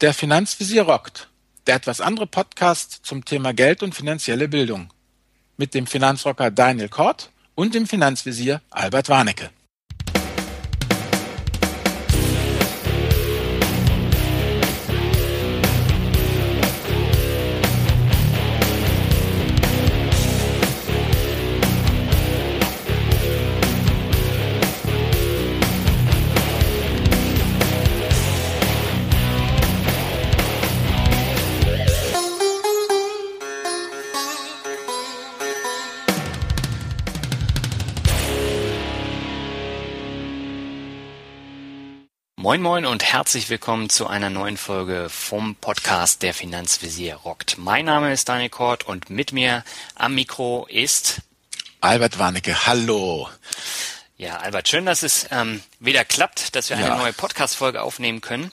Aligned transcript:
Der 0.00 0.14
Finanzvisier 0.14 0.82
rockt. 0.82 1.28
Der 1.66 1.74
etwas 1.74 2.00
andere 2.00 2.28
Podcast 2.28 3.00
zum 3.02 3.24
Thema 3.24 3.52
Geld 3.52 3.82
und 3.82 3.96
finanzielle 3.96 4.46
Bildung. 4.46 4.92
Mit 5.56 5.74
dem 5.74 5.88
Finanzrocker 5.88 6.52
Daniel 6.52 6.88
Kort 6.88 7.32
und 7.56 7.74
dem 7.74 7.88
Finanzvisier 7.88 8.62
Albert 8.70 9.08
Warnecke. 9.08 9.50
Moin 42.48 42.62
Moin 42.62 42.86
und 42.86 43.04
herzlich 43.04 43.50
willkommen 43.50 43.90
zu 43.90 44.06
einer 44.06 44.30
neuen 44.30 44.56
Folge 44.56 45.10
vom 45.10 45.54
Podcast 45.54 46.22
Der 46.22 46.32
Finanzvisier 46.32 47.16
rockt. 47.16 47.58
Mein 47.58 47.84
Name 47.84 48.10
ist 48.10 48.26
Daniel 48.26 48.48
Kort 48.48 48.86
und 48.86 49.10
mit 49.10 49.32
mir 49.32 49.64
am 49.94 50.14
Mikro 50.14 50.66
ist 50.70 51.20
Albert 51.82 52.18
Warnecke. 52.18 52.66
Hallo. 52.66 53.28
Ja, 54.16 54.38
Albert, 54.38 54.66
schön, 54.66 54.86
dass 54.86 55.02
es 55.02 55.26
ähm, 55.30 55.60
wieder 55.78 56.06
klappt, 56.06 56.56
dass 56.56 56.70
wir 56.70 56.78
eine 56.78 56.86
ja. 56.86 56.96
neue 56.96 57.12
Podcast-Folge 57.12 57.82
aufnehmen 57.82 58.22
können. 58.22 58.50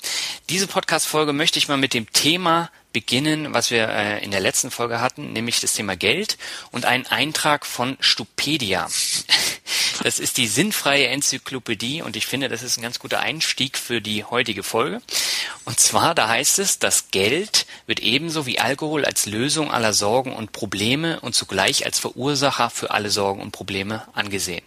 Diese 0.50 0.68
Podcast-Folge 0.68 1.32
möchte 1.32 1.58
ich 1.58 1.70
mal 1.70 1.78
mit 1.78 1.94
dem 1.94 2.12
Thema 2.12 2.72
beginnen, 2.92 3.54
was 3.54 3.72
wir 3.72 3.88
äh, 3.88 4.22
in 4.22 4.32
der 4.32 4.42
letzten 4.42 4.72
Folge 4.72 5.00
hatten, 5.00 5.32
nämlich 5.32 5.62
das 5.62 5.72
Thema 5.72 5.96
Geld 5.96 6.38
und 6.72 6.84
einen 6.84 7.08
Eintrag 7.08 7.66
von 7.66 7.96
Stupedia. 8.02 8.90
Das 10.04 10.20
ist 10.20 10.38
die 10.38 10.48
sinnfreie 10.48 11.08
Enzyklopädie 11.08 12.02
und 12.02 12.16
ich 12.16 12.28
finde, 12.28 12.50
das 12.50 12.64
ist 12.64 12.78
ein 12.78 12.82
ganz 12.82 13.00
guter 13.00 13.20
Einstieg 13.20 13.78
für 13.78 14.02
die 14.02 14.24
heutige 14.24 14.64
Folge. 14.64 15.02
Und 15.64 15.80
zwar, 15.80 16.16
da 16.16 16.28
heißt 16.28 16.60
es, 16.60 16.80
das 16.80 17.10
Geld 17.12 17.66
wird 17.88 18.00
ebenso 18.00 18.46
wie 18.46 18.60
Alkohol 18.60 19.06
als 19.06 19.26
Lösung 19.26 19.72
aller 19.72 19.94
Sorgen 19.94 20.34
und 20.34 20.52
Probleme 20.52 21.20
und 21.22 21.34
zugleich 21.34 21.86
als 21.86 22.00
Verursacher 22.00 22.70
für 22.70 22.92
alle 22.92 23.10
Sorgen 23.10 23.42
und 23.42 23.52
Probleme 23.52 24.08
angesehen. 24.14 24.64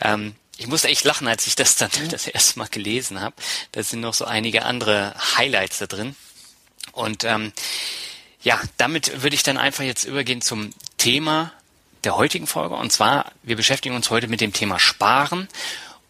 Ähm, 0.00 0.34
ich 0.58 0.66
musste 0.66 0.88
echt 0.88 1.04
lachen, 1.04 1.26
als 1.26 1.46
ich 1.46 1.54
das 1.54 1.76
dann 1.76 1.90
das 2.10 2.26
erste 2.26 2.58
Mal 2.58 2.68
gelesen 2.68 3.20
habe. 3.20 3.34
Da 3.72 3.82
sind 3.82 4.00
noch 4.00 4.14
so 4.14 4.24
einige 4.24 4.64
andere 4.64 5.14
Highlights 5.36 5.78
da 5.78 5.86
drin. 5.86 6.16
Und 6.92 7.24
ähm, 7.24 7.52
ja, 8.42 8.60
damit 8.76 9.22
würde 9.22 9.36
ich 9.36 9.42
dann 9.42 9.58
einfach 9.58 9.84
jetzt 9.84 10.04
übergehen 10.04 10.42
zum 10.42 10.72
Thema 10.98 11.52
der 12.04 12.16
heutigen 12.16 12.46
Folge. 12.46 12.74
Und 12.74 12.92
zwar, 12.92 13.32
wir 13.42 13.56
beschäftigen 13.56 13.94
uns 13.94 14.10
heute 14.10 14.28
mit 14.28 14.40
dem 14.40 14.52
Thema 14.52 14.78
Sparen 14.78 15.48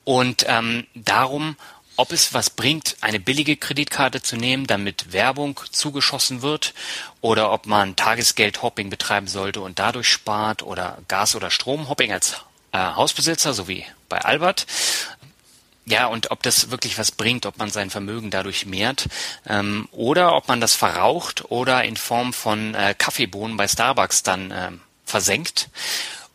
und 0.04 0.44
ähm, 0.48 0.86
darum, 0.94 1.56
ob 1.96 2.12
es 2.12 2.32
was 2.32 2.48
bringt, 2.48 2.96
eine 3.02 3.20
billige 3.20 3.56
Kreditkarte 3.56 4.22
zu 4.22 4.36
nehmen, 4.36 4.66
damit 4.66 5.12
Werbung 5.12 5.60
zugeschossen 5.70 6.40
wird, 6.40 6.72
oder 7.20 7.52
ob 7.52 7.66
man 7.66 7.94
Tagesgeld-Hopping 7.94 8.88
betreiben 8.88 9.26
sollte 9.26 9.60
und 9.60 9.78
dadurch 9.78 10.08
spart, 10.08 10.62
oder 10.62 10.98
Gas- 11.08 11.34
oder 11.34 11.50
Strom-Hopping 11.50 12.10
als 12.10 12.36
äh, 12.72 12.78
Hausbesitzer, 12.78 13.52
so 13.52 13.68
wie 13.68 13.84
bei 14.08 14.18
Albert. 14.18 14.66
Ja, 15.84 16.06
und 16.06 16.30
ob 16.30 16.42
das 16.42 16.70
wirklich 16.70 16.96
was 16.98 17.12
bringt, 17.12 17.44
ob 17.44 17.58
man 17.58 17.68
sein 17.68 17.90
Vermögen 17.90 18.30
dadurch 18.30 18.64
mehrt 18.64 19.08
ähm, 19.46 19.88
oder 19.90 20.36
ob 20.36 20.48
man 20.48 20.60
das 20.60 20.74
verraucht 20.74 21.50
oder 21.50 21.84
in 21.84 21.96
Form 21.96 22.32
von 22.32 22.74
äh, 22.74 22.94
Kaffeebohnen 22.96 23.56
bei 23.56 23.66
Starbucks 23.66 24.22
dann 24.22 24.50
äh, 24.52 24.70
versenkt 25.10 25.68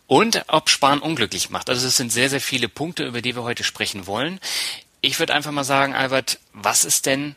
und 0.08 0.44
ob 0.48 0.70
Sparen 0.70 1.00
unglücklich 1.00 1.50
macht. 1.50 1.70
Also 1.70 1.88
es 1.88 1.98
sind 1.98 2.12
sehr, 2.12 2.30
sehr 2.30 2.42
viele 2.42 2.70
Punkte, 2.70 3.06
über 3.06 3.22
die 3.22 3.36
wir 3.36 3.44
heute 3.44 3.64
sprechen 3.64 4.06
wollen. 4.06 4.40
Ich 5.02 5.20
würde 5.20 5.34
einfach 5.34 5.52
mal 5.52 5.64
sagen, 5.64 5.94
Albert, 5.96 6.40
was 6.54 6.86
ist 6.86 7.06
denn 7.06 7.36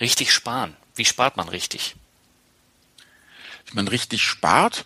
richtig 0.00 0.32
sparen? 0.32 0.76
Wie 0.94 1.04
spart 1.04 1.36
man 1.36 1.48
richtig? 1.48 1.96
Wie 3.66 3.74
man 3.74 3.88
richtig 3.88 4.22
spart, 4.22 4.84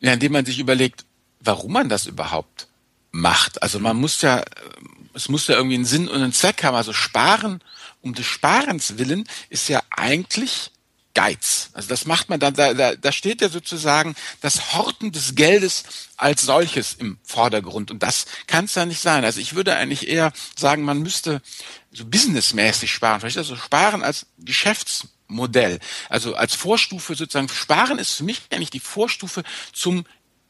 indem 0.00 0.32
man 0.32 0.46
sich 0.46 0.58
überlegt, 0.58 1.04
warum 1.40 1.72
man 1.72 1.88
das 1.88 2.06
überhaupt 2.06 2.68
macht. 3.10 3.62
Also 3.62 3.78
man 3.80 3.96
muss 3.96 4.22
ja 4.22 4.44
es 5.16 5.30
muss 5.30 5.46
ja 5.48 5.56
irgendwie 5.56 5.76
einen 5.76 5.86
Sinn 5.86 6.08
und 6.08 6.22
einen 6.22 6.32
Zweck 6.32 6.62
haben. 6.62 6.76
Also 6.76 6.92
sparen 6.92 7.60
um 8.02 8.14
des 8.14 8.26
Sparens 8.26 8.98
willen 8.98 9.26
ist 9.48 9.68
ja 9.68 9.82
eigentlich 9.90 10.70
Geiz. 11.16 11.70
Also 11.72 11.88
das 11.88 12.04
macht 12.04 12.28
man 12.28 12.38
dann, 12.38 12.52
da, 12.52 12.74
da, 12.74 12.94
da 12.94 13.10
steht 13.10 13.40
ja 13.40 13.48
sozusagen 13.48 14.14
das 14.42 14.74
Horten 14.74 15.12
des 15.12 15.34
Geldes 15.34 15.84
als 16.18 16.42
solches 16.42 16.92
im 16.92 17.16
Vordergrund. 17.24 17.90
Und 17.90 18.02
das 18.02 18.26
kann 18.46 18.66
es 18.66 18.74
ja 18.74 18.84
nicht 18.84 19.00
sein. 19.00 19.24
Also 19.24 19.40
ich 19.40 19.54
würde 19.54 19.74
eigentlich 19.74 20.08
eher 20.08 20.30
sagen, 20.56 20.82
man 20.82 20.98
müsste 20.98 21.40
so 21.90 22.04
businessmäßig 22.04 22.92
sparen. 22.92 23.20
Vielleicht 23.20 23.38
also 23.38 23.56
sparen 23.56 24.02
als 24.02 24.26
Geschäftsmodell. 24.36 25.78
Also 26.10 26.34
als 26.34 26.54
Vorstufe 26.54 27.14
sozusagen. 27.14 27.48
Sparen 27.48 27.98
ist 27.98 28.12
für 28.12 28.24
mich 28.24 28.42
eigentlich 28.50 28.68
die 28.68 28.80
Vorstufe 28.80 29.42
zum 29.72 30.04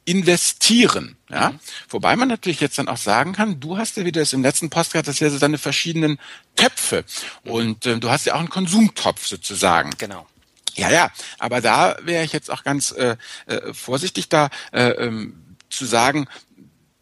investieren. 0.05 1.17
Ja? 1.31 1.51
Mhm. 1.51 1.61
Wobei 1.91 2.17
man 2.17 2.27
natürlich 2.27 2.61
jetzt 2.61 2.77
dann 2.79 2.89
auch 2.89 2.97
sagen 2.97 3.35
kann, 3.35 3.61
du 3.61 3.79
hast 3.79 3.97
ja 3.99 4.05
wieder 4.05 4.21
das 4.21 4.33
im 4.33 4.43
letzten 4.43 4.69
Postcard, 4.69 5.07
das 5.07 5.21
ja 5.21 5.31
so 5.31 5.39
deine 5.39 5.59
verschiedenen 5.59 6.19
Töpfe. 6.57 7.05
Und 7.45 7.87
äh, 7.87 8.01
du 8.01 8.11
hast 8.11 8.27
ja 8.27 8.35
auch 8.35 8.41
einen 8.41 8.51
Konsumtopf 8.51 9.25
sozusagen. 9.29 9.93
Genau. 9.99 10.27
Ja, 10.77 10.91
ja, 10.91 11.11
aber 11.39 11.61
da 11.61 11.97
wäre 12.03 12.25
ich 12.25 12.33
jetzt 12.33 12.51
auch 12.51 12.63
ganz 12.63 12.93
äh, 12.93 13.17
äh, 13.47 13.73
vorsichtig 13.73 14.29
da 14.29 14.51
äh, 14.73 14.91
ähm, 14.91 15.57
zu 15.71 15.87
sagen, 15.87 16.29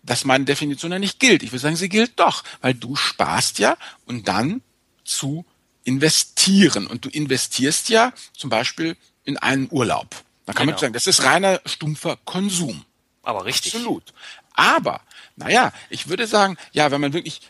dass 0.02 0.24
meine 0.24 0.44
Definition 0.44 0.92
ja 0.92 0.98
nicht 0.98 1.18
gilt. 1.18 1.42
Ich 1.42 1.50
würde 1.50 1.60
sagen, 1.60 1.76
sie 1.76 1.88
gilt 1.88 2.18
doch, 2.20 2.44
weil 2.60 2.74
du 2.74 2.94
sparst 2.94 3.58
ja 3.58 3.76
und 4.06 4.28
dann 4.28 4.62
zu 5.04 5.44
investieren. 5.84 6.86
Und 6.86 7.04
du 7.04 7.08
investierst 7.08 7.88
ja 7.88 8.12
zum 8.36 8.50
Beispiel 8.50 8.96
in 9.24 9.38
einen 9.38 9.68
Urlaub. 9.70 10.14
Da 10.46 10.52
kann 10.52 10.66
genau. 10.66 10.72
man 10.72 10.80
sagen, 10.80 10.92
das 10.92 11.06
ist 11.06 11.24
reiner 11.24 11.60
stumpfer 11.64 12.18
Konsum. 12.24 12.84
Aber 13.22 13.44
richtig. 13.44 13.74
Absolut. 13.74 14.12
Aber, 14.52 15.00
naja, 15.36 15.72
ich 15.90 16.08
würde 16.08 16.26
sagen, 16.26 16.56
ja, 16.72 16.90
wenn 16.90 17.00
man 17.00 17.12
wirklich 17.12 17.40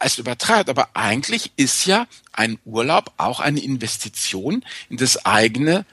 es 0.00 0.18
übertreibt, 0.18 0.68
aber 0.68 0.90
eigentlich 0.94 1.52
ist 1.56 1.86
ja 1.86 2.06
ein 2.32 2.58
Urlaub 2.64 3.12
auch 3.16 3.40
eine 3.40 3.60
Investition 3.60 4.64
in 4.88 4.96
das 4.96 5.24
eigene 5.24 5.84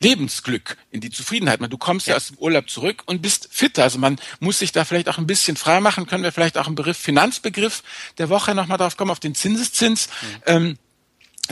Lebensglück, 0.00 0.76
in 0.90 1.00
die 1.00 1.10
Zufriedenheit. 1.10 1.60
Du 1.70 1.78
kommst 1.78 2.06
ja. 2.06 2.12
ja 2.12 2.16
aus 2.16 2.28
dem 2.28 2.38
Urlaub 2.38 2.68
zurück 2.68 3.02
und 3.06 3.22
bist 3.22 3.48
fitter. 3.52 3.84
Also 3.84 3.98
man 3.98 4.18
muss 4.40 4.58
sich 4.58 4.72
da 4.72 4.84
vielleicht 4.84 5.08
auch 5.08 5.18
ein 5.18 5.26
bisschen 5.26 5.56
frei 5.56 5.80
machen. 5.80 6.06
Können 6.06 6.24
wir 6.24 6.32
vielleicht 6.32 6.58
auch 6.58 6.66
einen 6.66 6.74
Begriff, 6.74 6.98
Finanzbegriff 6.98 7.82
der 8.18 8.28
Woche 8.28 8.54
nochmal 8.54 8.78
drauf 8.78 8.96
kommen, 8.96 9.12
auf 9.12 9.20
den 9.20 9.34
Zinseszins. 9.34 10.08
Mhm. 10.08 10.42
Ähm, 10.46 10.78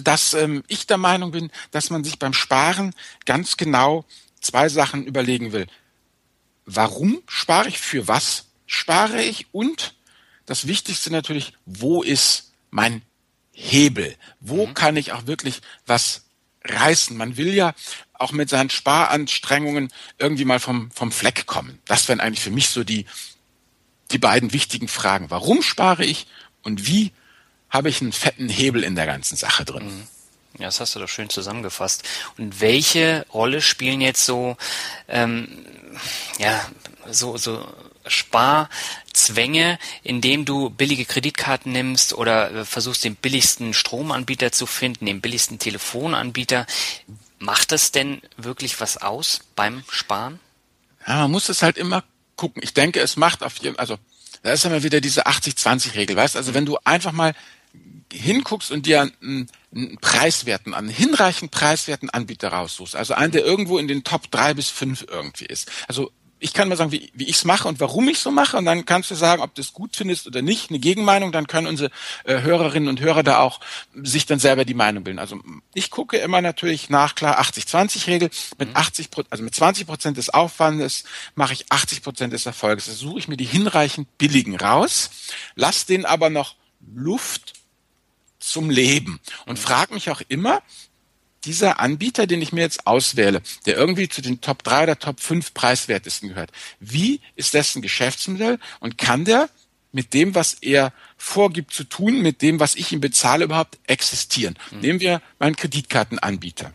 dass 0.02 0.34
ähm, 0.34 0.64
ich 0.68 0.86
der 0.86 0.98
Meinung 0.98 1.32
bin, 1.32 1.50
dass 1.72 1.90
man 1.90 2.04
sich 2.04 2.18
beim 2.18 2.32
Sparen 2.32 2.94
ganz 3.26 3.56
genau 3.56 4.04
zwei 4.40 4.68
Sachen 4.68 5.04
überlegen 5.04 5.52
will 5.52 5.66
warum 6.74 7.22
spare 7.26 7.68
ich, 7.68 7.78
für 7.78 8.08
was 8.08 8.46
spare 8.66 9.22
ich 9.22 9.46
und 9.52 9.94
das 10.50 10.66
Wichtigste 10.66 11.12
natürlich, 11.12 11.52
wo 11.64 12.02
ist 12.02 12.50
mein 12.70 13.02
Hebel? 13.52 14.16
Wo 14.40 14.66
mhm. 14.66 14.74
kann 14.74 14.96
ich 14.96 15.12
auch 15.12 15.28
wirklich 15.28 15.60
was 15.86 16.24
reißen? 16.64 17.16
Man 17.16 17.36
will 17.36 17.54
ja 17.54 17.72
auch 18.14 18.32
mit 18.32 18.50
seinen 18.50 18.68
Sparanstrengungen 18.68 19.92
irgendwie 20.18 20.44
mal 20.44 20.58
vom, 20.58 20.90
vom 20.90 21.12
Fleck 21.12 21.46
kommen. 21.46 21.78
Das 21.86 22.08
wären 22.08 22.18
eigentlich 22.18 22.40
für 22.40 22.50
mich 22.50 22.68
so 22.68 22.82
die, 22.82 23.06
die 24.10 24.18
beiden 24.18 24.52
wichtigen 24.52 24.88
Fragen. 24.88 25.30
Warum 25.30 25.62
spare 25.62 26.04
ich 26.04 26.26
und 26.62 26.84
wie 26.88 27.12
habe 27.68 27.88
ich 27.88 28.00
einen 28.00 28.10
fetten 28.10 28.48
Hebel 28.48 28.82
in 28.82 28.96
der 28.96 29.06
ganzen 29.06 29.36
Sache 29.36 29.64
drin? 29.64 29.84
Mhm. 29.84 30.06
Ja, 30.58 30.66
das 30.66 30.80
hast 30.80 30.96
du 30.96 30.98
doch 30.98 31.08
schön 31.08 31.30
zusammengefasst. 31.30 32.02
Und 32.38 32.60
welche 32.60 33.24
Rolle 33.32 33.62
spielen 33.62 34.00
jetzt 34.00 34.26
so, 34.26 34.56
ähm, 35.06 35.64
ja, 36.38 36.68
so, 37.08 37.36
so 37.36 37.64
Sparzwänge, 39.30 39.78
indem 40.02 40.44
du 40.44 40.70
billige 40.70 41.04
Kreditkarten 41.04 41.72
nimmst 41.72 42.12
oder 42.12 42.50
äh, 42.50 42.64
versuchst 42.64 43.04
den 43.04 43.16
billigsten 43.16 43.74
Stromanbieter 43.74 44.52
zu 44.52 44.66
finden, 44.66 45.06
den 45.06 45.20
billigsten 45.20 45.58
Telefonanbieter. 45.58 46.66
Macht 47.38 47.72
das 47.72 47.92
denn 47.92 48.20
wirklich 48.36 48.80
was 48.80 48.98
aus 48.98 49.40
beim 49.56 49.82
Sparen? 49.88 50.38
Ja, 51.06 51.22
man 51.22 51.30
muss 51.30 51.48
es 51.48 51.62
halt 51.62 51.78
immer 51.78 52.04
gucken. 52.36 52.62
Ich 52.62 52.74
denke, 52.74 53.00
es 53.00 53.16
macht 53.16 53.42
auf 53.42 53.56
jeden, 53.58 53.78
also 53.78 53.96
da 54.42 54.52
ist 54.52 54.64
immer 54.64 54.82
wieder 54.82 55.00
diese 55.00 55.26
80-20-Regel, 55.26 56.16
weißt? 56.16 56.36
Also 56.36 56.54
wenn 56.54 56.66
du 56.66 56.78
einfach 56.84 57.12
mal 57.12 57.34
hinguckst 58.12 58.72
und 58.72 58.86
dir 58.86 59.02
einen, 59.02 59.48
einen 59.72 59.98
preiswerten, 59.98 60.74
einen 60.74 60.88
hinreichend 60.88 61.50
preiswerten 61.50 62.10
Anbieter 62.10 62.48
raussuchst, 62.48 62.96
also 62.96 63.14
einen, 63.14 63.32
der 63.32 63.44
irgendwo 63.44 63.78
in 63.78 63.88
den 63.88 64.02
Top 64.02 64.30
drei 64.30 64.54
bis 64.54 64.68
fünf 64.68 65.06
irgendwie 65.08 65.46
ist. 65.46 65.70
Also 65.86 66.10
ich 66.40 66.54
kann 66.54 66.68
mal 66.68 66.76
sagen, 66.76 66.90
wie, 66.90 67.10
wie 67.14 67.24
ich 67.24 67.36
es 67.36 67.44
mache 67.44 67.68
und 67.68 67.80
warum 67.80 68.08
ich 68.08 68.18
so 68.18 68.30
mache 68.30 68.56
und 68.56 68.64
dann 68.64 68.86
kannst 68.86 69.10
du 69.10 69.14
sagen, 69.14 69.42
ob 69.42 69.54
du 69.54 69.60
es 69.60 69.72
gut 69.72 69.94
findest 69.94 70.26
oder 70.26 70.40
nicht, 70.40 70.70
eine 70.70 70.78
Gegenmeinung, 70.78 71.32
dann 71.32 71.46
können 71.46 71.66
unsere 71.66 71.90
äh, 72.24 72.40
Hörerinnen 72.40 72.88
und 72.88 73.00
Hörer 73.00 73.22
da 73.22 73.40
auch 73.40 73.60
sich 73.94 74.26
dann 74.26 74.38
selber 74.38 74.64
die 74.64 74.74
Meinung 74.74 75.04
bilden. 75.04 75.18
Also 75.18 75.38
ich 75.74 75.90
gucke 75.90 76.16
immer 76.16 76.40
natürlich 76.40 76.88
nach, 76.88 77.14
klar, 77.14 77.40
80-20-Regel, 77.40 78.30
mit 78.58 78.74
80 78.74 79.10
mhm. 79.16 79.24
also 79.28 79.44
mit 79.44 79.54
20 79.54 79.86
Prozent 79.86 80.16
des 80.16 80.30
Aufwandes 80.30 81.04
mache 81.34 81.52
ich 81.52 81.70
80 81.70 82.02
Prozent 82.02 82.32
des 82.32 82.46
Erfolges. 82.46 82.86
Da 82.86 82.92
suche 82.92 83.18
ich 83.18 83.28
mir 83.28 83.36
die 83.36 83.44
hinreichend 83.44 84.16
billigen 84.16 84.56
raus, 84.56 85.10
lass 85.54 85.84
den 85.84 86.06
aber 86.06 86.30
noch 86.30 86.56
Luft 86.94 87.52
zum 88.38 88.70
Leben 88.70 89.20
und 89.44 89.58
frage 89.58 89.92
mich 89.92 90.08
auch 90.08 90.22
immer, 90.28 90.62
dieser 91.44 91.80
Anbieter, 91.80 92.26
den 92.26 92.42
ich 92.42 92.52
mir 92.52 92.60
jetzt 92.60 92.86
auswähle, 92.86 93.42
der 93.66 93.76
irgendwie 93.76 94.08
zu 94.08 94.20
den 94.22 94.40
Top 94.40 94.62
3 94.62 94.84
oder 94.84 94.98
Top 94.98 95.20
5 95.20 95.54
preiswertesten 95.54 96.28
gehört, 96.28 96.50
wie 96.80 97.20
ist 97.36 97.54
dessen 97.54 97.82
Geschäftsmodell 97.82 98.58
und 98.80 98.98
kann 98.98 99.24
der 99.24 99.48
mit 99.92 100.14
dem, 100.14 100.34
was 100.34 100.54
er 100.54 100.92
vorgibt 101.16 101.72
zu 101.72 101.84
tun, 101.84 102.22
mit 102.22 102.42
dem, 102.42 102.60
was 102.60 102.76
ich 102.76 102.92
ihm 102.92 103.00
bezahle, 103.00 103.44
überhaupt 103.44 103.78
existieren? 103.86 104.56
Mhm. 104.70 104.80
Nehmen 104.80 105.00
wir 105.00 105.22
meinen 105.38 105.56
Kreditkartenanbieter. 105.56 106.72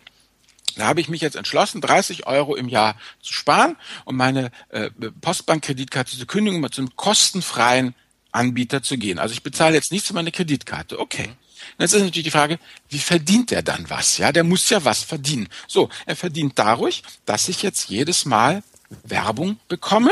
Da 0.75 0.87
habe 0.87 0.99
ich 0.99 1.07
mich 1.07 1.21
jetzt 1.21 1.37
entschlossen, 1.37 1.79
30 1.79 2.27
Euro 2.27 2.55
im 2.55 2.67
Jahr 2.67 2.97
zu 3.21 3.31
sparen 3.31 3.77
und 4.03 4.17
meine 4.17 4.51
äh, 4.69 4.89
Postbank-Kreditkarte 5.21 6.17
zu 6.17 6.25
kündigen, 6.25 6.61
um 6.61 6.71
zu 6.71 6.81
einem 6.81 6.95
kostenfreien 6.97 7.95
Anbieter 8.31 8.83
zu 8.83 8.97
gehen. 8.97 9.17
Also 9.17 9.31
ich 9.31 9.41
bezahle 9.41 9.75
jetzt 9.75 9.93
nichts 9.93 10.07
für 10.07 10.13
meine 10.13 10.31
Kreditkarte. 10.31 10.99
Okay. 10.99 11.27
Mhm. 11.27 11.44
Jetzt 11.77 11.93
ist 11.93 12.01
natürlich 12.01 12.25
die 12.25 12.31
Frage, 12.31 12.59
wie 12.89 12.99
verdient 12.99 13.51
er 13.51 13.61
dann 13.63 13.89
was? 13.89 14.17
Ja, 14.17 14.31
der 14.31 14.43
muss 14.43 14.69
ja 14.69 14.83
was 14.85 15.03
verdienen. 15.03 15.47
So, 15.67 15.89
er 16.05 16.15
verdient 16.15 16.53
dadurch, 16.55 17.03
dass 17.25 17.47
ich 17.49 17.63
jetzt 17.63 17.89
jedes 17.89 18.25
Mal 18.25 18.63
Werbung 19.03 19.59
bekomme, 19.67 20.11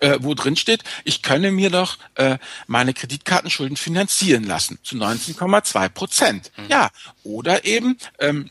äh, 0.00 0.18
wo 0.20 0.34
drin 0.34 0.56
steht, 0.56 0.84
ich 1.04 1.22
könne 1.22 1.50
mir 1.50 1.70
doch 1.70 1.98
äh, 2.14 2.38
meine 2.66 2.94
Kreditkartenschulden 2.94 3.76
finanzieren 3.76 4.44
lassen 4.44 4.78
zu 4.82 4.96
19,2 4.96 5.88
Prozent. 5.88 6.52
Mhm. 6.56 6.68
Ja, 6.68 6.90
oder 7.22 7.64
eben, 7.64 7.98
ähm, 8.18 8.50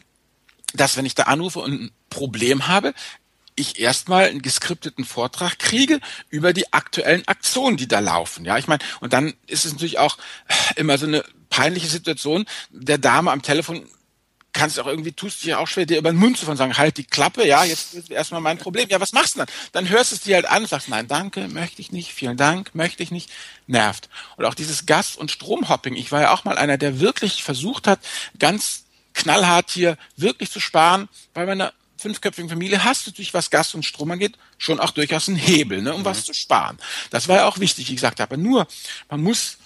dass 0.73 0.97
wenn 0.97 1.05
ich 1.05 1.15
da 1.15 1.23
anrufe 1.23 1.59
und 1.59 1.73
ein 1.73 1.91
Problem 2.09 2.67
habe, 2.67 2.93
ich 3.55 3.79
erstmal 3.79 4.25
einen 4.25 4.41
geskripteten 4.41 5.05
Vortrag 5.05 5.59
kriege 5.59 5.99
über 6.29 6.53
die 6.53 6.73
aktuellen 6.73 7.27
Aktionen, 7.27 7.77
die 7.77 7.87
da 7.87 7.99
laufen. 7.99 8.43
Ja, 8.43 8.57
ich 8.57 8.67
meine, 8.67 8.83
und 8.99 9.13
dann 9.13 9.33
ist 9.47 9.65
es 9.65 9.71
natürlich 9.71 9.97
auch 9.97 10.17
immer 10.75 10.97
so 10.97 11.05
eine 11.05 11.23
peinliche 11.55 11.87
Situation, 11.87 12.45
der 12.69 12.97
Dame 12.97 13.31
am 13.31 13.41
Telefon 13.41 13.87
kannst 14.51 14.79
auch 14.79 14.87
irgendwie, 14.87 15.11
tust 15.13 15.43
dich 15.43 15.53
auch 15.55 15.67
schwer, 15.67 15.85
dir 15.85 15.97
über 15.97 16.11
den 16.11 16.19
Mund 16.19 16.37
zu 16.37 16.45
von 16.45 16.57
sagen, 16.57 16.77
halt 16.77 16.97
die 16.97 17.03
Klappe, 17.03 17.45
ja, 17.45 17.63
jetzt 17.63 17.93
ist 17.93 18.09
erstmal 18.09 18.41
mein 18.41 18.57
Problem. 18.57 18.87
Ja, 18.89 18.99
was 18.99 19.13
machst 19.13 19.35
du 19.35 19.39
dann? 19.39 19.47
Dann 19.73 19.89
hörst 19.89 20.11
du 20.11 20.15
es 20.15 20.21
dir 20.21 20.35
halt 20.35 20.45
an 20.45 20.63
und 20.63 20.69
sagst, 20.69 20.89
nein, 20.89 21.07
danke, 21.07 21.47
möchte 21.47 21.81
ich 21.81 21.91
nicht, 21.91 22.13
vielen 22.13 22.37
Dank, 22.37 22.73
möchte 22.73 23.03
ich 23.03 23.11
nicht, 23.11 23.29
nervt. 23.67 24.09
Und 24.37 24.45
auch 24.45 24.53
dieses 24.53 24.85
Gas- 24.85 25.15
und 25.15 25.31
Stromhopping. 25.31 25.95
Ich 25.95 26.11
war 26.11 26.21
ja 26.21 26.33
auch 26.33 26.45
mal 26.45 26.57
einer, 26.57 26.77
der 26.77 26.99
wirklich 26.99 27.43
versucht 27.43 27.87
hat, 27.87 27.99
ganz 28.37 28.83
knallhart 29.13 29.71
hier 29.71 29.97
wirklich 30.17 30.51
zu 30.51 30.59
sparen, 30.59 31.07
bei 31.33 31.45
meiner 31.45 31.73
fünfköpfigen 31.97 32.49
Familie 32.49 32.83
hast 32.83 33.05
du 33.05 33.11
natürlich, 33.11 33.33
was 33.33 33.49
Gas 33.49 33.73
und 33.73 33.85
Strom 33.85 34.11
angeht, 34.11 34.37
schon 34.57 34.79
auch 34.79 34.91
durchaus 34.91 35.27
einen 35.27 35.37
Hebel, 35.37 35.81
ne, 35.81 35.93
um 35.93 36.01
mhm. 36.01 36.05
was 36.05 36.25
zu 36.25 36.33
sparen. 36.33 36.77
Das 37.09 37.27
war 37.27 37.37
ja 37.37 37.47
auch 37.47 37.59
wichtig, 37.59 37.89
wie 37.89 37.95
gesagt 37.95 38.19
habe. 38.19 38.37
Nur, 38.37 38.67
man 39.09 39.21
muss 39.21 39.57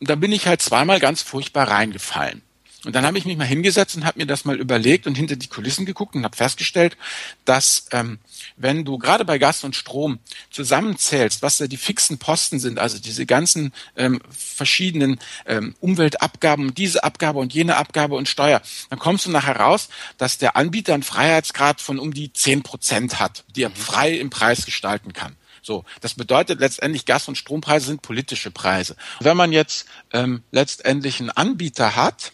und 0.00 0.10
da 0.10 0.14
bin 0.14 0.32
ich 0.32 0.46
halt 0.46 0.62
zweimal 0.62 0.98
ganz 0.98 1.22
furchtbar 1.22 1.68
reingefallen. 1.68 2.42
Und 2.86 2.96
dann 2.96 3.04
habe 3.04 3.18
ich 3.18 3.26
mich 3.26 3.36
mal 3.36 3.44
hingesetzt 3.44 3.94
und 3.96 4.06
habe 4.06 4.18
mir 4.18 4.26
das 4.26 4.46
mal 4.46 4.58
überlegt 4.58 5.06
und 5.06 5.14
hinter 5.14 5.36
die 5.36 5.48
Kulissen 5.48 5.84
geguckt 5.84 6.14
und 6.14 6.24
habe 6.24 6.34
festgestellt, 6.34 6.96
dass 7.44 7.86
ähm, 7.90 8.18
wenn 8.56 8.86
du 8.86 8.96
gerade 8.96 9.26
bei 9.26 9.36
Gas 9.36 9.64
und 9.64 9.76
Strom 9.76 10.18
zusammenzählst, 10.50 11.42
was 11.42 11.58
da 11.58 11.66
die 11.66 11.76
fixen 11.76 12.16
Posten 12.16 12.58
sind, 12.58 12.78
also 12.78 12.98
diese 12.98 13.26
ganzen 13.26 13.74
ähm, 13.96 14.22
verschiedenen 14.30 15.18
ähm, 15.44 15.74
Umweltabgaben, 15.80 16.72
diese 16.72 17.04
Abgabe 17.04 17.38
und 17.38 17.52
jene 17.52 17.76
Abgabe 17.76 18.14
und 18.14 18.30
Steuer, 18.30 18.62
dann 18.88 18.98
kommst 18.98 19.26
du 19.26 19.30
nachher 19.30 19.56
raus, 19.56 19.90
dass 20.16 20.38
der 20.38 20.56
Anbieter 20.56 20.94
einen 20.94 21.02
Freiheitsgrad 21.02 21.82
von 21.82 21.98
um 21.98 22.14
die 22.14 22.32
zehn 22.32 22.62
Prozent 22.62 23.20
hat, 23.20 23.44
die 23.54 23.64
er 23.64 23.68
mhm. 23.68 23.74
frei 23.74 24.12
im 24.12 24.30
Preis 24.30 24.64
gestalten 24.64 25.12
kann. 25.12 25.36
So, 25.62 25.84
das 26.00 26.14
bedeutet 26.14 26.60
letztendlich, 26.60 27.06
Gas- 27.06 27.28
und 27.28 27.36
Strompreise 27.36 27.86
sind 27.86 28.02
politische 28.02 28.50
Preise. 28.50 28.96
Wenn 29.20 29.36
man 29.36 29.52
jetzt 29.52 29.86
ähm, 30.12 30.42
letztendlich 30.50 31.20
einen 31.20 31.30
Anbieter 31.30 31.96
hat, 31.96 32.32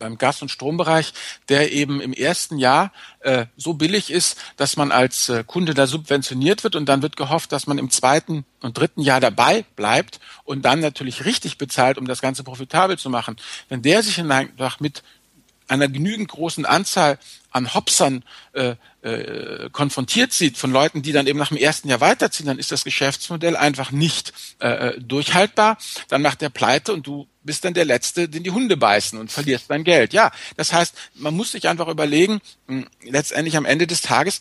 beim 0.00 0.18
Gas- 0.18 0.42
und 0.42 0.50
Strombereich, 0.50 1.12
der 1.48 1.70
eben 1.72 2.00
im 2.00 2.12
ersten 2.12 2.58
Jahr 2.58 2.90
äh, 3.20 3.46
so 3.56 3.74
billig 3.74 4.10
ist, 4.10 4.36
dass 4.56 4.76
man 4.76 4.90
als 4.90 5.28
äh, 5.28 5.44
Kunde 5.46 5.74
da 5.74 5.86
subventioniert 5.86 6.64
wird 6.64 6.74
und 6.74 6.86
dann 6.86 7.02
wird 7.02 7.16
gehofft, 7.16 7.52
dass 7.52 7.68
man 7.68 7.78
im 7.78 7.90
zweiten 7.90 8.44
und 8.62 8.76
dritten 8.76 9.02
Jahr 9.02 9.20
dabei 9.20 9.64
bleibt 9.76 10.18
und 10.42 10.64
dann 10.64 10.80
natürlich 10.80 11.24
richtig 11.24 11.58
bezahlt, 11.58 11.98
um 11.98 12.06
das 12.06 12.20
Ganze 12.20 12.42
profitabel 12.42 12.98
zu 12.98 13.10
machen. 13.10 13.36
Wenn 13.68 13.82
der 13.82 14.02
sich 14.02 14.18
einfach 14.20 14.80
mit 14.80 15.02
einer 15.70 15.88
genügend 15.88 16.28
großen 16.28 16.66
Anzahl 16.66 17.18
an 17.50 17.74
Hopsern 17.74 18.24
äh, 18.52 18.74
äh, 19.02 19.70
konfrontiert 19.70 20.32
sieht 20.32 20.56
von 20.56 20.72
Leuten, 20.72 21.02
die 21.02 21.12
dann 21.12 21.26
eben 21.26 21.38
nach 21.38 21.48
dem 21.48 21.56
ersten 21.56 21.88
Jahr 21.88 22.00
weiterziehen, 22.00 22.46
dann 22.46 22.58
ist 22.58 22.72
das 22.72 22.84
Geschäftsmodell 22.84 23.56
einfach 23.56 23.90
nicht 23.90 24.32
äh, 24.60 24.68
äh 24.68 25.00
durchhaltbar. 25.00 25.78
Dann 26.08 26.22
macht 26.22 26.40
der 26.40 26.50
pleite 26.50 26.92
und 26.92 27.06
du 27.06 27.26
bist 27.42 27.64
dann 27.64 27.74
der 27.74 27.84
Letzte, 27.84 28.28
den 28.28 28.42
die 28.42 28.50
Hunde 28.50 28.76
beißen 28.76 29.18
und 29.18 29.32
verlierst 29.32 29.70
dein 29.70 29.84
Geld. 29.84 30.12
Ja, 30.12 30.30
das 30.56 30.72
heißt, 30.72 30.94
man 31.14 31.34
muss 31.34 31.52
sich 31.52 31.68
einfach 31.68 31.88
überlegen, 31.88 32.40
mh, 32.66 32.86
letztendlich 33.04 33.56
am 33.56 33.64
Ende 33.64 33.86
des 33.86 34.02
Tages, 34.02 34.40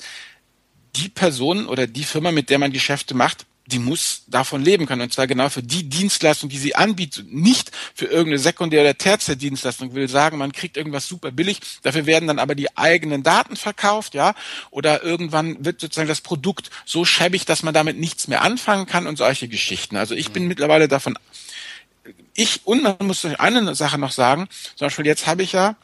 die 0.95 1.09
Person 1.09 1.67
oder 1.67 1.87
die 1.87 2.03
Firma, 2.03 2.31
mit 2.31 2.49
der 2.49 2.59
man 2.59 2.71
Geschäfte 2.71 3.13
macht, 3.13 3.45
die 3.69 3.79
muss 3.79 4.23
davon 4.27 4.63
leben 4.63 4.85
können. 4.85 5.03
Und 5.03 5.13
zwar 5.13 5.27
genau 5.27 5.49
für 5.49 5.61
die 5.63 5.87
Dienstleistung, 5.87 6.49
die 6.49 6.57
sie 6.57 6.75
anbietet, 6.75 7.31
nicht 7.31 7.71
für 7.93 8.05
irgendeine 8.05 8.39
Sekundär- 8.39 8.81
oder 8.81 8.97
Tertiärdienstleistung. 8.97 9.89
Ich 9.89 9.93
will 9.93 10.09
sagen, 10.09 10.37
man 10.37 10.51
kriegt 10.51 10.77
irgendwas 10.77 11.07
super 11.07 11.31
billig, 11.31 11.59
dafür 11.83 12.05
werden 12.05 12.27
dann 12.27 12.39
aber 12.39 12.55
die 12.55 12.75
eigenen 12.77 13.23
Daten 13.23 13.55
verkauft, 13.55 14.13
ja, 14.13 14.33
oder 14.71 15.03
irgendwann 15.03 15.63
wird 15.63 15.81
sozusagen 15.81 16.07
das 16.07 16.21
Produkt 16.21 16.69
so 16.85 17.05
schäbig, 17.05 17.45
dass 17.45 17.63
man 17.63 17.73
damit 17.73 17.99
nichts 17.99 18.27
mehr 18.27 18.41
anfangen 18.41 18.85
kann 18.85 19.07
und 19.07 19.17
solche 19.17 19.47
Geschichten. 19.47 19.95
Also 19.95 20.15
ich 20.15 20.31
bin 20.31 20.43
mhm. 20.43 20.49
mittlerweile 20.49 20.87
davon, 20.87 21.17
ich, 22.33 22.61
und 22.65 22.83
man 22.83 22.95
muss 23.01 23.25
eine 23.25 23.75
Sache 23.75 23.97
noch 23.97 24.11
sagen, 24.11 24.47
zum 24.75 24.87
Beispiel 24.87 25.05
jetzt 25.05 25.27
habe 25.27 25.43
ich 25.43 25.51
ja 25.51 25.75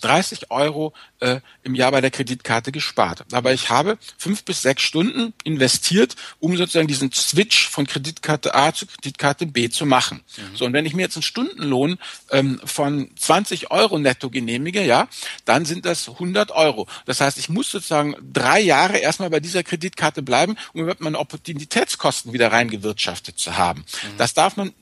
30 0.00 0.50
Euro 0.50 0.92
äh, 1.20 1.40
im 1.62 1.74
Jahr 1.74 1.90
bei 1.90 2.00
der 2.00 2.10
Kreditkarte 2.10 2.72
gespart. 2.72 3.24
Aber 3.32 3.52
ich 3.52 3.70
habe 3.70 3.98
fünf 4.16 4.44
bis 4.44 4.62
sechs 4.62 4.82
Stunden 4.82 5.32
investiert, 5.44 6.16
um 6.40 6.56
sozusagen 6.56 6.86
diesen 6.86 7.12
Switch 7.12 7.68
von 7.68 7.86
Kreditkarte 7.86 8.54
A 8.54 8.72
zu 8.72 8.86
Kreditkarte 8.86 9.46
B 9.46 9.68
zu 9.70 9.86
machen. 9.86 10.22
Mhm. 10.36 10.56
So, 10.56 10.64
und 10.64 10.72
wenn 10.72 10.86
ich 10.86 10.94
mir 10.94 11.02
jetzt 11.02 11.16
einen 11.16 11.22
Stundenlohn 11.22 11.98
ähm, 12.30 12.60
von 12.64 13.10
20 13.16 13.70
Euro 13.70 13.98
netto 13.98 14.30
genehmige, 14.30 14.84
ja, 14.84 15.08
dann 15.44 15.64
sind 15.64 15.84
das 15.84 16.08
100 16.08 16.52
Euro. 16.52 16.86
Das 17.06 17.20
heißt, 17.20 17.38
ich 17.38 17.48
muss 17.48 17.70
sozusagen 17.70 18.14
drei 18.32 18.60
Jahre 18.60 18.98
erstmal 18.98 19.30
bei 19.30 19.40
dieser 19.40 19.62
Kreditkarte 19.62 20.22
bleiben, 20.22 20.56
um 20.72 20.82
überhaupt 20.82 21.00
meine 21.00 21.18
Opportunitätskosten 21.18 22.32
wieder 22.32 22.52
reingewirtschaftet 22.52 23.38
zu 23.38 23.56
haben. 23.56 23.80
Mhm. 23.80 24.16
Das 24.18 24.34
darf 24.34 24.56
man 24.56 24.72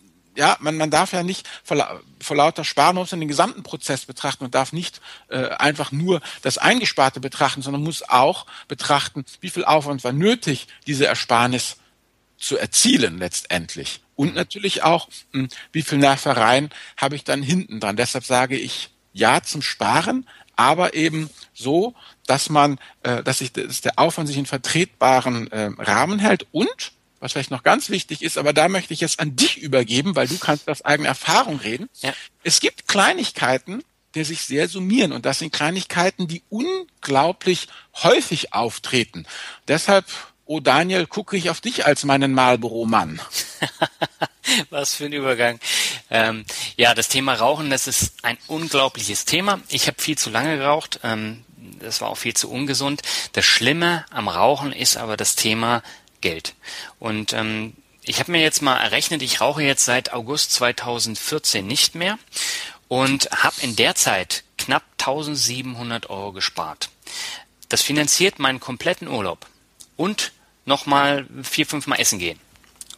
ja, 0.41 0.57
man, 0.61 0.79
man 0.79 0.91
darf 0.91 1.13
ja 1.13 1.23
nicht 1.23 1.47
vor, 1.63 2.01
vor 2.19 2.37
lauter 2.37 2.65
Sparen, 2.65 2.95
man 2.95 3.03
muss 3.03 3.11
den 3.11 3.29
gesamten 3.29 3.63
Prozess 3.63 4.07
betrachten 4.07 4.43
und 4.43 4.55
darf 4.55 4.73
nicht 4.73 5.03
äh, 5.29 5.51
einfach 5.51 5.93
nur 5.93 6.23
das 6.41 6.57
Eingesparte 6.57 7.21
betrachten, 7.21 7.61
sondern 7.61 7.83
muss 7.83 8.09
auch 8.09 8.47
betrachten, 8.67 9.27
wie 9.43 9.51
viel 9.51 9.67
Aufwand 9.67 10.03
war 10.03 10.15
nötig, 10.15 10.67
diese 10.87 11.07
Ersparnis 11.07 11.77
zu 12.39 12.57
erzielen 12.57 13.19
letztendlich. 13.19 14.01
Und 14.17 14.35
natürlich 14.35 14.83
auch, 14.83 15.09
mh, 15.33 15.43
hm, 15.43 15.49
wie 15.73 15.83
viel 15.83 15.99
Nervereien 15.99 16.71
habe 16.97 17.17
ich 17.17 17.25
dann 17.25 17.43
hinten 17.43 17.79
dran. 17.79 17.97
Deshalb 17.97 18.25
sage 18.25 18.57
ich 18.57 18.89
ja 19.13 19.43
zum 19.43 19.61
Sparen, 19.61 20.27
aber 20.57 20.95
eben 20.95 21.29
so, 21.53 21.95
dass 22.27 22.49
man, 22.49 22.79
äh, 23.03 23.23
dass 23.23 23.41
sich 23.41 23.53
dass 23.53 23.83
der 23.83 23.99
Aufwand 23.99 24.27
sich 24.27 24.39
in 24.39 24.47
vertretbaren 24.47 25.53
äh, 25.53 25.71
Rahmen 25.77 26.19
hält 26.19 26.47
und 26.51 26.93
was 27.21 27.33
vielleicht 27.33 27.51
noch 27.51 27.63
ganz 27.63 27.91
wichtig 27.91 28.23
ist, 28.23 28.39
aber 28.39 28.53
da 28.53 28.69
möchte 28.69 28.95
ich 28.95 29.01
jetzt 29.01 29.21
an 29.21 29.37
dich 29.37 29.59
übergeben, 29.59 30.17
weil 30.17 30.27
du 30.27 30.39
kannst 30.39 30.69
aus 30.69 30.83
eigener 30.85 31.11
Erfahrung 31.11 31.61
reden. 31.61 31.89
Ja. 32.01 32.13
Es 32.43 32.61
gibt 32.61 32.89
Kleinigkeiten, 32.89 33.85
die 34.15 34.25
sich 34.25 34.41
sehr 34.41 34.69
summieren 34.69 35.13
und 35.13 35.27
das 35.27 35.39
sind 35.39 35.53
Kleinigkeiten, 35.53 36.27
die 36.27 36.43
unglaublich 36.49 37.69
häufig 38.03 38.55
auftreten. 38.55 39.27
Deshalb, 39.69 40.07
oh 40.47 40.61
Daniel, 40.61 41.07
gucke 41.07 41.37
ich 41.37 41.51
auf 41.51 41.61
dich 41.61 41.87
als 41.87 42.05
meinen 42.05 42.33
Marlboro-Mann. 42.33 43.21
Was 44.71 44.95
für 44.95 45.05
ein 45.05 45.13
Übergang. 45.13 45.61
Ähm, 46.11 46.45
ja, 46.77 46.95
das 46.95 47.09
Thema 47.09 47.35
Rauchen, 47.35 47.71
das 47.71 47.87
ist 47.87 48.15
ein 48.25 48.39
unglaubliches 48.49 49.27
Thema. 49.27 49.61
Ich 49.69 49.87
habe 49.87 50.03
viel 50.03 50.19
zu 50.19 50.31
lange 50.31 50.57
geraucht. 50.57 51.01
Ähm, 51.05 51.45
das 51.79 52.01
war 52.01 52.09
auch 52.09 52.19
viel 52.19 52.35
zu 52.35 52.51
ungesund. 52.51 53.03
Das 53.33 53.45
Schlimme 53.45 54.05
am 54.11 54.29
Rauchen 54.29 54.73
ist 54.73 54.97
aber 54.97 55.17
das 55.17 55.37
Thema 55.37 55.83
Geld. 56.21 56.55
Und 56.99 57.33
ähm, 57.33 57.75
ich 58.03 58.19
habe 58.21 58.33
mir 58.33 58.41
jetzt 58.41 58.63
mal 58.63 58.77
errechnet, 58.77 59.23
ich 59.23 59.41
rauche 59.41 59.63
jetzt 59.63 59.85
seit 59.85 60.13
August 60.13 60.53
2014 60.53 61.67
nicht 61.67 61.95
mehr 61.95 62.19
und 62.89 63.31
habe 63.31 63.57
in 63.61 63.77
der 63.77 63.95
Zeit 63.95 64.45
knapp 64.59 64.83
1700 64.99 66.11
Euro 66.11 66.33
gespart. 66.33 66.91
Das 67.69 67.83
finanziert 67.83 68.39
meinen 68.39 68.61
kompletten 68.61 69.09
Urlaub 69.09 69.47
und 69.97 70.33
nochmal 70.65 71.27
vier, 71.43 71.67
fünf 71.67 71.87
Mal 71.87 71.97
essen 71.97 72.19
gehen. 72.19 72.41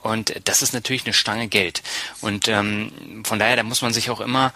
Und 0.03 0.35
das 0.45 0.63
ist 0.63 0.73
natürlich 0.73 1.05
eine 1.05 1.13
Stange 1.13 1.47
Geld. 1.47 1.83
Und 2.21 2.49
ähm, 2.49 3.23
von 3.25 3.39
daher, 3.39 3.57
da 3.57 3.63
muss 3.63 3.83
man 3.83 3.93
sich 3.93 4.11
auch 4.11 4.21
immer 4.21 4.53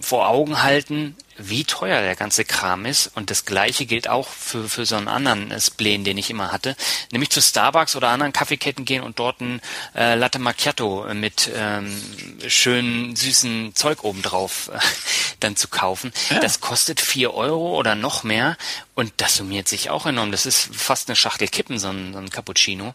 vor 0.00 0.28
Augen 0.28 0.62
halten, 0.62 1.16
wie 1.38 1.64
teuer 1.64 2.02
der 2.02 2.14
ganze 2.14 2.44
Kram 2.44 2.84
ist. 2.84 3.10
Und 3.14 3.30
das 3.30 3.44
Gleiche 3.44 3.86
gilt 3.86 4.06
auch 4.08 4.28
für, 4.28 4.68
für 4.68 4.84
so 4.84 4.96
einen 4.96 5.08
anderen 5.08 5.58
Spleen, 5.60 6.04
den 6.04 6.18
ich 6.18 6.30
immer 6.30 6.52
hatte. 6.52 6.76
Nämlich 7.10 7.30
zu 7.30 7.40
Starbucks 7.40 7.96
oder 7.96 8.10
anderen 8.10 8.32
Kaffeeketten 8.32 8.84
gehen 8.84 9.02
und 9.02 9.18
dort 9.18 9.40
ein 9.40 9.60
äh, 9.94 10.14
Latte 10.14 10.38
Macchiato 10.38 11.06
mit 11.14 11.50
ähm, 11.54 12.00
schönen, 12.46 13.16
süßen 13.16 13.74
Zeug 13.74 14.04
obendrauf 14.04 14.70
äh, 14.72 14.78
dann 15.40 15.56
zu 15.56 15.68
kaufen. 15.68 16.12
Ja. 16.30 16.40
Das 16.40 16.60
kostet 16.60 17.00
vier 17.00 17.34
Euro 17.34 17.76
oder 17.78 17.94
noch 17.94 18.22
mehr. 18.22 18.56
Und 18.94 19.12
das 19.16 19.36
summiert 19.36 19.68
sich 19.68 19.90
auch 19.90 20.06
enorm. 20.06 20.32
Das 20.32 20.46
ist 20.46 20.74
fast 20.74 21.08
eine 21.08 21.16
Schachtel 21.16 21.48
Kippen, 21.48 21.78
so 21.78 21.88
ein, 21.88 22.12
so 22.12 22.18
ein 22.18 22.30
Cappuccino. 22.30 22.94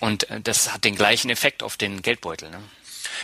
Und 0.00 0.28
äh, 0.30 0.40
das 0.40 0.72
hat 0.72 0.84
den 0.84 0.96
gleichen 0.96 1.30
Effekt 1.30 1.62
auf 1.62 1.76
den 1.76 2.02
Geldbeutel. 2.02 2.50
Ne? 2.50 2.58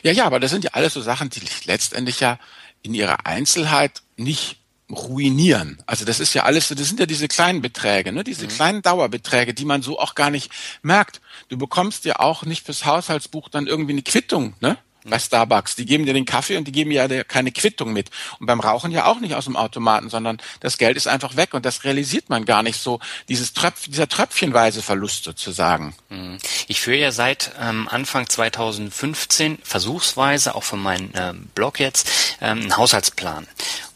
Ja, 0.03 0.13
ja, 0.13 0.25
aber 0.25 0.41
das 0.41 0.51
sind 0.51 0.65
ja 0.65 0.71
alles 0.73 0.95
so 0.95 1.01
Sachen, 1.01 1.31
die 1.31 1.43
letztendlich 1.65 2.21
ja 2.21 2.39
in 2.87 2.95
ihrer 2.95 3.27
Einzelheit 3.27 4.03
nicht 4.17 4.59
ruinieren. 4.91 5.83
Also 5.87 6.05
das 6.05 6.21
ist 6.21 6.35
ja 6.35 6.45
alles, 6.45 6.69
das 6.69 6.87
sind 6.87 7.01
ja 7.01 7.07
diese 7.07 7.27
kleinen 7.27 7.61
Beträge, 7.61 8.13
ne? 8.13 8.23
diese 8.23 8.45
mhm. 8.45 8.51
kleinen 8.51 8.83
Dauerbeträge, 8.83 9.53
die 9.53 9.65
man 9.65 9.83
so 9.83 9.99
auch 9.99 10.15
gar 10.15 10.31
nicht 10.31 10.51
merkt. 10.83 11.21
Du 11.49 11.59
bekommst 11.59 12.05
ja 12.05 12.21
auch 12.21 12.45
nicht 12.45 12.65
fürs 12.65 12.85
Haushaltsbuch 12.85 13.49
dann 13.49 13.67
irgendwie 13.67 13.93
eine 13.93 14.03
Quittung, 14.03 14.55
ne? 14.61 14.79
Bei 15.09 15.19
Starbucks. 15.19 15.77
Die 15.77 15.87
geben 15.87 16.07
dir 16.07 16.15
den 16.15 16.25
Kaffee 16.25 16.57
und 16.57 16.65
die 16.65 16.73
geben 16.73 16.91
ja 16.91 17.07
keine 17.25 17.53
Quittung 17.53 17.93
mit. 17.93 18.11
Und 18.39 18.47
beim 18.47 18.61
Rauchen 18.61 18.91
ja 18.91 19.07
auch 19.07 19.21
nicht 19.21 19.35
aus 19.35 19.45
dem 19.45 19.57
Automaten, 19.57 20.11
sondern 20.11 20.39
das 20.61 20.79
Geld 20.79 20.97
ist 20.97 21.07
einfach 21.07 21.37
weg 21.37 21.55
und 21.55 21.65
das 21.65 21.85
realisiert 21.85 22.29
man 22.29 22.45
gar 22.45 22.63
nicht 22.63 22.81
so. 22.81 23.01
Dieses 23.29 23.53
Tröpf, 23.53 23.89
dieser 23.89 24.09
tröpfchenweise 24.09 24.83
Verlust 24.83 25.25
sozusagen. 25.25 25.95
Mhm. 26.09 26.39
Ich 26.69 26.81
führe 26.81 26.99
ja 26.99 27.13
seit 27.13 27.53
ähm, 27.61 27.89
Anfang 27.89 28.29
2015 28.29 29.59
versuchsweise, 29.63 30.55
auch 30.55 30.65
von 30.65 30.83
meinem 30.83 31.11
ähm, 31.15 31.49
Blog 31.55 31.81
jetzt, 31.81 32.11
ähm, 32.41 32.63
einen 32.63 32.77
Haushaltsplan. 32.77 33.47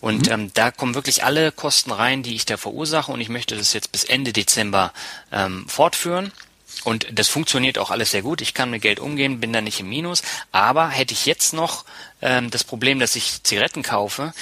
Und 0.01 0.27
mhm. 0.27 0.33
ähm, 0.33 0.51
da 0.55 0.71
kommen 0.71 0.95
wirklich 0.95 1.25
alle 1.25 1.53
Kosten 1.53 1.91
rein, 1.91 2.23
die 2.23 2.35
ich 2.35 2.47
da 2.47 2.57
verursache 2.57 3.13
und 3.13 3.21
ich 3.21 3.29
möchte 3.29 3.57
das 3.57 3.73
jetzt 3.73 3.93
bis 3.93 4.05
Ende 4.05 4.33
Dezember 4.33 4.93
ähm, 5.33 5.67
fortführen. 5.69 6.33
Und 6.85 7.07
das 7.13 7.29
funktioniert 7.29 7.79
auch 7.79 7.91
alles 7.91 8.11
sehr 8.11 8.23
gut. 8.23 8.41
Ich 8.41 8.55
kann 8.55 8.71
mit 8.71 8.83
Geld 8.83 9.01
umgehen, 9.01 9.41
bin 9.41 9.53
da 9.53 9.61
nicht 9.61 9.81
im 9.81 9.89
Minus. 9.89 10.23
Aber 10.53 10.89
hätte 10.89 11.13
ich 11.13 11.27
jetzt 11.27 11.53
noch 11.53 11.85
ähm, 12.23 12.51
das 12.51 12.65
Problem, 12.65 12.99
dass 12.99 13.17
ich 13.17 13.43
Zigaretten 13.43 13.83
kaufe, 13.83 14.33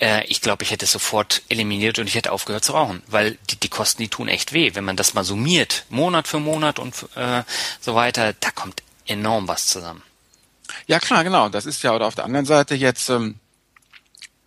äh, 0.00 0.24
ich 0.26 0.40
glaube, 0.40 0.62
ich 0.62 0.70
hätte 0.70 0.84
es 0.84 0.92
sofort 0.92 1.42
eliminiert 1.48 1.98
und 1.98 2.06
ich 2.06 2.14
hätte 2.14 2.32
aufgehört 2.32 2.64
zu 2.64 2.72
rauchen, 2.72 3.02
weil 3.06 3.38
die, 3.50 3.56
die 3.56 3.68
Kosten, 3.68 4.02
die 4.02 4.08
tun 4.08 4.28
echt 4.28 4.52
weh. 4.52 4.74
Wenn 4.74 4.84
man 4.84 4.96
das 4.96 5.14
mal 5.14 5.24
summiert, 5.24 5.84
Monat 5.88 6.28
für 6.28 6.40
Monat 6.40 6.78
und 6.78 6.94
äh, 7.16 7.42
so 7.80 7.94
weiter, 7.94 8.32
da 8.34 8.50
kommt 8.50 8.82
enorm 9.06 9.48
was 9.48 9.66
zusammen. 9.66 10.02
Ja 10.86 10.98
klar, 10.98 11.24
genau. 11.24 11.48
Das 11.48 11.66
ist 11.66 11.82
ja 11.82 11.94
oder 11.94 12.06
auf 12.06 12.14
der 12.14 12.24
anderen 12.24 12.46
Seite 12.46 12.74
jetzt 12.74 13.08
ähm, 13.08 13.36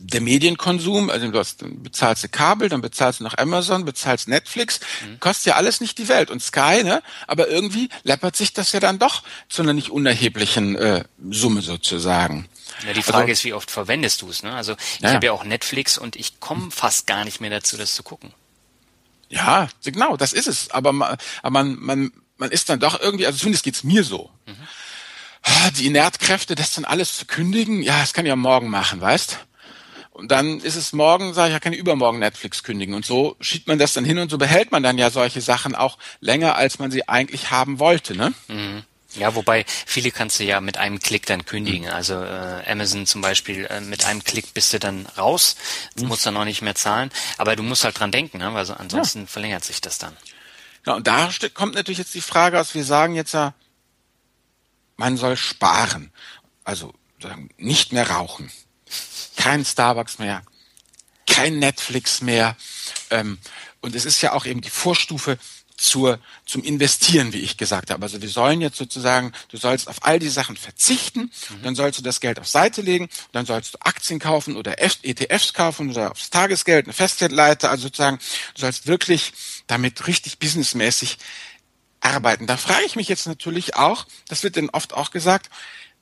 der 0.03 0.21
Medienkonsum, 0.21 1.09
also 1.09 1.29
du 1.29 1.39
hast, 1.39 1.63
bezahlst 1.83 2.23
du 2.23 2.29
Kabel, 2.29 2.69
dann 2.69 2.81
bezahlst 2.81 3.19
du 3.19 3.23
noch 3.23 3.37
Amazon, 3.37 3.85
bezahlst 3.85 4.27
Netflix, 4.27 4.79
mhm. 5.05 5.19
kostet 5.19 5.47
ja 5.47 5.55
alles 5.55 5.79
nicht 5.79 5.97
die 5.97 6.07
Welt 6.07 6.31
und 6.31 6.41
Sky, 6.41 6.83
ne? 6.83 7.03
Aber 7.27 7.47
irgendwie 7.47 7.89
läppert 8.03 8.35
sich 8.35 8.53
das 8.53 8.71
ja 8.71 8.79
dann 8.79 8.99
doch 8.99 9.23
zu 9.47 9.61
einer 9.61 9.73
nicht 9.73 9.89
unerheblichen 9.89 10.75
äh, 10.75 11.03
Summe 11.29 11.61
sozusagen. 11.61 12.47
Ja, 12.85 12.93
die 12.93 13.03
Frage 13.03 13.23
also, 13.23 13.31
ist, 13.31 13.43
wie 13.43 13.53
oft 13.53 13.69
verwendest 13.69 14.21
du 14.21 14.29
es, 14.29 14.43
ne? 14.43 14.53
Also 14.53 14.75
ich 14.95 15.01
ja. 15.01 15.13
habe 15.13 15.25
ja 15.25 15.31
auch 15.31 15.43
Netflix 15.43 15.97
und 15.97 16.15
ich 16.15 16.39
komme 16.39 16.71
fast 16.71 17.07
gar 17.07 17.23
nicht 17.23 17.39
mehr 17.41 17.49
dazu, 17.49 17.77
das 17.77 17.95
zu 17.95 18.03
gucken. 18.03 18.33
Ja, 19.29 19.69
genau, 19.83 20.17
das 20.17 20.33
ist 20.33 20.47
es. 20.47 20.71
Aber 20.71 20.91
man, 20.91 21.17
aber 21.41 21.63
man, 21.63 21.79
man, 21.79 22.11
man 22.37 22.51
ist 22.51 22.69
dann 22.69 22.79
doch 22.79 22.99
irgendwie, 22.99 23.25
also 23.25 23.39
zumindest 23.39 23.63
geht's 23.63 23.83
mir 23.83 24.03
so. 24.03 24.29
Mhm. 24.45 25.71
Die 25.77 25.87
Inertkräfte, 25.87 26.55
das 26.55 26.73
dann 26.73 26.85
alles 26.85 27.17
zu 27.17 27.25
kündigen, 27.25 27.81
ja, 27.81 27.99
das 27.99 28.13
kann 28.13 28.25
ich 28.25 28.29
ja 28.29 28.35
morgen 28.35 28.69
machen, 28.69 29.01
weißt? 29.01 29.39
Und 30.21 30.29
dann 30.29 30.59
ist 30.59 30.75
es 30.75 30.93
morgen, 30.93 31.33
sage 31.33 31.47
ich, 31.47 31.53
ja, 31.53 31.59
kann 31.59 31.73
ich 31.73 31.79
übermorgen 31.79 32.19
Netflix 32.19 32.61
kündigen. 32.61 32.93
Und 32.93 33.03
so 33.03 33.35
schiebt 33.39 33.67
man 33.67 33.79
das 33.79 33.93
dann 33.93 34.05
hin 34.05 34.19
und 34.19 34.29
so 34.29 34.37
behält 34.37 34.71
man 34.71 34.83
dann 34.83 34.99
ja 34.99 35.09
solche 35.09 35.41
Sachen 35.41 35.73
auch 35.73 35.97
länger, 36.19 36.55
als 36.55 36.77
man 36.77 36.91
sie 36.91 37.09
eigentlich 37.09 37.49
haben 37.49 37.79
wollte. 37.79 38.15
Ne? 38.15 38.31
Mhm. 38.47 38.83
Ja, 39.15 39.33
wobei 39.33 39.65
viele 39.67 40.11
kannst 40.11 40.39
du 40.39 40.43
ja 40.43 40.61
mit 40.61 40.77
einem 40.77 40.99
Klick 40.99 41.25
dann 41.25 41.43
kündigen. 41.43 41.85
Mhm. 41.85 41.91
Also 41.91 42.21
äh, 42.21 42.61
Amazon 42.67 43.07
zum 43.07 43.21
Beispiel, 43.21 43.65
äh, 43.65 43.81
mit 43.81 44.05
einem 44.05 44.23
Klick 44.23 44.53
bist 44.53 44.71
du 44.73 44.79
dann 44.79 45.07
raus, 45.17 45.55
mhm. 45.95 46.09
musst 46.09 46.23
dann 46.23 46.37
auch 46.37 46.45
nicht 46.45 46.61
mehr 46.61 46.75
zahlen. 46.75 47.09
Aber 47.39 47.55
du 47.55 47.63
musst 47.63 47.83
halt 47.83 47.99
dran 47.99 48.11
denken, 48.11 48.37
ne? 48.37 48.53
weil 48.53 48.67
so, 48.67 48.73
ansonsten 48.73 49.21
ja. 49.21 49.25
verlängert 49.25 49.63
sich 49.63 49.81
das 49.81 49.97
dann. 49.97 50.15
Ja, 50.85 50.93
und 50.93 51.07
da 51.07 51.31
kommt 51.55 51.73
natürlich 51.73 51.97
jetzt 51.97 52.13
die 52.13 52.21
Frage 52.21 52.59
aus, 52.59 52.75
wir 52.75 52.83
sagen 52.83 53.15
jetzt 53.15 53.33
ja, 53.33 53.55
man 54.97 55.17
soll 55.17 55.35
sparen. 55.35 56.11
Also 56.63 56.93
nicht 57.57 57.91
mehr 57.91 58.07
rauchen 58.11 58.51
kein 59.41 59.65
Starbucks 59.65 60.19
mehr, 60.19 60.43
kein 61.25 61.57
Netflix 61.57 62.21
mehr. 62.21 62.55
Ähm, 63.09 63.39
und 63.81 63.95
es 63.95 64.05
ist 64.05 64.21
ja 64.21 64.33
auch 64.33 64.45
eben 64.45 64.61
die 64.61 64.69
Vorstufe 64.69 65.39
zur, 65.75 66.19
zum 66.45 66.63
Investieren, 66.63 67.33
wie 67.33 67.39
ich 67.39 67.57
gesagt 67.57 67.89
habe. 67.89 68.03
Also 68.03 68.21
wir 68.21 68.29
sollen 68.29 68.61
jetzt 68.61 68.77
sozusagen, 68.77 69.31
du 69.49 69.57
sollst 69.57 69.87
auf 69.87 70.05
all 70.05 70.19
die 70.19 70.29
Sachen 70.29 70.57
verzichten, 70.57 71.31
mhm. 71.49 71.63
dann 71.63 71.73
sollst 71.73 71.97
du 71.97 72.03
das 72.03 72.19
Geld 72.19 72.39
auf 72.39 72.47
Seite 72.47 72.83
legen, 72.83 73.09
dann 73.31 73.47
sollst 73.47 73.73
du 73.73 73.79
Aktien 73.81 74.19
kaufen 74.19 74.55
oder 74.55 74.75
ETFs 74.79 75.55
kaufen 75.55 75.89
oder 75.89 76.11
aufs 76.11 76.29
Tagesgeld, 76.29 76.85
eine 76.85 76.93
Festgeldleiter, 76.93 77.71
also 77.71 77.83
sozusagen, 77.83 78.19
du 78.53 78.61
sollst 78.61 78.85
wirklich 78.85 79.33
damit 79.65 80.05
richtig 80.05 80.37
businessmäßig 80.37 81.17
arbeiten. 81.99 82.45
Da 82.45 82.57
frage 82.57 82.85
ich 82.85 82.95
mich 82.95 83.07
jetzt 83.07 83.25
natürlich 83.25 83.75
auch, 83.75 84.05
das 84.27 84.43
wird 84.43 84.55
denn 84.55 84.69
oft 84.69 84.93
auch 84.93 85.09
gesagt, 85.09 85.49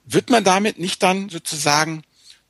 wird 0.04 0.30
man 0.30 0.44
damit 0.44 0.78
nicht 0.78 1.02
dann 1.04 1.30
sozusagen 1.30 2.04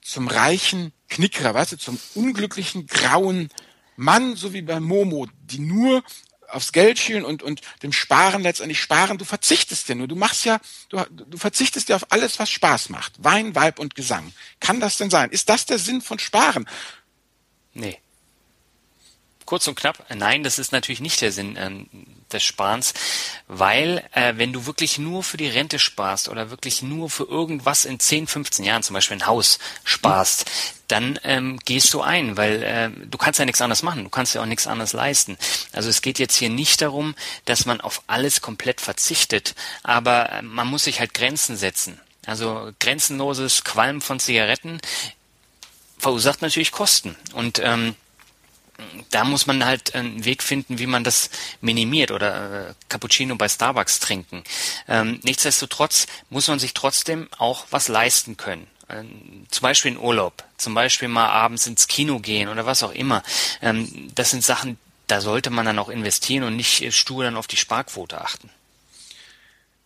zum 0.10 0.28
reichen 0.28 0.92
Knickerer, 1.10 1.54
weißt 1.54 1.74
du, 1.74 1.78
zum 1.78 2.00
unglücklichen 2.16 2.88
grauen 2.88 3.50
Mann, 3.96 4.36
so 4.36 4.54
wie 4.54 4.62
bei 4.62 4.80
Momo, 4.80 5.28
die 5.42 5.60
nur 5.60 6.04
aufs 6.48 6.72
Geld 6.72 6.98
schielen 6.98 7.25
und, 7.25 7.44
und 7.44 7.62
dem 7.84 7.94
Sparen 7.94 8.42
letztendlich 8.42 8.80
sparen. 8.80 9.20
Du 9.20 9.25
verzichtest 9.25 9.88
ja 9.88 9.96
nur. 9.96 10.08
Du 10.08 10.16
machst 10.16 10.46
ja, 10.46 10.60
du, 10.89 10.98
du 11.10 11.38
verzichtest 11.38 11.89
ja 11.89 11.96
auf 11.96 12.12
alles, 12.12 12.39
was 12.39 12.50
Spaß 12.50 12.89
macht. 12.89 13.24
Wein, 13.24 13.54
Weib 13.54 13.78
und 13.78 13.94
Gesang. 13.94 14.34
Kann 14.60 14.80
das 14.80 14.98
denn 14.98 15.12
sein? 15.12 15.30
Ist 15.30 15.50
das 15.50 15.68
der 15.68 15.78
Sinn 15.78 16.01
von 16.01 16.18
Sparen? 16.18 16.68
Nee. 17.74 18.00
Kurz 19.50 19.68
und 19.68 19.74
knapp, 19.74 20.06
nein, 20.15 20.44
das 20.44 20.60
ist 20.60 20.74
natürlich 20.74 21.00
nicht 21.00 21.22
der 21.22 21.32
Sinn 21.32 21.58
ähm, 21.60 21.88
des 22.32 22.44
Sparens, 22.44 22.94
weil 23.48 24.08
äh, 24.12 24.34
wenn 24.36 24.53
du 24.53 24.68
wirklich 24.68 25.00
nur 25.00 25.24
für 25.24 25.38
die 25.38 25.48
Rente 25.48 25.79
sparst 25.79 26.29
oder 26.29 26.51
wirklich 26.51 26.84
nur 26.84 27.10
für 27.10 27.24
irgendwas 27.24 27.84
in 27.84 28.00
10, 28.00 28.27
15 28.27 28.63
Jahren, 28.63 28.84
zum 28.84 28.94
Beispiel 28.94 29.18
ein 29.18 29.25
Haus 29.25 29.58
sparst, 29.84 30.46
dann 30.88 31.20
ähm, 31.24 31.58
gehst 31.65 31.96
du 31.96 32.01
ein, 32.01 32.38
weil 32.38 32.62
äh, 32.62 32.91
du 33.08 33.18
kannst 33.18 33.39
ja 33.39 33.46
nichts 33.46 33.60
anderes 33.60 33.82
machen, 33.82 34.03
du 34.03 34.12
kannst 34.12 34.36
ja 34.36 34.41
auch 34.44 34.46
nichts 34.46 34.68
anderes 34.68 34.94
leisten. 34.94 35.36
Also 35.72 35.89
es 35.89 36.03
geht 36.03 36.20
jetzt 36.20 36.36
hier 36.36 36.50
nicht 36.51 36.84
darum, 36.84 37.15
dass 37.46 37.65
man 37.65 37.82
auf 37.82 38.03
alles 38.06 38.41
komplett 38.41 38.82
verzichtet, 38.82 39.56
aber 39.82 40.32
äh, 40.32 40.41
man 40.44 40.68
muss 40.68 40.84
sich 40.84 41.00
halt 41.00 41.15
Grenzen 41.15 41.58
setzen. 41.58 42.00
Also 42.27 42.72
grenzenloses 42.79 43.63
Qualm 43.63 44.00
von 44.01 44.20
Zigaretten 44.20 44.79
verursacht 45.98 46.44
natürlich 46.44 46.72
Kosten 46.72 47.15
und 47.34 47.60
ähm, 47.63 47.96
da 49.12 49.24
muss 49.24 49.48
man 49.48 49.65
halt 49.65 49.95
einen 49.95 50.25
Weg 50.25 50.43
finden, 50.43 50.79
wie 50.79 50.88
man 50.88 51.03
das 51.03 51.29
minimiert 51.62 52.12
oder 52.12 52.69
äh, 52.69 52.74
Cappuccino 52.88 53.36
bei 53.36 53.50
Starbucks 53.50 54.00
trinken. 54.00 54.43
Ähm, 54.88 55.19
nichtsdestotrotz 55.24 56.07
muss 56.29 56.48
man 56.48 56.59
sich 56.59 56.74
trotzdem 56.74 57.27
auch 57.38 57.65
was 57.71 57.88
leisten 57.88 58.38
können. 58.38 58.67
Ähm, 58.89 59.45
zum 59.50 59.62
Beispiel 59.62 59.91
in 59.91 59.98
Urlaub, 59.98 60.43
zum 60.57 60.74
Beispiel 60.74 61.07
mal 61.07 61.27
abends 61.27 61.67
ins 61.67 61.88
Kino 61.88 62.19
gehen 62.19 62.50
oder 62.50 62.65
was 62.65 62.83
auch 62.83 62.93
immer. 62.93 63.24
Ähm, 63.62 64.12
das 64.15 64.31
sind 64.31 64.43
Sachen, 64.43 64.77
da 65.07 65.21
sollte 65.21 65.50
man 65.50 65.65
dann 65.65 65.79
auch 65.79 65.89
investieren 65.89 66.43
und 66.43 66.55
nicht 66.55 66.93
stur 66.93 67.24
dann 67.24 67.38
auf 67.38 67.48
die 67.48 67.57
Sparquote 67.57 68.19
achten. 68.19 68.50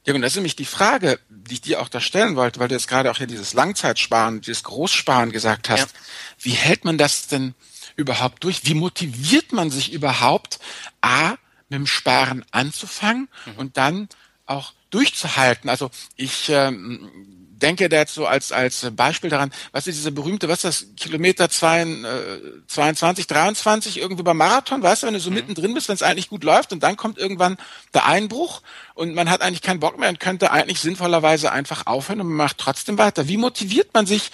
Ja, 0.05 0.13
und 0.13 0.21
das 0.21 0.33
ist 0.33 0.35
nämlich 0.35 0.57
die 0.57 0.65
Frage, 0.65 1.19
die 1.29 1.55
ich 1.55 1.61
dir 1.61 1.81
auch 1.81 1.87
da 1.87 2.01
stellen 2.01 2.35
wollte, 2.35 2.59
weil 2.59 2.67
du 2.67 2.75
jetzt 2.75 2.89
gerade 2.89 3.09
auch 3.09 3.17
hier 3.17 3.27
dieses 3.27 3.53
Langzeitsparen, 3.53 4.41
dieses 4.41 4.63
Großsparen 4.63 5.31
gesagt 5.31 5.69
hast. 5.69 5.79
Ja. 5.79 5.99
Wie 6.39 6.51
hält 6.51 6.83
man 6.83 6.97
das 6.97 7.27
denn 7.27 7.55
überhaupt 7.95 8.43
durch? 8.43 8.65
Wie 8.65 8.73
motiviert 8.73 9.51
man 9.51 9.69
sich 9.69 9.93
überhaupt, 9.93 10.59
A, 11.01 11.31
mit 11.69 11.79
dem 11.79 11.87
Sparen 11.87 12.45
anzufangen 12.51 13.29
mhm. 13.45 13.53
und 13.57 13.77
dann 13.77 14.09
auch 14.45 14.73
durchzuhalten? 14.89 15.69
Also 15.69 15.89
ich 16.15 16.49
ähm, 16.49 17.43
denke 17.63 17.89
da 17.89 17.97
jetzt 17.97 18.13
so 18.13 18.27
als, 18.27 18.51
als 18.51 18.87
Beispiel 18.91 19.29
daran, 19.29 19.51
was 19.71 19.87
ist 19.87 19.97
diese 19.97 20.11
berühmte, 20.11 20.49
was 20.49 20.63
ist 20.63 20.81
das, 20.81 20.95
Kilometer 20.97 21.49
22, 21.49 23.25
23 23.25 23.97
irgendwie 23.97 24.23
beim 24.23 24.37
Marathon, 24.37 24.83
weißt 24.83 25.03
du, 25.03 25.07
wenn 25.07 25.13
du 25.13 25.19
so 25.19 25.29
mhm. 25.29 25.37
mittendrin 25.37 25.73
bist, 25.73 25.87
wenn 25.87 25.95
es 25.95 26.03
eigentlich 26.03 26.29
gut 26.29 26.43
läuft 26.43 26.73
und 26.73 26.83
dann 26.83 26.97
kommt 26.97 27.17
irgendwann 27.17 27.57
der 27.93 28.05
Einbruch 28.05 28.61
und 28.93 29.15
man 29.15 29.29
hat 29.29 29.41
eigentlich 29.41 29.61
keinen 29.61 29.79
Bock 29.79 29.97
mehr 29.97 30.09
und 30.09 30.19
könnte 30.19 30.51
eigentlich 30.51 30.81
sinnvollerweise 30.81 31.51
einfach 31.51 31.87
aufhören 31.87 32.21
und 32.21 32.27
man 32.27 32.37
macht 32.37 32.57
trotzdem 32.57 32.97
weiter. 32.97 33.27
Wie 33.27 33.37
motiviert 33.37 33.93
man 33.93 34.05
sich 34.05 34.31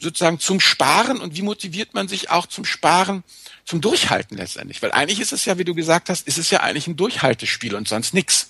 sozusagen 0.00 0.40
zum 0.40 0.60
Sparen 0.60 1.20
und 1.20 1.36
wie 1.36 1.42
motiviert 1.42 1.94
man 1.94 2.08
sich 2.08 2.30
auch 2.30 2.46
zum 2.46 2.64
Sparen, 2.64 3.22
zum 3.64 3.80
Durchhalten 3.80 4.36
letztendlich? 4.36 4.82
Weil 4.82 4.92
eigentlich 4.92 5.20
ist 5.20 5.32
es 5.32 5.44
ja, 5.44 5.58
wie 5.58 5.64
du 5.64 5.74
gesagt 5.74 6.08
hast, 6.08 6.26
ist 6.26 6.38
es 6.38 6.50
ja 6.50 6.60
eigentlich 6.60 6.86
ein 6.86 6.96
Durchhaltespiel 6.96 7.74
und 7.74 7.86
sonst 7.86 8.14
nix. 8.14 8.48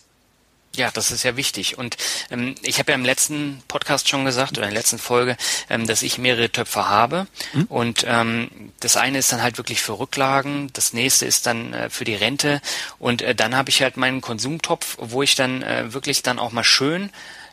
Ja, 0.77 0.91
das 0.93 1.11
ist 1.11 1.25
ja 1.25 1.37
wichtig. 1.37 1.79
Und 1.79 1.97
ähm, 2.31 2.55
ich 2.63 2.79
habe 2.79 2.93
ja 2.93 2.95
im 2.95 3.05
letzten 3.05 3.61
Podcast 3.67 4.09
schon 4.09 4.25
gesagt 4.25 4.53
oder 4.53 4.69
in 4.69 4.73
der 4.73 4.81
letzten 4.81 4.99
Folge, 4.99 5.37
ähm, 5.69 5.87
dass 5.87 6.03
ich 6.03 6.19
mehrere 6.19 6.51
Töpfe 6.51 6.89
habe. 6.89 7.27
Mhm. 7.53 7.65
Und 7.65 8.05
ähm, 8.07 8.73
das 8.79 8.97
eine 8.97 9.19
ist 9.19 9.33
dann 9.33 9.43
halt 9.43 9.59
wirklich 9.59 9.83
für 9.83 9.99
Rücklagen, 9.99 10.73
das 10.73 10.93
nächste 10.93 11.27
ist 11.27 11.47
dann 11.47 11.75
äh, 11.75 11.91
für 11.91 12.05
die 12.05 12.15
Rente 12.15 12.63
und 13.01 13.21
äh, 13.21 13.35
dann 13.35 13.57
habe 13.57 13.71
ich 13.71 13.83
halt 13.83 13.97
meinen 13.97 14.21
Konsumtopf, 14.21 14.97
wo 15.01 15.23
ich 15.23 15.35
dann 15.35 15.63
äh, 15.63 15.93
wirklich 15.93 16.23
dann 16.23 16.39
auch 16.39 16.53
mal 16.53 16.65
schön 16.65 17.11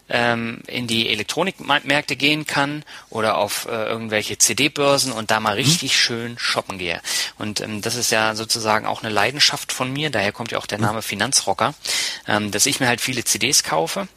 ähm, 0.09 0.61
in 0.67 0.87
die 0.87 1.09
Elektronikmärkte 1.09 2.15
gehen 2.15 2.45
kann 2.45 2.83
oder 3.09 3.37
auf 3.37 3.67
äh, 3.69 3.85
irgendwelche 3.85 4.37
CD-Börsen 4.37 5.11
und 5.11 5.31
da 5.31 5.39
mal 5.39 5.55
mhm. 5.55 5.63
richtig 5.63 5.91
mhm. 5.91 5.97
schön 5.97 6.39
shoppen 6.39 6.77
gehe. 6.77 7.01
Und 7.37 7.61
ähm, 7.61 7.81
das 7.81 7.95
ist 7.95 8.11
ja 8.11 8.35
sozusagen 8.35 8.85
auch 8.85 9.03
eine 9.03 9.13
Leidenschaft 9.13 9.71
von 9.71 9.91
mir, 9.91 10.09
daher 10.09 10.31
kommt 10.31 10.51
ja 10.51 10.57
auch 10.57 10.67
der 10.67 10.77
mhm. 10.77 10.85
Name 10.85 11.01
Finanzrocker, 11.01 11.73
ähm, 12.27 12.51
dass 12.51 12.65
ich 12.65 12.79
mir 12.79 12.87
halt 12.87 13.01
viele 13.01 13.23
CDs 13.23 13.63
kaufe. 13.63 14.07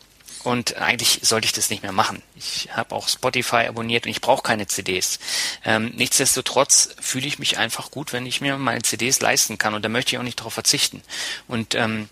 Und 0.42 0.76
eigentlich 0.76 1.20
sollte 1.22 1.44
ich 1.44 1.52
das 1.52 1.68
nicht 1.68 1.82
mehr 1.82 1.92
machen. 1.92 2.22
Ich 2.34 2.70
habe 2.72 2.94
auch 2.94 3.08
Spotify 3.08 3.66
abonniert 3.68 4.06
und 4.06 4.10
ich 4.10 4.22
brauche 4.22 4.42
keine 4.42 4.66
CDs. 4.66 5.18
Ähm, 5.66 5.92
nichtsdestotrotz 5.96 6.94
fühle 6.98 7.26
ich 7.26 7.38
mich 7.38 7.58
einfach 7.58 7.90
gut, 7.90 8.14
wenn 8.14 8.24
ich 8.24 8.40
mir 8.40 8.56
meine 8.56 8.80
CDs 8.80 9.20
leisten 9.20 9.58
kann 9.58 9.74
und 9.74 9.84
da 9.84 9.90
möchte 9.90 10.12
ich 10.12 10.18
auch 10.18 10.22
nicht 10.22 10.40
darauf 10.40 10.54
verzichten. 10.54 11.02
Und 11.46 11.74
ähm, 11.74 12.08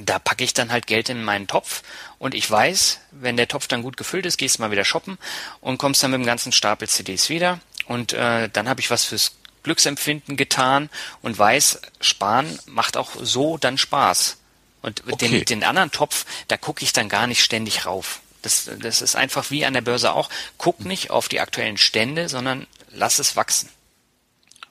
da 0.00 0.18
packe 0.18 0.44
ich 0.44 0.54
dann 0.54 0.72
halt 0.72 0.86
Geld 0.86 1.08
in 1.08 1.22
meinen 1.24 1.46
Topf 1.46 1.82
und 2.18 2.34
ich 2.34 2.50
weiß, 2.50 3.00
wenn 3.10 3.36
der 3.36 3.48
Topf 3.48 3.66
dann 3.66 3.82
gut 3.82 3.96
gefüllt 3.96 4.26
ist, 4.26 4.38
gehst 4.38 4.58
du 4.58 4.62
mal 4.62 4.70
wieder 4.70 4.84
shoppen 4.84 5.18
und 5.60 5.78
kommst 5.78 6.02
dann 6.02 6.10
mit 6.10 6.20
dem 6.20 6.26
ganzen 6.26 6.52
Stapel 6.52 6.88
CDs 6.88 7.28
wieder 7.28 7.60
und 7.86 8.12
äh, 8.12 8.48
dann 8.48 8.68
habe 8.68 8.80
ich 8.80 8.90
was 8.90 9.04
fürs 9.04 9.32
Glücksempfinden 9.62 10.36
getan 10.36 10.90
und 11.20 11.38
weiß, 11.38 11.80
sparen 12.00 12.58
macht 12.66 12.96
auch 12.96 13.10
so 13.20 13.58
dann 13.58 13.78
Spaß. 13.78 14.38
Und 14.82 15.04
okay. 15.10 15.28
den, 15.28 15.44
den 15.44 15.64
anderen 15.64 15.92
Topf, 15.92 16.26
da 16.48 16.56
gucke 16.56 16.82
ich 16.82 16.92
dann 16.92 17.08
gar 17.08 17.28
nicht 17.28 17.44
ständig 17.44 17.86
rauf. 17.86 18.20
Das, 18.42 18.68
das 18.80 19.00
ist 19.00 19.14
einfach 19.14 19.50
wie 19.50 19.64
an 19.64 19.74
der 19.74 19.80
Börse 19.80 20.12
auch. 20.12 20.28
Guck 20.58 20.84
nicht 20.84 21.10
auf 21.10 21.28
die 21.28 21.38
aktuellen 21.38 21.78
Stände, 21.78 22.28
sondern 22.28 22.66
lass 22.90 23.20
es 23.20 23.36
wachsen. 23.36 23.68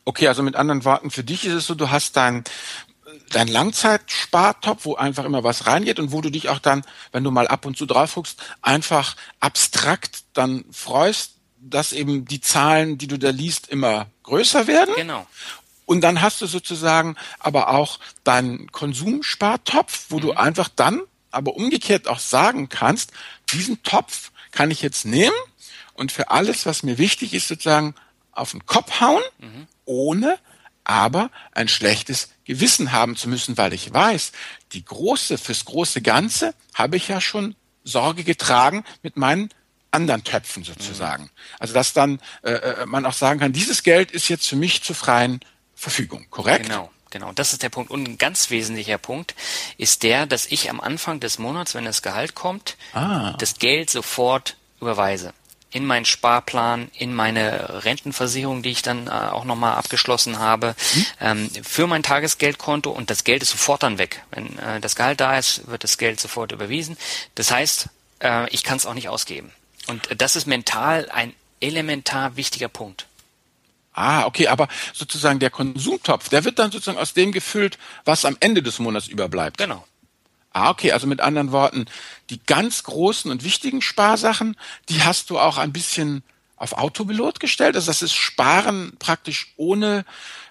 Okay, 0.03 0.27
also 0.27 0.43
mit 0.43 0.55
anderen 0.55 0.83
Worten, 0.83 1.11
für 1.11 1.23
dich 1.23 1.45
ist 1.45 1.53
es 1.53 1.67
so, 1.67 1.75
du 1.75 1.89
hast 1.89 2.17
dein 2.17 2.43
dein 3.31 3.47
Langzeitspartopf, 3.47 4.85
wo 4.85 4.95
einfach 4.95 5.25
immer 5.25 5.43
was 5.43 5.67
reingeht 5.67 5.99
und 5.99 6.11
wo 6.11 6.21
du 6.21 6.29
dich 6.29 6.49
auch 6.49 6.59
dann, 6.59 6.83
wenn 7.11 7.23
du 7.23 7.31
mal 7.31 7.47
ab 7.47 7.65
und 7.65 7.77
zu 7.77 7.85
drauf 7.85 8.15
guckst, 8.15 8.41
einfach 8.61 9.15
abstrakt 9.39 10.23
dann 10.33 10.65
freust, 10.71 11.35
dass 11.59 11.93
eben 11.93 12.25
die 12.25 12.41
Zahlen, 12.41 12.97
die 12.97 13.07
du 13.07 13.17
da 13.17 13.29
liest, 13.29 13.67
immer 13.67 14.07
größer 14.23 14.67
werden. 14.67 14.95
Genau. 14.95 15.27
Und 15.85 16.01
dann 16.01 16.21
hast 16.21 16.41
du 16.41 16.45
sozusagen 16.45 17.15
aber 17.39 17.69
auch 17.69 17.99
deinen 18.23 18.71
Konsumspartopf, 18.71 20.05
wo 20.09 20.17
mhm. 20.17 20.21
du 20.21 20.31
einfach 20.33 20.69
dann 20.69 21.01
aber 21.31 21.55
umgekehrt 21.55 22.07
auch 22.07 22.19
sagen 22.19 22.69
kannst, 22.69 23.11
diesen 23.51 23.83
Topf 23.83 24.31
kann 24.51 24.71
ich 24.71 24.81
jetzt 24.81 25.05
nehmen 25.05 25.35
und 25.93 26.11
für 26.11 26.29
alles, 26.29 26.65
was 26.65 26.83
mir 26.83 26.97
wichtig 26.97 27.33
ist, 27.33 27.47
sozusagen 27.47 27.95
auf 28.31 28.51
den 28.51 28.65
Kopf 28.65 29.01
hauen, 29.01 29.21
mhm. 29.39 29.67
ohne 29.85 30.37
aber 30.83 31.29
ein 31.51 31.67
schlechtes 31.67 32.29
Gewissen 32.45 32.91
haben 32.91 33.15
zu 33.15 33.29
müssen, 33.29 33.57
weil 33.57 33.73
ich 33.73 33.93
weiß, 33.93 34.31
die 34.73 34.83
große, 34.83 35.37
fürs 35.37 35.65
große 35.65 36.01
Ganze 36.01 36.53
habe 36.73 36.97
ich 36.97 37.07
ja 37.07 37.21
schon 37.21 37.55
Sorge 37.83 38.23
getragen 38.23 38.83
mit 39.01 39.17
meinen 39.17 39.49
anderen 39.91 40.23
Töpfen 40.23 40.63
sozusagen. 40.63 41.23
Mhm. 41.23 41.29
Also 41.59 41.73
dass 41.73 41.93
dann 41.93 42.19
äh, 42.43 42.51
äh, 42.51 42.85
man 42.85 43.05
auch 43.05 43.13
sagen 43.13 43.39
kann, 43.39 43.53
dieses 43.53 43.83
Geld 43.83 44.11
ist 44.11 44.29
jetzt 44.29 44.47
für 44.47 44.55
mich 44.55 44.83
zur 44.83 44.95
freien 44.95 45.41
Verfügung, 45.75 46.27
korrekt? 46.29 46.65
Genau. 46.65 46.91
Genau, 47.09 47.33
das 47.33 47.51
ist 47.51 47.61
der 47.61 47.67
Punkt. 47.67 47.91
Und 47.91 48.07
ein 48.07 48.17
ganz 48.17 48.51
wesentlicher 48.51 48.97
Punkt 48.97 49.35
ist 49.77 50.03
der, 50.03 50.25
dass 50.25 50.45
ich 50.45 50.69
am 50.69 50.79
Anfang 50.79 51.19
des 51.19 51.39
Monats, 51.39 51.75
wenn 51.75 51.83
das 51.83 52.01
Gehalt 52.01 52.35
kommt, 52.35 52.77
ah. 52.93 53.33
das 53.37 53.55
Geld 53.55 53.89
sofort 53.89 54.55
überweise 54.79 55.33
in 55.71 55.85
meinen 55.85 56.05
Sparplan, 56.05 56.91
in 56.93 57.13
meine 57.15 57.83
Rentenversicherung, 57.85 58.61
die 58.61 58.71
ich 58.71 58.81
dann 58.81 59.07
äh, 59.07 59.09
auch 59.09 59.45
nochmal 59.45 59.75
abgeschlossen 59.75 60.39
habe, 60.39 60.75
mhm. 60.93 61.05
ähm, 61.21 61.49
für 61.63 61.87
mein 61.87 62.03
Tagesgeldkonto 62.03 62.91
und 62.91 63.09
das 63.09 63.23
Geld 63.23 63.41
ist 63.41 63.51
sofort 63.51 63.83
dann 63.83 63.97
weg. 63.97 64.23
Wenn 64.31 64.59
äh, 64.59 64.81
das 64.81 64.95
Gehalt 64.95 65.21
da 65.21 65.37
ist, 65.37 65.67
wird 65.67 65.83
das 65.83 65.97
Geld 65.97 66.19
sofort 66.19 66.51
überwiesen. 66.51 66.97
Das 67.35 67.51
heißt, 67.51 67.87
äh, 68.19 68.49
ich 68.49 68.63
kann 68.63 68.77
es 68.77 68.85
auch 68.85 68.93
nicht 68.93 69.09
ausgeben. 69.09 69.51
Und 69.87 70.09
das 70.17 70.35
ist 70.35 70.45
mental 70.45 71.09
ein 71.09 71.33
elementar 71.61 72.35
wichtiger 72.35 72.67
Punkt. 72.67 73.05
Ah, 73.93 74.25
okay, 74.25 74.47
aber 74.47 74.67
sozusagen 74.93 75.39
der 75.39 75.49
Konsumtopf, 75.49 76.29
der 76.29 76.45
wird 76.45 76.59
dann 76.59 76.71
sozusagen 76.71 76.97
aus 76.97 77.13
dem 77.13 77.31
gefüllt, 77.31 77.77
was 78.05 78.25
am 78.25 78.37
Ende 78.39 78.63
des 78.63 78.79
Monats 78.79 79.07
überbleibt. 79.07 79.57
Genau. 79.57 79.85
Ah, 80.53 80.69
okay, 80.69 80.91
also 80.91 81.07
mit 81.07 81.21
anderen 81.21 81.51
Worten, 81.51 81.85
die 82.29 82.41
ganz 82.45 82.83
großen 82.83 83.31
und 83.31 83.43
wichtigen 83.43 83.81
Sparsachen, 83.81 84.57
die 84.89 85.01
hast 85.03 85.29
du 85.29 85.39
auch 85.39 85.57
ein 85.57 85.71
bisschen 85.71 86.23
auf 86.57 86.73
Autopilot 86.73 87.39
gestellt. 87.39 87.75
Also 87.75 87.87
das 87.87 88.01
ist 88.01 88.13
Sparen 88.13 88.93
praktisch 88.99 89.53
ohne 89.55 90.05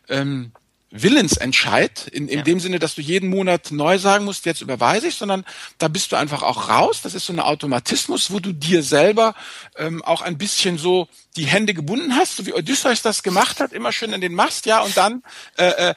ähm, 0.08 0.52
Willensentscheid, 0.90 2.08
in, 2.08 2.26
in 2.26 2.38
ja. 2.38 2.44
dem 2.44 2.58
Sinne, 2.58 2.80
dass 2.80 2.96
du 2.96 3.00
jeden 3.00 3.30
Monat 3.30 3.70
neu 3.70 3.98
sagen 3.98 4.24
musst, 4.24 4.44
jetzt 4.44 4.60
überweise 4.60 5.06
ich, 5.06 5.14
sondern 5.14 5.44
da 5.78 5.86
bist 5.86 6.10
du 6.10 6.16
einfach 6.16 6.42
auch 6.42 6.68
raus. 6.68 7.00
Das 7.02 7.14
ist 7.14 7.26
so 7.26 7.32
ein 7.32 7.38
Automatismus, 7.38 8.32
wo 8.32 8.40
du 8.40 8.52
dir 8.52 8.82
selber 8.82 9.34
ähm, 9.76 10.02
auch 10.02 10.20
ein 10.20 10.36
bisschen 10.36 10.78
so 10.78 11.08
die 11.36 11.46
Hände 11.46 11.74
gebunden 11.74 12.16
hast, 12.16 12.36
so 12.36 12.46
wie 12.46 12.54
Odysseus 12.54 13.02
das 13.02 13.22
gemacht 13.22 13.60
hat, 13.60 13.72
immer 13.72 13.92
schön 13.92 14.12
in 14.12 14.20
den 14.20 14.34
Mast, 14.34 14.66
ja, 14.66 14.80
und 14.80 14.96
dann, 14.96 15.22
äh, 15.58 15.90
äh, 15.90 15.94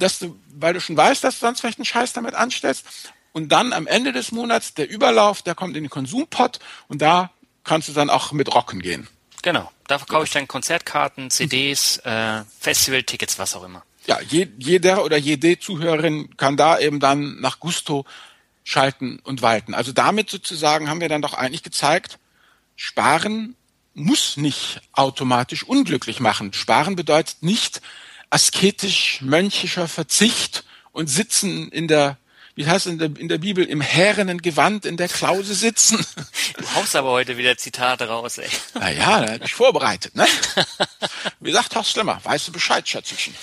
dass 0.00 0.18
du, 0.18 0.36
weil 0.56 0.74
du 0.74 0.80
schon 0.80 0.96
weißt, 0.96 1.22
dass 1.22 1.38
du 1.38 1.46
sonst 1.46 1.60
vielleicht 1.60 1.78
einen 1.78 1.84
Scheiß 1.84 2.12
damit 2.12 2.34
anstellst, 2.34 2.84
und 3.32 3.50
dann 3.50 3.72
am 3.72 3.86
Ende 3.86 4.12
des 4.12 4.32
Monats 4.32 4.74
der 4.74 4.88
Überlauf, 4.88 5.42
der 5.42 5.54
kommt 5.54 5.76
in 5.76 5.84
den 5.84 5.90
Konsumpot 5.90 6.58
und 6.88 7.02
da 7.02 7.30
kannst 7.64 7.88
du 7.88 7.92
dann 7.92 8.10
auch 8.10 8.32
mit 8.32 8.54
rocken 8.54 8.80
gehen. 8.80 9.08
Genau, 9.42 9.70
da 9.88 9.98
verkaufe 9.98 10.24
ich 10.24 10.30
dann 10.30 10.46
Konzertkarten, 10.46 11.30
CDs, 11.30 11.98
äh, 11.98 12.42
Festivaltickets, 12.60 13.38
was 13.38 13.56
auch 13.56 13.64
immer. 13.64 13.82
Ja, 14.06 14.20
je, 14.20 14.48
jeder 14.58 15.04
oder 15.04 15.16
jede 15.16 15.58
Zuhörerin 15.58 16.36
kann 16.36 16.56
da 16.56 16.78
eben 16.78 17.00
dann 17.00 17.40
nach 17.40 17.60
Gusto 17.60 18.04
schalten 18.64 19.18
und 19.24 19.42
walten. 19.42 19.74
Also 19.74 19.92
damit 19.92 20.30
sozusagen 20.30 20.88
haben 20.88 21.00
wir 21.00 21.08
dann 21.08 21.22
doch 21.22 21.34
eigentlich 21.34 21.62
gezeigt, 21.62 22.18
Sparen 22.76 23.56
muss 23.94 24.36
nicht 24.36 24.80
automatisch 24.92 25.64
unglücklich 25.64 26.20
machen. 26.20 26.52
Sparen 26.52 26.96
bedeutet 26.96 27.42
nicht 27.42 27.80
asketisch 28.30 29.20
mönchischer 29.20 29.88
Verzicht 29.88 30.64
und 30.92 31.08
Sitzen 31.08 31.68
in 31.68 31.88
der 31.88 32.16
wie 32.54 32.66
heißt 32.66 32.86
es 32.86 32.92
in 32.92 32.98
der, 32.98 33.10
in 33.18 33.28
der 33.28 33.38
Bibel, 33.38 33.64
im 33.64 33.80
härenen 33.80 34.42
Gewand 34.42 34.84
in 34.84 34.96
der 34.96 35.08
Klause 35.08 35.54
sitzen. 35.54 36.04
Du 36.58 36.74
haust 36.74 36.94
aber 36.96 37.10
heute 37.10 37.38
wieder 37.38 37.56
Zitate 37.56 38.08
raus, 38.08 38.36
ey. 38.36 38.48
Naja, 38.74 39.24
da 39.24 39.32
hab 39.32 39.44
ich 39.44 39.54
vorbereitet, 39.54 40.14
ne? 40.14 40.26
Wie 41.40 41.50
gesagt, 41.50 41.74
Horst 41.74 41.92
Schlimmer, 41.92 42.20
weißt 42.22 42.48
du 42.48 42.52
Bescheid, 42.52 42.86
Schätzchen. 42.86 43.34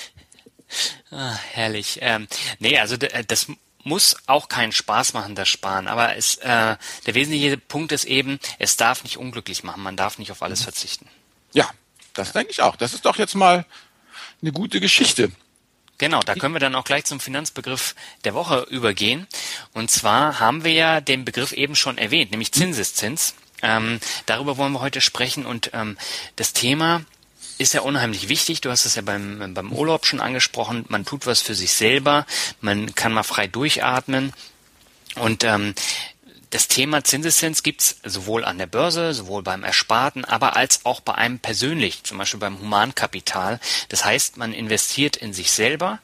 Ah, 1.10 1.36
herrlich. 1.52 1.98
Ähm, 2.02 2.28
nee, 2.60 2.78
also 2.78 2.96
äh, 2.96 3.24
das 3.26 3.48
muss 3.84 4.16
auch 4.28 4.48
keinen 4.48 4.72
Spaß 4.72 5.14
machen, 5.14 5.36
das 5.36 5.50
Sparen. 5.50 5.88
Aber 5.88 6.16
es, 6.16 6.36
äh, 6.38 6.76
der 7.06 7.16
wesentliche 7.16 7.58
Punkt 7.58 7.92
ist 7.92 8.06
eben, 8.06 8.40
es 8.60 8.78
darf 8.78 9.04
nicht 9.04 9.18
unglücklich 9.18 9.64
machen. 9.64 9.82
Man 9.82 9.96
darf 9.96 10.20
nicht 10.20 10.32
auf 10.32 10.44
alles 10.44 10.62
verzichten. 10.62 11.08
Ja, 11.54 11.70
das 12.14 12.30
ja. 12.30 12.34
denke 12.34 12.52
ich 12.52 12.62
auch. 12.62 12.76
Das 12.76 12.94
ist 12.94 13.06
doch 13.06 13.18
jetzt 13.18 13.36
mal 13.36 13.66
eine 14.42 14.52
gute 14.52 14.80
Geschichte. 14.80 15.32
Genau, 16.00 16.22
da 16.22 16.34
können 16.34 16.56
wir 16.56 16.60
dann 16.60 16.76
auch 16.76 16.86
gleich 16.86 17.06
zum 17.06 17.20
Finanzbegriff 17.20 17.94
der 18.24 18.34
Woche 18.34 18.66
übergehen. 18.70 19.28
Und 19.74 19.92
zwar 19.92 20.40
haben 20.40 20.64
wir 20.64 20.72
ja 20.72 21.02
den 21.02 21.26
Begriff 21.26 21.52
eben 21.52 21.76
schon 21.76 21.98
erwähnt, 21.98 22.32
nämlich 22.32 22.54
Zinseszins. 22.54 23.36
Ähm, 23.62 24.00
darüber 24.26 24.58
wollen 24.58 24.72
wir 24.72 24.80
heute 24.80 25.02
sprechen 25.02 25.46
und 25.46 25.72
ähm, 25.74 25.98
das 26.38 26.54
Thema 26.54 27.04
ist 27.58 27.74
ja 27.74 27.82
unheimlich 27.82 28.30
wichtig. 28.30 28.62
Du 28.62 28.72
hast 28.72 28.86
es 28.86 28.96
ja 28.96 29.02
beim, 29.02 29.54
beim 29.54 29.74
Urlaub 29.74 30.06
schon 30.06 30.22
angesprochen. 30.22 30.86
Man 30.88 31.04
tut 31.04 31.26
was 31.26 31.42
für 31.42 31.54
sich 31.54 31.74
selber. 31.74 32.26
Man 32.62 32.96
kann 32.96 33.12
mal 33.12 33.24
frei 33.24 33.48
durchatmen. 33.48 34.32
Und 35.16 35.44
ähm, 35.44 35.76
das 36.50 36.68
Thema 36.68 37.04
Zinseszins 37.04 37.62
gibt's 37.62 37.98
sowohl 38.04 38.44
an 38.44 38.58
der 38.58 38.66
Börse, 38.66 39.14
sowohl 39.14 39.44
beim 39.44 39.64
Ersparten, 39.64 40.26
aber 40.26 40.56
als 40.56 40.86
auch 40.86 41.00
bei 41.00 41.14
einem 41.14 41.40
persönlich, 41.40 42.04
zum 42.04 42.18
Beispiel 42.18 42.40
beim 42.40 42.60
Humankapital. 42.60 43.60
Das 43.90 44.04
heißt, 44.04 44.38
man 44.38 44.54
investiert 44.54 45.16
in 45.16 45.34
sich 45.34 45.52
selber 45.52 46.00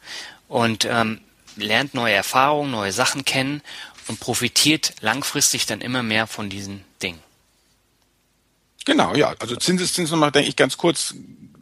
und 0.47 0.85
ähm, 0.85 1.21
lernt 1.55 1.93
neue 1.93 2.13
Erfahrungen, 2.13 2.71
neue 2.71 2.91
Sachen 2.91 3.25
kennen 3.25 3.61
und 4.07 4.19
profitiert 4.19 4.93
langfristig 5.01 5.65
dann 5.65 5.81
immer 5.81 6.03
mehr 6.03 6.27
von 6.27 6.49
diesen 6.49 6.83
Dingen. 7.01 7.19
Genau, 8.85 9.15
ja. 9.15 9.33
Also 9.39 9.55
Zinseszins 9.55 10.11
nochmal, 10.11 10.31
denke 10.31 10.49
ich 10.49 10.55
ganz 10.55 10.77
kurz, 10.77 11.15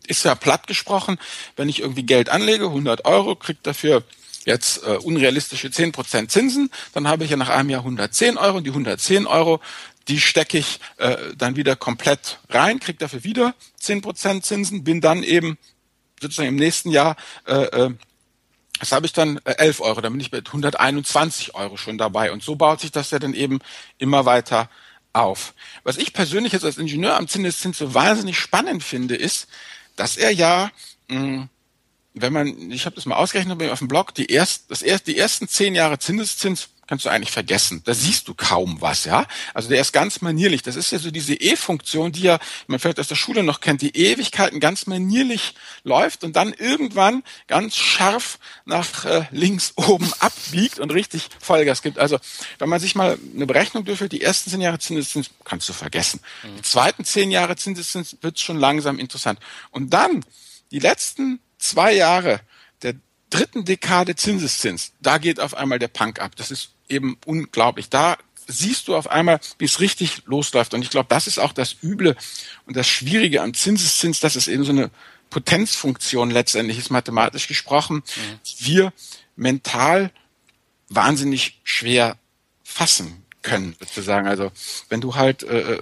ist 0.08 0.26
ja 0.26 0.36
platt 0.36 0.67
gesprochen. 0.67 1.17
Wenn 1.56 1.69
ich 1.69 1.80
irgendwie 1.80 2.04
Geld 2.04 2.28
anlege, 2.28 2.65
100 2.65 3.06
Euro, 3.06 3.38
kriegt 3.38 3.65
dafür 3.65 4.04
jetzt 4.45 4.84
äh, 4.84 4.97
unrealistische 4.97 5.67
10% 5.69 6.27
Zinsen, 6.27 6.69
dann 6.93 7.08
habe 7.08 7.23
ich 7.23 7.32
ja 7.32 7.38
nach 7.38 7.49
einem 7.49 7.69
Jahr 7.69 7.82
110 7.82 8.38
Euro 8.38 8.58
und 8.58 8.63
die 8.65 8.71
110 8.71 9.25
Euro, 9.27 9.60
die 10.08 10.19
stecke 10.19 10.58
ich 10.58 10.79
äh, 10.97 11.17
dann 11.38 11.56
wieder 11.56 11.75
komplett 11.75 12.39
rein, 12.49 12.79
kriege 12.79 12.97
dafür 12.97 13.23
wieder 13.23 13.56
10% 13.82 14.41
Zinsen, 14.41 14.84
bin 14.84 15.01
dann 15.01 15.23
eben 15.23 15.58
sozusagen 16.21 16.49
im 16.49 16.56
nächsten 16.56 16.91
Jahr 16.91 17.15
äh, 17.47 17.63
äh, 17.63 17.91
Das 18.79 18.91
habe 18.91 19.06
ich 19.06 19.13
dann 19.13 19.39
äh, 19.45 19.56
11 19.58 19.82
Euro, 19.82 20.01
dann 20.01 20.13
bin 20.13 20.19
ich 20.19 20.32
mit 20.32 20.47
121 20.47 21.56
Euro 21.56 21.77
schon 21.77 21.97
dabei. 21.97 22.32
Und 22.32 22.43
so 22.43 22.56
baut 22.56 22.82
sich 22.82 22.91
das 22.91 23.12
ja 23.12 23.19
dann 23.19 23.34
eben 23.34 23.60
immer 23.97 24.25
weiter 24.25 24.69
auf. 25.13 25.53
Was 25.84 25.97
ich 25.97 26.12
persönlich 26.12 26.53
jetzt 26.53 26.65
als 26.65 26.77
Ingenieur 26.77 27.15
am 27.15 27.27
Zinseszins 27.27 27.77
so 27.77 27.93
wahnsinnig 27.93 28.38
spannend 28.38 28.84
finde, 28.84 29.15
ist, 29.15 29.47
dass 29.95 30.17
er 30.17 30.32
ja 30.32 30.71
mh, 31.08 31.19
hm, 31.19 31.49
wenn 32.13 32.34
man, 32.34 32.71
ich 32.71 32.86
habe 32.86 32.95
das 32.95 33.06
mal 33.06 33.15
ausgerechnet 33.15 33.62
auf 33.69 33.80
dem 33.80 33.88
Blog, 33.88 34.13
die, 34.13 34.28
erst, 34.28 34.69
das 34.69 34.82
erst, 34.82 35.08
die 35.08 35.17
ersten 35.17 35.47
zehn 35.47 35.76
Jahre 35.76 35.99
Zinseszins 35.99 36.69
kannst 36.88 37.06
du 37.06 37.10
eigentlich 37.10 37.32
vergessen. 37.32 37.82
Da 37.86 37.93
siehst 37.93 38.28
du 38.28 38.34
kaum 38.34 38.82
was, 38.82 39.06
ja. 39.06 39.26
Also 39.54 39.69
der 39.69 39.80
ist 39.80 39.93
ganz 39.93 40.21
manierlich. 40.21 40.63
Das 40.63 40.76
ist 40.76 40.91
ja 40.91 40.99
so 40.99 41.12
diese 41.12 41.34
E-Funktion, 41.34 42.12
die 42.12 42.21
ja, 42.21 42.39
man 42.67 42.78
vielleicht 42.78 42.99
aus 42.99 43.08
der 43.08 43.15
Schule 43.15 43.41
noch 43.41 43.62
kennt, 43.62 43.82
die 43.82 43.95
Ewigkeiten 43.95 44.60
ganz 44.60 44.86
manierlich 44.86 45.56
läuft 45.84 46.23
und 46.23 46.36
dann 46.36 46.54
irgendwann 46.54 47.23
ganz 47.47 47.78
scharf 47.78 48.38
nach 48.65 49.06
äh, 49.06 49.26
links 49.32 49.73
oben 49.76 50.12
abbiegt 50.19 50.80
und 50.80 50.91
richtig 50.91 51.30
Vollgas 51.39 51.82
gibt. 51.82 51.97
Also 51.97 52.19
wenn 52.60 52.69
man 52.69 52.80
sich 52.80 52.95
mal 52.95 53.17
eine 53.34 53.47
Berechnung 53.47 53.86
durchführt, 53.86 54.12
die 54.12 54.21
ersten 54.21 54.49
zehn 54.49 54.62
Jahre 54.62 54.80
Zinseszins 54.80 55.30
kannst 55.45 55.69
du 55.69 55.73
vergessen. 55.73 56.19
Mhm. 56.43 56.58
Die 56.58 56.62
zweiten 56.63 57.06
zehn 57.06 57.32
Jahre 57.32 57.56
Zinseszins 57.56 58.17
wird 58.21 58.39
schon 58.39 58.58
langsam 58.58 58.99
interessant. 58.99 59.39
Und 59.71 59.91
dann 59.91 60.26
die 60.71 60.80
letzten 60.80 61.39
zwei 61.63 61.93
Jahre 61.93 62.41
der 62.82 62.95
dritten 63.30 63.65
Dekade 63.65 64.15
Zinseszins, 64.15 64.93
da 65.02 65.17
geht 65.17 65.39
auf 65.39 65.56
einmal 65.56 65.80
der 65.80 65.88
Punk 65.88 66.19
ab. 66.19 66.36
Das 66.36 66.52
ist 66.52 66.71
eben 66.89 67.17
unglaublich. 67.26 67.89
Da 67.89 68.17
siehst 68.47 68.88
du 68.88 68.95
auf 68.95 69.10
einmal, 69.10 69.39
wie 69.58 69.65
es 69.65 69.80
richtig 69.80 70.23
losläuft. 70.26 70.73
Und 70.73 70.82
ich 70.82 70.89
glaube, 70.89 71.08
das 71.10 71.28
ist 71.28 71.39
auch 71.39 71.54
das 71.54 71.78
Üble 71.82 72.15
und 72.65 72.76
das 72.76 72.88
Schwierige 72.88 73.41
am 73.41 73.54
Zinseszins, 73.54 74.19
dass 74.19 74.36
es 74.36 74.47
eben 74.47 74.65
so 74.65 74.71
eine 74.71 74.91
Potenzfunktion 75.30 76.30
letztendlich 76.30 76.78
ist, 76.78 76.91
mathematisch 76.91 77.47
gesprochen, 77.47 77.97
mhm. 77.97 78.39
wir 78.60 78.93
mental 79.36 80.12
wahnsinnig 80.89 81.60
schwer 81.63 82.17
fassen 82.63 83.26
können, 83.41 83.76
sozusagen. 83.80 84.28
Also 84.28 84.52
wenn 84.89 85.02
du 85.02 85.15
halt 85.15 85.43
äh, 85.43 85.80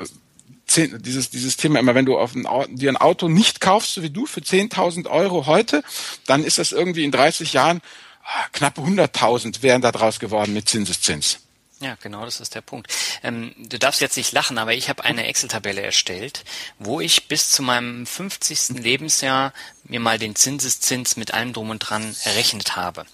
äh 0.77 0.89
dieses, 0.99 1.29
dieses 1.29 1.57
Thema 1.57 1.79
immer, 1.79 1.95
wenn 1.95 2.05
du 2.05 2.17
auf 2.17 2.35
ein, 2.35 2.47
dir 2.75 2.89
ein 2.89 2.97
Auto 2.97 3.27
nicht 3.27 3.61
kaufst, 3.61 3.93
so 3.93 4.03
wie 4.03 4.09
du, 4.09 4.25
für 4.25 4.41
10.000 4.41 5.09
Euro 5.09 5.45
heute, 5.45 5.83
dann 6.27 6.43
ist 6.43 6.57
das 6.57 6.71
irgendwie 6.71 7.03
in 7.03 7.11
30 7.11 7.53
Jahren 7.53 7.81
ah, 8.23 8.47
knapp 8.51 8.77
100.000 8.77 9.61
wären 9.61 9.81
da 9.81 9.91
draus 9.91 10.19
geworden 10.19 10.53
mit 10.53 10.69
Zinseszins. 10.69 11.39
Ja, 11.81 11.97
genau, 11.99 12.25
das 12.25 12.39
ist 12.39 12.53
der 12.53 12.61
Punkt. 12.61 12.93
Ähm, 13.23 13.55
du 13.57 13.79
darfst 13.79 14.01
jetzt 14.01 14.15
nicht 14.15 14.31
lachen, 14.33 14.59
aber 14.59 14.73
ich 14.73 14.87
habe 14.87 15.03
eine 15.03 15.25
Excel-Tabelle 15.25 15.81
erstellt, 15.81 16.43
wo 16.77 17.01
ich 17.01 17.27
bis 17.27 17.49
zu 17.49 17.63
meinem 17.63 18.05
50. 18.05 18.77
Lebensjahr 18.79 19.51
mir 19.85 19.99
mal 19.99 20.19
den 20.19 20.35
Zinseszins 20.35 21.17
mit 21.17 21.33
allem 21.33 21.53
drum 21.53 21.71
und 21.71 21.79
dran 21.79 22.15
errechnet 22.23 22.75
habe. 22.75 23.07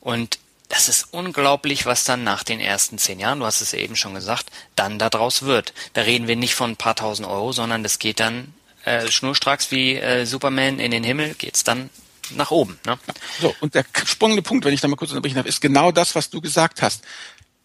Und 0.00 0.40
das 0.68 0.88
ist 0.88 1.08
unglaublich, 1.12 1.86
was 1.86 2.04
dann 2.04 2.24
nach 2.24 2.44
den 2.44 2.60
ersten 2.60 2.98
zehn 2.98 3.20
Jahren, 3.20 3.40
du 3.40 3.46
hast 3.46 3.60
es 3.60 3.72
ja 3.72 3.78
eben 3.78 3.96
schon 3.96 4.14
gesagt, 4.14 4.50
dann 4.76 4.98
daraus 4.98 5.42
wird. 5.42 5.72
Da 5.94 6.02
reden 6.02 6.28
wir 6.28 6.36
nicht 6.36 6.54
von 6.54 6.72
ein 6.72 6.76
paar 6.76 6.94
tausend 6.94 7.26
Euro, 7.26 7.52
sondern 7.52 7.82
das 7.82 7.98
geht 7.98 8.20
dann 8.20 8.52
äh, 8.84 9.10
schnurstracks 9.10 9.70
wie 9.70 9.96
äh, 9.96 10.26
Superman 10.26 10.78
in 10.78 10.90
den 10.90 11.04
Himmel, 11.04 11.34
geht's 11.34 11.64
dann 11.64 11.90
nach 12.32 12.50
oben. 12.50 12.78
Ne? 12.84 12.98
So, 13.40 13.54
und 13.60 13.74
der 13.74 13.84
springende 14.04 14.42
Punkt, 14.42 14.64
wenn 14.64 14.74
ich 14.74 14.80
da 14.82 14.88
mal 14.88 14.96
kurz 14.96 15.10
unterbrechen 15.10 15.36
darf, 15.36 15.46
ist 15.46 15.60
genau 15.60 15.90
das, 15.90 16.14
was 16.14 16.28
du 16.28 16.40
gesagt 16.40 16.82
hast. 16.82 17.02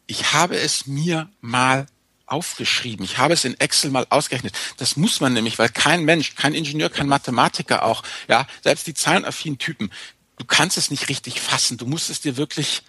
Ich 0.08 0.34
habe 0.34 0.58
es 0.58 0.88
mir 0.88 1.30
mal 1.42 1.88
aufgeschrieben. 2.26 3.06
Ich 3.06 3.18
habe 3.18 3.34
es 3.34 3.44
in 3.44 3.60
Excel 3.60 3.92
mal 3.92 4.08
ausgerechnet. 4.10 4.56
Das 4.78 4.96
muss 4.96 5.20
man 5.20 5.34
nämlich, 5.34 5.60
weil 5.60 5.70
kein 5.70 6.04
Mensch, 6.04 6.36
kein 6.36 6.54
Ingenieur, 6.54 6.90
kein 6.90 7.08
Mathematiker 7.08 7.84
auch, 7.84 8.04
ja, 8.28 8.48
selbst 8.64 8.88
die 8.88 8.94
zahlenaffinen 8.94 9.58
Typen, 9.58 9.92
du 10.38 10.46
kannst 10.46 10.78
es 10.78 10.90
nicht 10.90 11.10
richtig 11.10 11.42
fassen. 11.42 11.78
Du 11.78 11.86
musst 11.86 12.10
es 12.10 12.22
dir 12.22 12.38
wirklich 12.38 12.84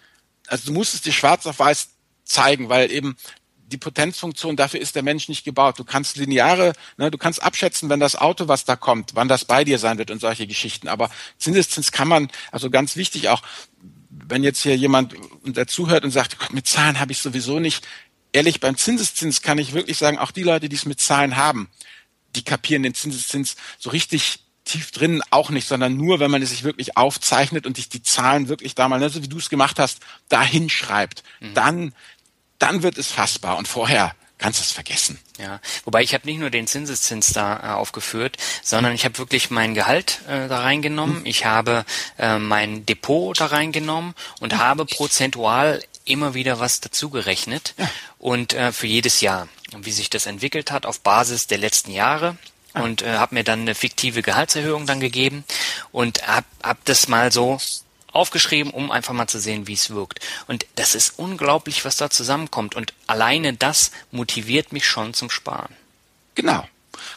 also 0.46 0.66
du 0.66 0.72
musst 0.72 0.94
es 0.94 1.02
dir 1.02 1.12
schwarz 1.12 1.46
auf 1.46 1.58
weiß 1.58 1.88
zeigen, 2.24 2.68
weil 2.68 2.90
eben 2.90 3.16
die 3.66 3.78
Potenzfunktion, 3.78 4.56
dafür 4.56 4.80
ist 4.80 4.94
der 4.94 5.02
Mensch 5.02 5.28
nicht 5.28 5.44
gebaut. 5.44 5.78
Du 5.78 5.84
kannst 5.84 6.16
lineare, 6.16 6.74
ne, 6.96 7.10
du 7.10 7.18
kannst 7.18 7.42
abschätzen, 7.42 7.88
wenn 7.88 8.00
das 8.00 8.14
Auto, 8.16 8.46
was 8.46 8.64
da 8.64 8.76
kommt, 8.76 9.14
wann 9.14 9.28
das 9.28 9.44
bei 9.44 9.64
dir 9.64 9.78
sein 9.78 9.98
wird 9.98 10.10
und 10.10 10.20
solche 10.20 10.46
Geschichten. 10.46 10.88
Aber 10.88 11.10
Zinseszins 11.38 11.90
kann 11.90 12.08
man, 12.08 12.30
also 12.52 12.70
ganz 12.70 12.96
wichtig 12.96 13.28
auch, 13.28 13.42
wenn 14.10 14.44
jetzt 14.44 14.62
hier 14.62 14.76
jemand 14.76 15.14
dazuhört 15.44 16.04
und 16.04 16.10
sagt, 16.10 16.38
Gott, 16.38 16.52
mit 16.52 16.66
Zahlen 16.66 17.00
habe 17.00 17.12
ich 17.12 17.18
sowieso 17.18 17.58
nicht. 17.58 17.86
Ehrlich, 18.32 18.60
beim 18.60 18.76
Zinseszins 18.76 19.42
kann 19.42 19.58
ich 19.58 19.72
wirklich 19.72 19.98
sagen, 19.98 20.18
auch 20.18 20.30
die 20.30 20.42
Leute, 20.42 20.68
die 20.68 20.76
es 20.76 20.86
mit 20.86 21.00
Zahlen 21.00 21.36
haben, 21.36 21.68
die 22.36 22.44
kapieren 22.44 22.82
den 22.82 22.94
Zinseszins 22.94 23.56
so 23.78 23.90
richtig 23.90 24.43
tief 24.64 24.90
drin 24.90 25.22
auch 25.30 25.50
nicht, 25.50 25.68
sondern 25.68 25.96
nur, 25.96 26.20
wenn 26.20 26.30
man 26.30 26.42
es 26.42 26.50
sich 26.50 26.64
wirklich 26.64 26.96
aufzeichnet 26.96 27.66
und 27.66 27.76
sich 27.76 27.88
die 27.88 28.02
Zahlen 28.02 28.48
wirklich 28.48 28.74
da 28.74 28.88
mal, 28.88 28.98
ne, 28.98 29.10
so 29.10 29.22
wie 29.22 29.28
du 29.28 29.38
es 29.38 29.50
gemacht 29.50 29.78
hast, 29.78 30.00
dahin 30.28 30.70
schreibt, 30.70 31.22
mhm. 31.40 31.54
dann, 31.54 31.94
dann 32.58 32.82
wird 32.82 32.98
es 32.98 33.10
fassbar 33.12 33.56
und 33.56 33.68
vorher 33.68 34.14
kannst 34.38 34.60
du 34.60 34.64
es 34.64 34.72
vergessen. 34.72 35.18
Ja, 35.38 35.60
wobei 35.84 36.02
ich 36.02 36.14
habe 36.14 36.26
nicht 36.26 36.38
nur 36.38 36.50
den 36.50 36.66
Zinseszins 36.66 37.32
da 37.32 37.56
äh, 37.56 37.74
aufgeführt, 37.74 38.36
sondern 38.62 38.94
ich 38.94 39.04
habe 39.04 39.18
wirklich 39.18 39.50
mein 39.50 39.74
Gehalt 39.74 40.20
äh, 40.28 40.48
da 40.48 40.60
reingenommen, 40.60 41.20
mhm. 41.20 41.26
ich 41.26 41.44
habe 41.44 41.84
äh, 42.18 42.38
mein 42.38 42.86
Depot 42.86 43.38
da 43.38 43.46
reingenommen 43.46 44.14
und 44.40 44.52
mhm. 44.52 44.58
habe 44.58 44.86
prozentual 44.86 45.82
immer 46.04 46.34
wieder 46.34 46.60
was 46.60 46.80
dazugerechnet 46.80 47.74
ja. 47.78 47.90
und 48.18 48.52
äh, 48.54 48.72
für 48.72 48.86
jedes 48.86 49.20
Jahr, 49.20 49.48
wie 49.76 49.92
sich 49.92 50.10
das 50.10 50.26
entwickelt 50.26 50.70
hat 50.70 50.86
auf 50.86 51.00
Basis 51.00 51.46
der 51.46 51.58
letzten 51.58 51.90
Jahre 51.90 52.36
und 52.74 53.02
äh, 53.02 53.16
habe 53.16 53.34
mir 53.34 53.44
dann 53.44 53.60
eine 53.60 53.74
fiktive 53.74 54.22
Gehaltserhöhung 54.22 54.86
dann 54.86 55.00
gegeben 55.00 55.44
und 55.92 56.26
hab, 56.26 56.44
hab 56.62 56.84
das 56.84 57.08
mal 57.08 57.32
so 57.32 57.58
aufgeschrieben, 58.12 58.72
um 58.72 58.90
einfach 58.90 59.12
mal 59.12 59.26
zu 59.26 59.40
sehen, 59.40 59.66
wie 59.66 59.72
es 59.72 59.90
wirkt. 59.90 60.20
Und 60.46 60.66
das 60.76 60.94
ist 60.94 61.18
unglaublich, 61.18 61.84
was 61.84 61.96
da 61.96 62.10
zusammenkommt. 62.10 62.74
Und 62.74 62.94
alleine 63.06 63.54
das 63.54 63.90
motiviert 64.12 64.72
mich 64.72 64.86
schon 64.86 65.14
zum 65.14 65.30
Sparen. 65.30 65.74
Genau. 66.34 66.66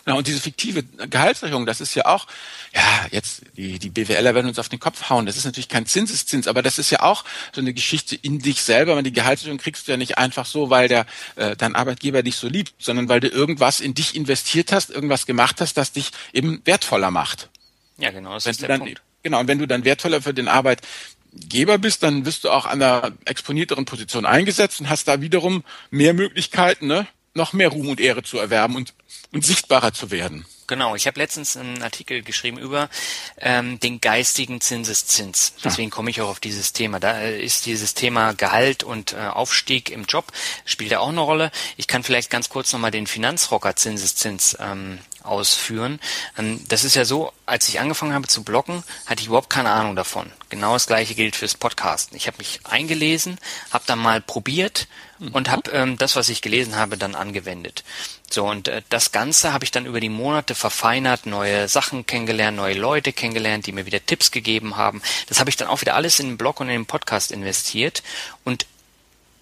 Genau, 0.06 0.18
und 0.18 0.28
diese 0.28 0.40
fiktive 0.40 0.84
Gehaltserhöhung, 0.84 1.66
das 1.66 1.82
ist 1.82 1.96
ja 1.96 2.06
auch, 2.06 2.28
ja, 2.74 3.08
jetzt, 3.12 3.42
die, 3.56 3.80
die 3.80 3.90
BWLer 3.90 4.36
werden 4.36 4.48
uns 4.48 4.60
auf 4.60 4.70
den 4.70 4.80
Kopf 4.80 5.10
hauen. 5.10 5.26
Das 5.26 5.38
ist 5.38 5.46
natürlich 5.46 5.70
kein 5.70 5.86
Zinseszins, 5.86 6.48
aber 6.48 6.62
das 6.62 6.80
ist 6.80 6.90
ja 6.90 7.02
auch 7.02 7.24
so 7.54 7.62
eine 7.62 7.74
Geschichte 7.74 8.16
in 8.16 8.40
dich 8.40 8.62
selber. 8.62 8.96
Und 8.96 9.04
die 9.04 9.14
Gehaltserhöhung 9.14 9.58
kriegst 9.58 9.88
du 9.88 9.92
ja 9.92 9.98
nicht 9.98 10.18
einfach 10.18 10.46
so, 10.46 10.70
weil 10.70 10.88
der, 10.88 11.06
äh, 11.36 11.56
dein 11.56 11.76
Arbeitgeber 11.76 12.24
dich 12.24 12.36
so 12.36 12.48
liebt, 12.48 12.74
sondern 12.80 13.10
weil 13.10 13.20
du 13.20 13.28
irgendwas 13.28 13.80
in 13.80 13.94
dich 13.94 14.16
investiert 14.16 14.72
hast, 14.72 14.90
irgendwas 14.90 15.26
gemacht 15.26 15.62
hast, 15.62 15.78
das 15.78 15.92
dich 15.92 16.12
eben 16.34 16.62
wertvoller 16.66 17.12
macht. 17.12 17.50
Ja, 17.98 18.12
genau, 18.12 18.34
das 18.34 18.46
wenn 18.46 18.52
ist 18.52 18.62
der 18.62 18.70
dann, 18.70 18.80
Punkt. 18.80 19.02
Genau, 19.24 19.40
und 19.40 19.48
wenn 19.48 19.60
du 19.60 19.68
dann 19.68 19.84
wertvoller 19.84 20.22
für 20.22 20.34
den 20.34 20.48
Arbeitgeber 20.48 21.78
bist, 21.78 22.04
dann 22.04 22.26
wirst 22.26 22.44
du 22.44 22.50
auch 22.50 22.66
an 22.66 22.82
einer 22.82 23.12
exponierteren 23.26 23.86
Position 23.86 24.26
eingesetzt 24.26 24.80
und 24.80 24.90
hast 24.90 25.08
da 25.08 25.22
wiederum 25.22 25.64
mehr 25.90 26.14
Möglichkeiten, 26.14 26.88
ne? 26.88 27.08
Noch 27.38 27.54
mehr 27.54 27.70
Ruhm 27.70 27.90
und 27.90 28.02
Ehre 28.02 28.24
zu 28.24 28.38
erwerben 28.38 28.76
und, 28.76 28.94
und 29.32 29.46
sichtbarer 29.46 29.94
zu 29.94 30.12
werden. 30.12 30.46
Genau, 30.68 30.96
ich 30.96 31.08
habe 31.08 31.18
letztens 31.18 31.56
einen 31.56 31.82
Artikel 31.82 32.24
geschrieben 32.24 32.58
über 32.58 32.90
ähm, 33.38 33.80
den 33.80 34.02
geistigen 34.02 34.60
Zinseszins. 34.60 35.54
Deswegen 35.64 35.90
komme 35.90 36.10
ich 36.10 36.20
auch 36.20 36.28
auf 36.28 36.42
dieses 36.42 36.74
Thema. 36.74 37.00
Da 37.00 37.18
äh, 37.22 37.42
ist 37.42 37.66
dieses 37.66 37.94
Thema 37.94 38.34
Gehalt 38.34 38.84
und 38.84 39.14
äh, 39.14 39.28
Aufstieg 39.28 39.90
im 39.90 40.04
Job, 40.04 40.26
spielt 40.66 40.92
ja 40.92 41.00
auch 41.00 41.08
eine 41.08 41.22
Rolle. 41.22 41.52
Ich 41.78 41.88
kann 41.88 42.04
vielleicht 42.04 42.30
ganz 42.30 42.50
kurz 42.50 42.74
nochmal 42.74 42.92
den 42.92 43.08
Finanzrocker 43.08 43.78
Zinseszins 43.78 44.58
ähm, 44.60 45.00
ausführen. 45.28 46.00
Ähm, 46.38 46.64
das 46.68 46.84
ist 46.84 46.96
ja 46.96 47.06
so, 47.06 47.32
als 47.46 47.68
ich 47.70 47.80
angefangen 47.80 48.14
habe 48.14 48.28
zu 48.28 48.44
bloggen, 48.44 48.84
hatte 49.06 49.22
ich 49.22 49.28
überhaupt 49.28 49.50
keine 49.50 49.72
Ahnung 49.72 49.96
davon. 49.96 50.32
Genau 50.50 50.74
das 50.74 50.88
gleiche 50.88 51.16
gilt 51.16 51.36
fürs 51.36 51.56
Podcasten. 51.56 52.16
Ich 52.18 52.28
habe 52.28 52.38
mich 52.38 52.60
eingelesen, 52.64 53.38
habe 53.72 53.84
dann 53.88 54.00
mal 54.00 54.22
probiert 54.22 54.88
mhm. 55.20 55.30
und 55.30 55.50
habe 55.50 55.72
ähm, 55.72 55.98
das, 55.98 56.16
was 56.16 56.30
ich 56.30 56.42
gelesen 56.42 56.76
habe, 56.76 56.98
dann 56.98 57.16
angewendet. 57.16 57.84
So, 58.30 58.48
und 58.48 58.68
äh, 58.68 58.82
das 58.90 59.12
Ganze 59.12 59.54
habe 59.54 59.64
ich 59.64 59.72
dann 59.72 59.86
über 59.86 60.00
die 60.00 60.10
Monate 60.10 60.56
verfeinert, 60.56 61.26
neue 61.26 61.68
Sachen 61.68 62.06
kennengelernt, 62.06 62.58
neue 62.58 62.76
Leute 62.76 63.14
kennengelernt, 63.14 63.66
die 63.66 63.72
mir 63.72 63.86
wieder 63.86 64.06
Tipps 64.06 64.32
gegeben 64.32 64.78
haben. 64.78 65.02
Das 65.28 65.40
habe 65.40 65.50
ich 65.50 65.58
dann 65.58 65.68
auch 65.68 65.82
wieder 65.82 65.96
alles 65.96 66.20
in 66.20 66.28
den 66.28 66.38
Blog 66.38 66.60
und 66.60 66.68
in 66.68 66.74
den 66.74 66.86
Podcast 66.86 67.32
investiert. 67.32 68.04
Und 68.44 68.66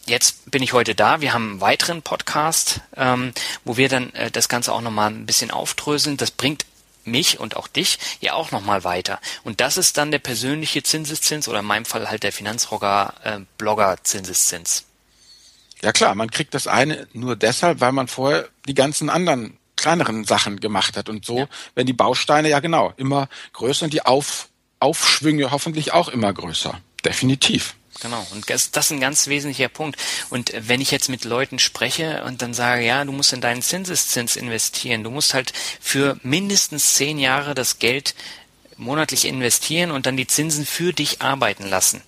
jetzt 0.06 0.50
bin 0.52 0.64
ich 0.64 0.74
heute 0.74 0.96
da. 0.96 1.22
Wir 1.22 1.34
haben 1.34 1.52
einen 1.52 1.62
weiteren 1.62 2.02
Podcast, 2.02 2.82
ähm, 2.96 3.34
wo 3.64 3.78
wir 3.78 3.90
dann 3.90 4.14
äh, 4.14 4.32
das 4.32 4.50
Ganze 4.50 4.74
auch 4.74 4.82
nochmal 4.82 5.12
ein 5.12 5.26
bisschen 5.26 5.52
aufdröseln. 5.52 6.18
Das 6.18 6.32
bringt 6.32 6.66
mich 7.04 7.40
und 7.40 7.56
auch 7.56 7.68
dich 7.68 8.00
ja 8.20 8.34
auch 8.34 8.52
nochmal 8.52 8.84
weiter. 8.84 9.20
Und 9.44 9.62
das 9.62 9.78
ist 9.78 9.98
dann 9.98 10.12
der 10.12 10.20
persönliche 10.20 10.84
Zinseszins 10.84 11.48
oder 11.48 11.60
in 11.60 11.66
meinem 11.66 11.86
Fall 11.86 12.10
halt 12.10 12.24
der 12.24 12.32
Finanzrocker 12.32 13.14
äh, 13.24 13.40
Blogger 13.58 13.98
Zinseszins. 14.04 14.86
Ja 15.82 15.92
klar, 15.92 16.16
man 16.16 16.32
kriegt 16.32 16.54
das 16.54 16.68
eine 16.68 17.08
nur 17.14 17.36
deshalb, 17.36 17.80
weil 17.80 17.92
man 17.92 18.08
vorher 18.08 18.48
die 18.68 18.74
ganzen 18.74 19.10
anderen 19.10 19.58
kleineren 19.76 20.24
Sachen 20.24 20.60
gemacht 20.60 20.98
hat. 20.98 21.10
Und 21.10 21.26
so 21.26 21.40
ja. 21.40 21.48
werden 21.76 21.88
die 21.88 21.94
Bausteine 21.94 22.50
ja 22.50 22.60
genau 22.60 22.94
immer 22.98 23.30
größer 23.54 23.86
und 23.86 23.94
die 23.94 24.06
Auf, 24.06 24.48
Aufschwünge 24.80 25.52
hoffentlich 25.52 25.94
auch 25.94 26.08
immer 26.10 26.34
größer. 26.34 26.80
Definitiv. 27.04 27.76
Genau, 28.02 28.26
und 28.32 28.50
das, 28.50 28.72
das 28.72 28.88
ist 28.88 28.92
ein 28.92 29.00
ganz 29.00 29.28
wesentlicher 29.28 29.70
Punkt. 29.70 30.00
Und 30.30 30.52
wenn 30.58 30.82
ich 30.82 30.92
jetzt 30.92 31.10
mit 31.10 31.24
Leuten 31.24 31.60
spreche 31.60 32.24
und 32.26 32.42
dann 32.42 32.54
sage, 32.54 32.86
ja, 32.86 33.04
du 33.06 33.12
musst 33.12 33.34
in 33.34 33.42
deinen 33.42 33.62
Zinseszins 33.62 34.36
investieren, 34.36 35.04
du 35.04 35.12
musst 35.12 35.34
halt 35.34 35.54
für 35.80 36.18
mindestens 36.22 36.96
zehn 36.96 37.18
Jahre 37.18 37.56
das 37.56 37.80
Geld 37.80 38.14
monatlich 38.78 39.26
investieren 39.26 39.92
und 39.92 40.06
dann 40.06 40.18
die 40.18 40.28
Zinsen 40.28 40.66
für 40.66 40.92
dich 40.92 41.22
arbeiten 41.22 41.68
lassen. 41.68 42.02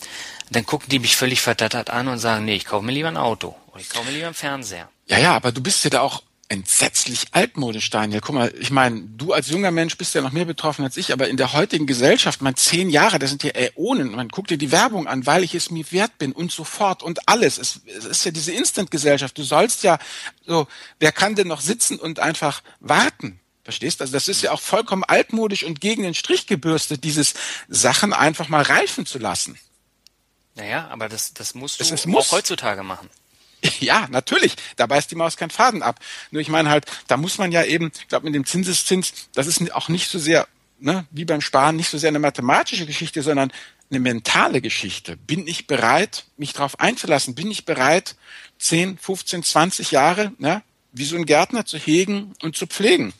Dann 0.49 0.65
gucken 0.65 0.89
die 0.89 0.99
mich 0.99 1.15
völlig 1.15 1.41
verdattert 1.41 1.89
an 1.89 2.07
und 2.07 2.19
sagen, 2.19 2.45
nee, 2.45 2.55
ich 2.55 2.65
kaufe 2.65 2.85
mir 2.85 2.91
lieber 2.91 3.07
ein 3.07 3.17
Auto 3.17 3.55
oder 3.71 3.81
ich 3.81 3.89
kaufe 3.89 4.05
mir 4.05 4.11
lieber 4.11 4.27
einen 4.27 4.35
Fernseher. 4.35 4.89
Ja, 5.07 5.17
ja, 5.17 5.35
aber 5.35 5.51
du 5.51 5.61
bist 5.61 5.83
ja 5.83 5.89
da 5.89 6.01
auch 6.01 6.21
entsetzlich 6.49 7.27
altmodisch, 7.31 7.89
Daniel. 7.89 8.21
Guck 8.21 8.35
mal, 8.35 8.53
ich 8.57 8.71
meine, 8.71 9.01
du 9.01 9.33
als 9.33 9.49
junger 9.49 9.71
Mensch 9.71 9.97
bist 9.97 10.15
ja 10.15 10.21
noch 10.21 10.31
mehr 10.31 10.45
betroffen 10.45 10.83
als 10.83 10.95
ich, 10.95 11.11
aber 11.11 11.27
in 11.27 11.35
der 11.35 11.53
heutigen 11.53 11.87
Gesellschaft, 11.87 12.41
man 12.41 12.55
zehn 12.55 12.89
Jahre, 12.89 13.19
das 13.19 13.29
sind 13.29 13.43
ja 13.43 13.51
Äonen, 13.51 14.15
man 14.15 14.29
guckt 14.29 14.49
dir 14.49 14.57
die 14.57 14.71
Werbung 14.71 15.07
an, 15.07 15.25
weil 15.25 15.43
ich 15.43 15.55
es 15.55 15.71
mir 15.71 15.85
wert 15.91 16.17
bin 16.17 16.31
und 16.31 16.51
so 16.51 16.63
fort 16.63 17.03
und 17.03 17.27
alles. 17.27 17.57
Es, 17.57 17.81
es 17.85 18.05
ist 18.05 18.25
ja 18.25 18.31
diese 18.31 18.53
Instant-Gesellschaft. 18.53 19.37
Du 19.37 19.43
sollst 19.43 19.83
ja 19.83 19.99
so, 20.45 20.67
wer 20.99 21.11
kann 21.11 21.35
denn 21.35 21.47
noch 21.47 21.61
sitzen 21.61 21.99
und 21.99 22.19
einfach 22.19 22.63
warten? 22.79 23.39
Verstehst? 23.63 23.99
du? 23.99 24.05
Also 24.05 24.13
das 24.13 24.29
ist 24.29 24.41
ja 24.41 24.51
auch 24.51 24.61
vollkommen 24.61 25.03
altmodisch 25.03 25.63
und 25.65 25.81
gegen 25.81 26.03
den 26.03 26.13
Strich 26.13 26.47
gebürstet, 26.47 27.03
dieses 27.03 27.33
Sachen 27.67 28.13
einfach 28.13 28.47
mal 28.47 28.61
reifen 28.61 29.05
zu 29.05 29.19
lassen. 29.19 29.59
Naja, 30.55 30.87
aber 30.87 31.09
das, 31.09 31.33
das 31.33 31.53
musst 31.53 31.79
du 31.79 31.83
es, 31.83 31.91
es 31.91 32.05
muss. 32.05 32.29
auch 32.29 32.37
heutzutage 32.37 32.83
machen. 32.83 33.09
Ja, 33.79 34.07
natürlich. 34.09 34.55
Da 34.75 34.85
beißt 34.85 35.11
die 35.11 35.15
Maus 35.15 35.37
keinen 35.37 35.49
Faden 35.49 35.83
ab. 35.83 35.99
Nur 36.31 36.41
ich 36.41 36.49
meine 36.49 36.69
halt, 36.69 36.85
da 37.07 37.17
muss 37.17 37.37
man 37.37 37.51
ja 37.51 37.63
eben, 37.63 37.91
ich 37.99 38.07
glaube 38.07 38.25
mit 38.25 38.35
dem 38.35 38.45
Zinseszins, 38.45 39.29
das 39.33 39.47
ist 39.47 39.73
auch 39.73 39.89
nicht 39.89 40.09
so 40.09 40.19
sehr, 40.19 40.47
ne, 40.79 41.05
wie 41.11 41.25
beim 41.25 41.41
Sparen, 41.41 41.75
nicht 41.75 41.89
so 41.89 41.97
sehr 41.97 42.09
eine 42.09 42.19
mathematische 42.19 42.85
Geschichte, 42.85 43.21
sondern 43.21 43.51
eine 43.89 43.99
mentale 43.99 44.61
Geschichte. 44.61 45.17
Bin 45.17 45.47
ich 45.47 45.67
bereit, 45.67 46.25
mich 46.37 46.53
darauf 46.53 46.79
einzulassen? 46.79 47.35
Bin 47.35 47.49
ich 47.49 47.65
bereit, 47.65 48.15
10, 48.59 48.97
15, 48.97 49.43
20 49.43 49.91
Jahre, 49.91 50.33
ne, 50.39 50.63
wie 50.91 51.05
so 51.05 51.15
ein 51.15 51.25
Gärtner 51.25 51.65
zu 51.65 51.77
hegen 51.77 52.33
und 52.41 52.55
zu 52.55 52.67
pflegen? 52.67 53.13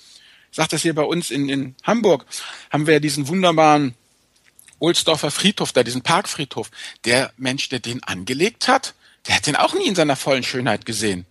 Ich 0.52 0.58
sage 0.58 0.70
das 0.70 0.82
hier 0.82 0.96
bei 0.96 1.04
uns 1.04 1.30
in, 1.30 1.50
in 1.50 1.76
Hamburg, 1.84 2.26
haben 2.72 2.88
wir 2.88 2.96
ja 2.96 3.00
diesen 3.00 3.28
wunderbaren 3.28 3.96
Ohlsdorfer 4.80 5.32
Friedhof, 5.32 5.72
da 5.72 5.84
diesen 5.84 6.02
Parkfriedhof. 6.02 6.70
Der 7.06 7.32
Mensch, 7.38 7.70
der 7.70 7.80
den 7.80 8.04
angelegt 8.04 8.68
hat, 8.68 8.94
der 9.28 9.36
hat 9.36 9.48
den 9.48 9.56
auch 9.56 9.74
nie 9.74 9.88
in 9.88 9.96
seiner 9.96 10.16
vollen 10.16 10.44
Schönheit 10.44 10.86
gesehen. 10.86 11.26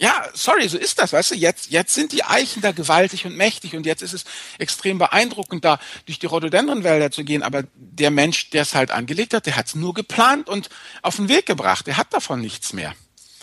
Ja, 0.00 0.28
sorry, 0.34 0.68
so 0.68 0.76
ist 0.76 0.98
das, 0.98 1.12
weißt 1.12 1.30
du, 1.30 1.34
jetzt, 1.36 1.70
jetzt 1.70 1.94
sind 1.94 2.12
die 2.12 2.24
Eichen 2.24 2.62
da 2.62 2.72
gewaltig 2.72 3.26
und 3.26 3.36
mächtig 3.36 3.76
und 3.76 3.86
jetzt 3.86 4.02
ist 4.02 4.12
es 4.12 4.24
extrem 4.58 4.98
beeindruckend, 4.98 5.64
da 5.64 5.78
durch 6.06 6.18
die 6.18 6.26
Rhododendronwälder 6.26 7.10
zu 7.10 7.24
gehen, 7.24 7.42
aber 7.42 7.64
der 7.74 8.10
Mensch, 8.10 8.50
der 8.50 8.62
es 8.62 8.74
halt 8.74 8.90
angelegt 8.90 9.34
hat, 9.34 9.46
der 9.46 9.56
hat 9.56 9.66
es 9.66 9.74
nur 9.74 9.94
geplant 9.94 10.48
und 10.48 10.68
auf 11.02 11.16
den 11.16 11.28
Weg 11.28 11.46
gebracht, 11.46 11.86
der 11.86 11.96
hat 11.96 12.12
davon 12.12 12.40
nichts 12.40 12.72
mehr. 12.72 12.94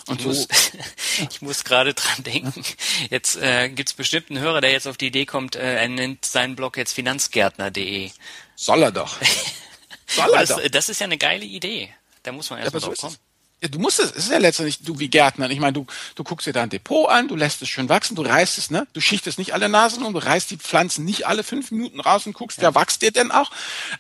Und 0.08 0.20
ich, 0.20 0.24
so, 0.24 0.30
muss, 0.30 0.48
ich 1.32 1.41
muss 1.41 1.63
gerade 1.63 1.94
dran 1.94 2.24
denken, 2.24 2.63
jetzt 3.10 3.38
äh, 3.38 3.70
gibt 3.70 3.89
es 3.89 3.94
bestimmt 3.94 4.30
einen 4.30 4.39
Hörer, 4.39 4.60
der 4.60 4.72
jetzt 4.72 4.88
auf 4.88 4.98
die 4.98 5.08
Idee 5.08 5.26
kommt, 5.26 5.56
äh, 5.56 5.78
er 5.78 5.88
nennt 5.88 6.26
seinen 6.26 6.56
Blog 6.56 6.76
jetzt 6.76 6.94
finanzgärtner.de. 6.94 8.12
Soll 8.56 8.84
er 8.84 8.91
doch. 8.91 9.17
Soll 10.08 10.34
er 10.34 10.39
das, 10.39 10.50
doch. 10.50 10.67
das 10.70 10.89
ist 10.89 11.00
ja 11.00 11.06
eine 11.06 11.17
geile 11.17 11.46
Idee. 11.46 11.94
Da 12.24 12.34
muss 12.34 12.50
man 12.50 12.60
erstmal 12.60 12.82
ja, 12.82 12.88
drauf 12.88 12.98
kommen. 12.98 13.17
Ja, 13.62 13.67
du 13.67 13.80
musst 13.80 14.00
es, 14.00 14.12
es 14.12 14.26
ist 14.26 14.32
ja 14.32 14.39
letztendlich 14.39 14.80
du 14.82 14.97
wie 15.00 15.10
Gärtner. 15.10 15.50
Ich 15.52 15.60
meine, 15.60 15.74
du, 15.74 15.86
du 16.15 16.24
guckst 16.24 16.47
dir 16.47 16.54
da 16.54 16.63
ein 16.63 16.69
Depot 16.69 17.10
an, 17.10 17.28
du 17.28 17.36
lässt 17.36 17.62
es 17.62 17.69
schön 17.69 17.89
wachsen, 17.89 18.15
du 18.15 18.24
reißt 18.24 18.58
es, 18.58 18.71
ne? 18.71 18.88
Du 18.93 19.02
schichtest 19.02 19.38
nicht 19.38 19.54
alle 19.54 19.69
Nasen 19.69 20.04
um, 20.04 20.13
du 20.13 20.19
reißt 20.19 20.50
die 20.50 20.58
Pflanzen 20.58 21.06
nicht 21.06 21.28
alle 21.28 21.43
fünf 21.43 21.69
Minuten 21.69 22.00
raus 22.00 22.26
und 22.26 22.34
guckst, 22.34 22.58
ja, 22.58 22.69
ja 22.69 22.76
wächst 22.76 23.04
dir 23.04 23.12
denn 23.12 23.32
auch? 23.32 23.52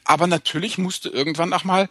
Aber 0.03 0.25
natürlich 0.25 0.79
musst 0.79 1.05
du 1.05 1.09
irgendwann 1.09 1.53
auch 1.53 1.63
mal 1.63 1.89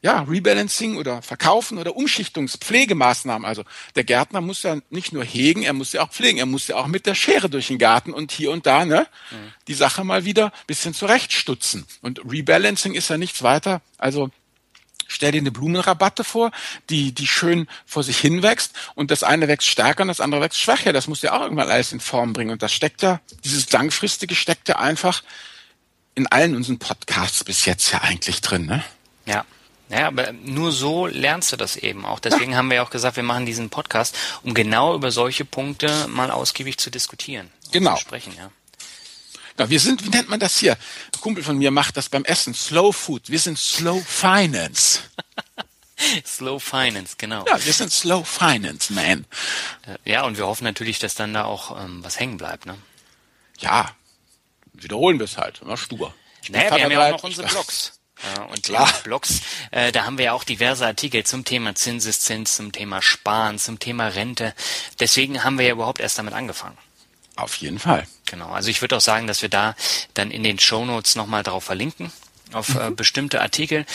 ja, 0.00 0.20
Rebalancing 0.20 0.96
oder 0.96 1.22
Verkaufen 1.22 1.78
oder 1.78 1.96
Umschichtungspflegemaßnahmen. 1.96 3.44
Also 3.44 3.64
der 3.96 4.04
Gärtner 4.04 4.40
muss 4.40 4.62
ja 4.62 4.76
nicht 4.90 5.12
nur 5.12 5.24
hegen, 5.24 5.62
er 5.62 5.72
muss 5.72 5.92
ja 5.92 6.02
auch 6.02 6.10
pflegen, 6.10 6.38
er 6.38 6.46
muss 6.46 6.68
ja 6.68 6.76
auch 6.76 6.86
mit 6.86 7.06
der 7.06 7.16
Schere 7.16 7.50
durch 7.50 7.66
den 7.66 7.78
Garten 7.78 8.12
und 8.12 8.30
hier 8.30 8.52
und 8.52 8.66
da 8.66 8.84
ne, 8.84 9.08
mhm. 9.30 9.52
die 9.66 9.74
Sache 9.74 10.04
mal 10.04 10.24
wieder 10.24 10.52
bisschen 10.68 10.94
zurechtstutzen. 10.94 11.84
Und 12.00 12.20
Rebalancing 12.30 12.94
ist 12.94 13.10
ja 13.10 13.18
nichts 13.18 13.42
weiter. 13.42 13.82
Also 13.96 14.30
Stell 15.08 15.32
dir 15.32 15.40
eine 15.40 15.50
Blumenrabatte 15.50 16.22
vor, 16.22 16.52
die, 16.90 17.12
die 17.12 17.26
schön 17.26 17.66
vor 17.86 18.04
sich 18.04 18.18
hin 18.18 18.42
wächst 18.42 18.74
und 18.94 19.10
das 19.10 19.24
eine 19.24 19.48
wächst 19.48 19.66
stärker 19.66 20.02
und 20.02 20.08
das 20.08 20.20
andere 20.20 20.42
wächst 20.42 20.60
schwächer. 20.60 20.92
Das 20.92 21.08
muss 21.08 21.22
ja 21.22 21.32
auch 21.32 21.42
irgendwann 21.42 21.70
alles 21.70 21.92
in 21.92 22.00
Form 22.00 22.34
bringen. 22.34 22.50
Und 22.50 22.62
das 22.62 22.72
steckt 22.72 23.02
ja, 23.02 23.20
dieses 23.44 23.72
langfristige 23.72 24.34
steckt 24.34 24.68
ja 24.68 24.78
einfach 24.78 25.22
in 26.14 26.26
allen 26.26 26.54
unseren 26.54 26.78
Podcasts 26.78 27.42
bis 27.42 27.64
jetzt 27.64 27.90
ja 27.92 28.02
eigentlich 28.02 28.40
drin, 28.40 28.66
ne? 28.66 28.84
Ja. 29.24 29.44
Ja, 29.90 30.08
aber 30.08 30.32
nur 30.32 30.70
so 30.70 31.06
lernst 31.06 31.50
du 31.52 31.56
das 31.56 31.76
eben 31.76 32.04
auch. 32.04 32.20
Deswegen 32.20 32.52
ja. 32.52 32.58
haben 32.58 32.68
wir 32.68 32.76
ja 32.76 32.82
auch 32.82 32.90
gesagt, 32.90 33.16
wir 33.16 33.22
machen 33.22 33.46
diesen 33.46 33.70
Podcast, 33.70 34.14
um 34.42 34.52
genau 34.52 34.94
über 34.94 35.10
solche 35.10 35.46
Punkte 35.46 36.06
mal 36.08 36.30
ausgiebig 36.30 36.76
zu 36.76 36.90
diskutieren. 36.90 37.50
Genau. 37.72 37.94
Zu 37.94 38.02
sprechen, 38.02 38.34
ja. 38.36 38.50
Ja, 39.58 39.68
wir 39.68 39.80
sind, 39.80 40.04
wie 40.04 40.10
nennt 40.10 40.28
man 40.28 40.38
das 40.38 40.56
hier? 40.56 40.72
Ein 40.72 41.20
Kumpel 41.20 41.42
von 41.42 41.58
mir 41.58 41.70
macht 41.70 41.96
das 41.96 42.08
beim 42.08 42.24
Essen. 42.24 42.54
Slow 42.54 42.92
Food. 42.92 43.28
Wir 43.28 43.40
sind 43.40 43.58
Slow 43.58 44.00
Finance. 44.00 45.00
Slow 46.24 46.60
Finance, 46.60 47.16
genau. 47.18 47.44
Ja, 47.46 47.64
wir 47.64 47.72
sind 47.72 47.92
Slow 47.92 48.24
Finance, 48.24 48.92
man. 48.92 49.26
Äh, 49.84 50.12
ja, 50.12 50.22
und 50.22 50.38
wir 50.38 50.46
hoffen 50.46 50.62
natürlich, 50.62 51.00
dass 51.00 51.16
dann 51.16 51.34
da 51.34 51.44
auch 51.44 51.76
ähm, 51.82 52.04
was 52.04 52.20
hängen 52.20 52.36
bleibt, 52.36 52.66
ne? 52.66 52.78
Ja, 53.58 53.90
wiederholen 54.74 55.18
wir 55.18 55.24
es 55.24 55.36
halt. 55.36 55.60
Immer 55.60 55.76
stur. 55.76 56.14
naja, 56.48 56.76
wir 56.76 56.84
haben 56.84 56.92
ja 56.92 57.06
auch 57.06 57.10
noch 57.10 57.24
unsere 57.24 57.48
Blogs. 57.48 57.98
Ja, 58.36 58.44
und 58.44 58.62
Klar. 58.64 58.92
Blogs, 59.04 59.40
äh, 59.70 59.92
da 59.92 60.04
haben 60.04 60.18
wir 60.18 60.26
ja 60.26 60.32
auch 60.32 60.44
diverse 60.44 60.86
Artikel 60.86 61.24
zum 61.24 61.44
Thema 61.44 61.74
Zinseszins, 61.74 62.56
zum 62.56 62.72
Thema 62.72 63.00
Sparen, 63.02 63.58
zum 63.58 63.78
Thema 63.78 64.08
Rente. 64.08 64.54
Deswegen 64.98 65.44
haben 65.44 65.58
wir 65.58 65.66
ja 65.66 65.72
überhaupt 65.72 66.00
erst 66.00 66.18
damit 66.18 66.34
angefangen. 66.34 66.76
Auf 67.38 67.54
jeden 67.56 67.78
Fall. 67.78 68.04
Genau. 68.26 68.48
Also 68.50 68.68
ich 68.68 68.80
würde 68.80 68.96
auch 68.96 69.00
sagen, 69.00 69.28
dass 69.28 69.42
wir 69.42 69.48
da 69.48 69.76
dann 70.14 70.32
in 70.32 70.42
den 70.42 70.58
Show 70.58 70.84
Notes 70.84 71.14
nochmal 71.14 71.44
drauf 71.44 71.62
verlinken 71.62 72.12
auf 72.52 72.74
äh, 72.74 72.90
mhm. 72.90 72.96
bestimmte 72.96 73.40
Artikel. 73.40 73.86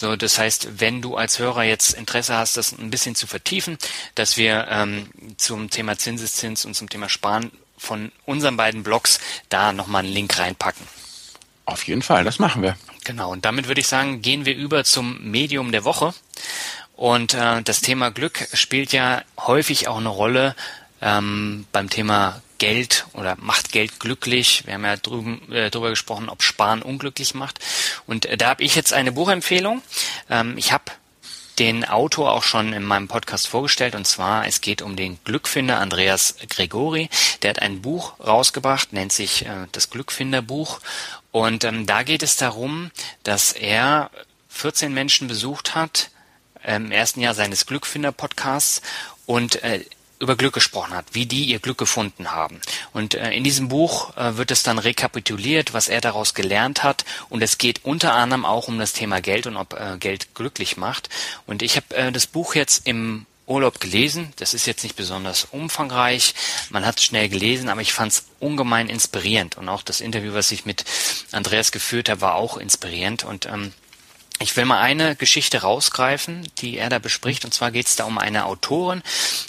So, 0.00 0.14
das 0.14 0.38
heißt, 0.38 0.80
wenn 0.80 1.02
du 1.02 1.16
als 1.16 1.40
Hörer 1.40 1.64
jetzt 1.64 1.94
Interesse 1.94 2.36
hast, 2.36 2.56
das 2.56 2.72
ein 2.72 2.90
bisschen 2.90 3.16
zu 3.16 3.26
vertiefen, 3.26 3.76
dass 4.14 4.36
wir 4.36 4.68
ähm, 4.70 5.10
zum 5.36 5.68
Thema 5.68 5.98
Zinseszins 5.98 6.64
und 6.64 6.74
zum 6.74 6.88
Thema 6.88 7.08
Sparen 7.08 7.50
von 7.76 8.12
unseren 8.24 8.56
beiden 8.56 8.84
Blogs 8.84 9.18
da 9.48 9.72
nochmal 9.72 10.04
einen 10.04 10.12
Link 10.12 10.38
reinpacken. 10.38 10.86
Auf 11.64 11.86
jeden 11.88 12.02
Fall, 12.02 12.22
das 12.22 12.38
machen 12.38 12.62
wir. 12.62 12.76
Genau, 13.02 13.32
und 13.32 13.44
damit 13.44 13.66
würde 13.66 13.80
ich 13.80 13.88
sagen, 13.88 14.22
gehen 14.22 14.44
wir 14.44 14.54
über 14.54 14.84
zum 14.84 15.28
Medium 15.28 15.72
der 15.72 15.84
Woche. 15.84 16.14
Und 16.94 17.34
äh, 17.34 17.62
das 17.62 17.80
Thema 17.80 18.10
Glück 18.10 18.46
spielt 18.52 18.92
ja 18.92 19.22
häufig 19.40 19.88
auch 19.88 19.96
eine 19.96 20.08
Rolle 20.08 20.54
ähm, 21.00 21.66
beim 21.72 21.90
Thema 21.90 22.42
Geld 22.62 23.06
oder 23.14 23.34
macht 23.40 23.72
Geld 23.72 23.98
glücklich. 23.98 24.62
Wir 24.66 24.74
haben 24.74 24.84
ja 24.84 24.96
drüben, 24.96 25.50
äh, 25.50 25.68
darüber 25.68 25.90
gesprochen, 25.90 26.28
ob 26.28 26.44
Sparen 26.44 26.80
unglücklich 26.80 27.34
macht. 27.34 27.58
Und 28.06 28.24
äh, 28.26 28.36
da 28.36 28.50
habe 28.50 28.62
ich 28.62 28.76
jetzt 28.76 28.92
eine 28.92 29.10
Buchempfehlung. 29.10 29.82
Ähm, 30.30 30.56
ich 30.56 30.70
habe 30.70 30.84
den 31.58 31.84
Autor 31.84 32.30
auch 32.30 32.44
schon 32.44 32.72
in 32.72 32.84
meinem 32.84 33.08
Podcast 33.08 33.48
vorgestellt 33.48 33.96
und 33.96 34.06
zwar 34.06 34.46
es 34.46 34.60
geht 34.60 34.80
um 34.80 34.94
den 34.94 35.18
Glückfinder 35.24 35.80
Andreas 35.80 36.36
Gregori. 36.48 37.08
Der 37.42 37.50
hat 37.50 37.58
ein 37.58 37.82
Buch 37.82 38.14
rausgebracht, 38.20 38.92
nennt 38.92 39.10
sich 39.12 39.44
äh, 39.44 39.66
das 39.72 39.90
Glückfinderbuch 39.90 40.78
und 41.32 41.64
ähm, 41.64 41.84
da 41.84 42.04
geht 42.04 42.22
es 42.22 42.36
darum, 42.36 42.92
dass 43.24 43.50
er 43.50 44.08
14 44.50 44.94
Menschen 44.94 45.26
besucht 45.26 45.74
hat 45.74 46.10
äh, 46.62 46.76
im 46.76 46.92
ersten 46.92 47.20
Jahr 47.20 47.34
seines 47.34 47.66
Glückfinder-Podcasts 47.66 48.82
und 49.26 49.64
äh, 49.64 49.84
über 50.22 50.36
Glück 50.36 50.54
gesprochen 50.54 50.94
hat, 50.94 51.06
wie 51.12 51.26
die 51.26 51.44
ihr 51.44 51.58
Glück 51.58 51.78
gefunden 51.78 52.30
haben. 52.30 52.60
Und 52.92 53.14
äh, 53.14 53.32
in 53.32 53.42
diesem 53.42 53.68
Buch 53.68 54.16
äh, 54.16 54.36
wird 54.36 54.52
es 54.52 54.62
dann 54.62 54.78
rekapituliert, 54.78 55.74
was 55.74 55.88
er 55.88 56.00
daraus 56.00 56.32
gelernt 56.32 56.84
hat. 56.84 57.04
Und 57.28 57.42
es 57.42 57.58
geht 57.58 57.84
unter 57.84 58.14
anderem 58.14 58.44
auch 58.44 58.68
um 58.68 58.78
das 58.78 58.92
Thema 58.92 59.20
Geld 59.20 59.46
und 59.46 59.56
ob 59.56 59.74
äh, 59.74 59.98
Geld 59.98 60.34
glücklich 60.34 60.76
macht. 60.76 61.08
Und 61.46 61.62
ich 61.62 61.76
habe 61.76 61.94
äh, 61.94 62.12
das 62.12 62.26
Buch 62.26 62.54
jetzt 62.54 62.86
im 62.86 63.26
Urlaub 63.46 63.80
gelesen. 63.80 64.32
Das 64.36 64.54
ist 64.54 64.66
jetzt 64.66 64.84
nicht 64.84 64.94
besonders 64.94 65.48
umfangreich. 65.50 66.34
Man 66.70 66.86
hat 66.86 66.98
es 66.98 67.04
schnell 67.04 67.28
gelesen, 67.28 67.68
aber 67.68 67.80
ich 67.80 67.92
fand 67.92 68.12
es 68.12 68.24
ungemein 68.38 68.88
inspirierend. 68.88 69.58
Und 69.58 69.68
auch 69.68 69.82
das 69.82 70.00
Interview, 70.00 70.34
was 70.34 70.52
ich 70.52 70.64
mit 70.64 70.84
Andreas 71.32 71.72
geführt 71.72 72.08
habe, 72.08 72.20
war 72.20 72.36
auch 72.36 72.56
inspirierend. 72.56 73.24
Und 73.24 73.46
ähm, 73.46 73.72
ich 74.42 74.56
will 74.56 74.64
mal 74.64 74.80
eine 74.80 75.16
Geschichte 75.16 75.62
rausgreifen, 75.62 76.48
die 76.58 76.76
er 76.76 76.90
da 76.90 76.98
bespricht. 76.98 77.44
Und 77.44 77.54
zwar 77.54 77.70
geht 77.70 77.86
es 77.86 77.96
da 77.96 78.04
um 78.04 78.18
eine 78.18 78.44
Autorin, 78.46 79.02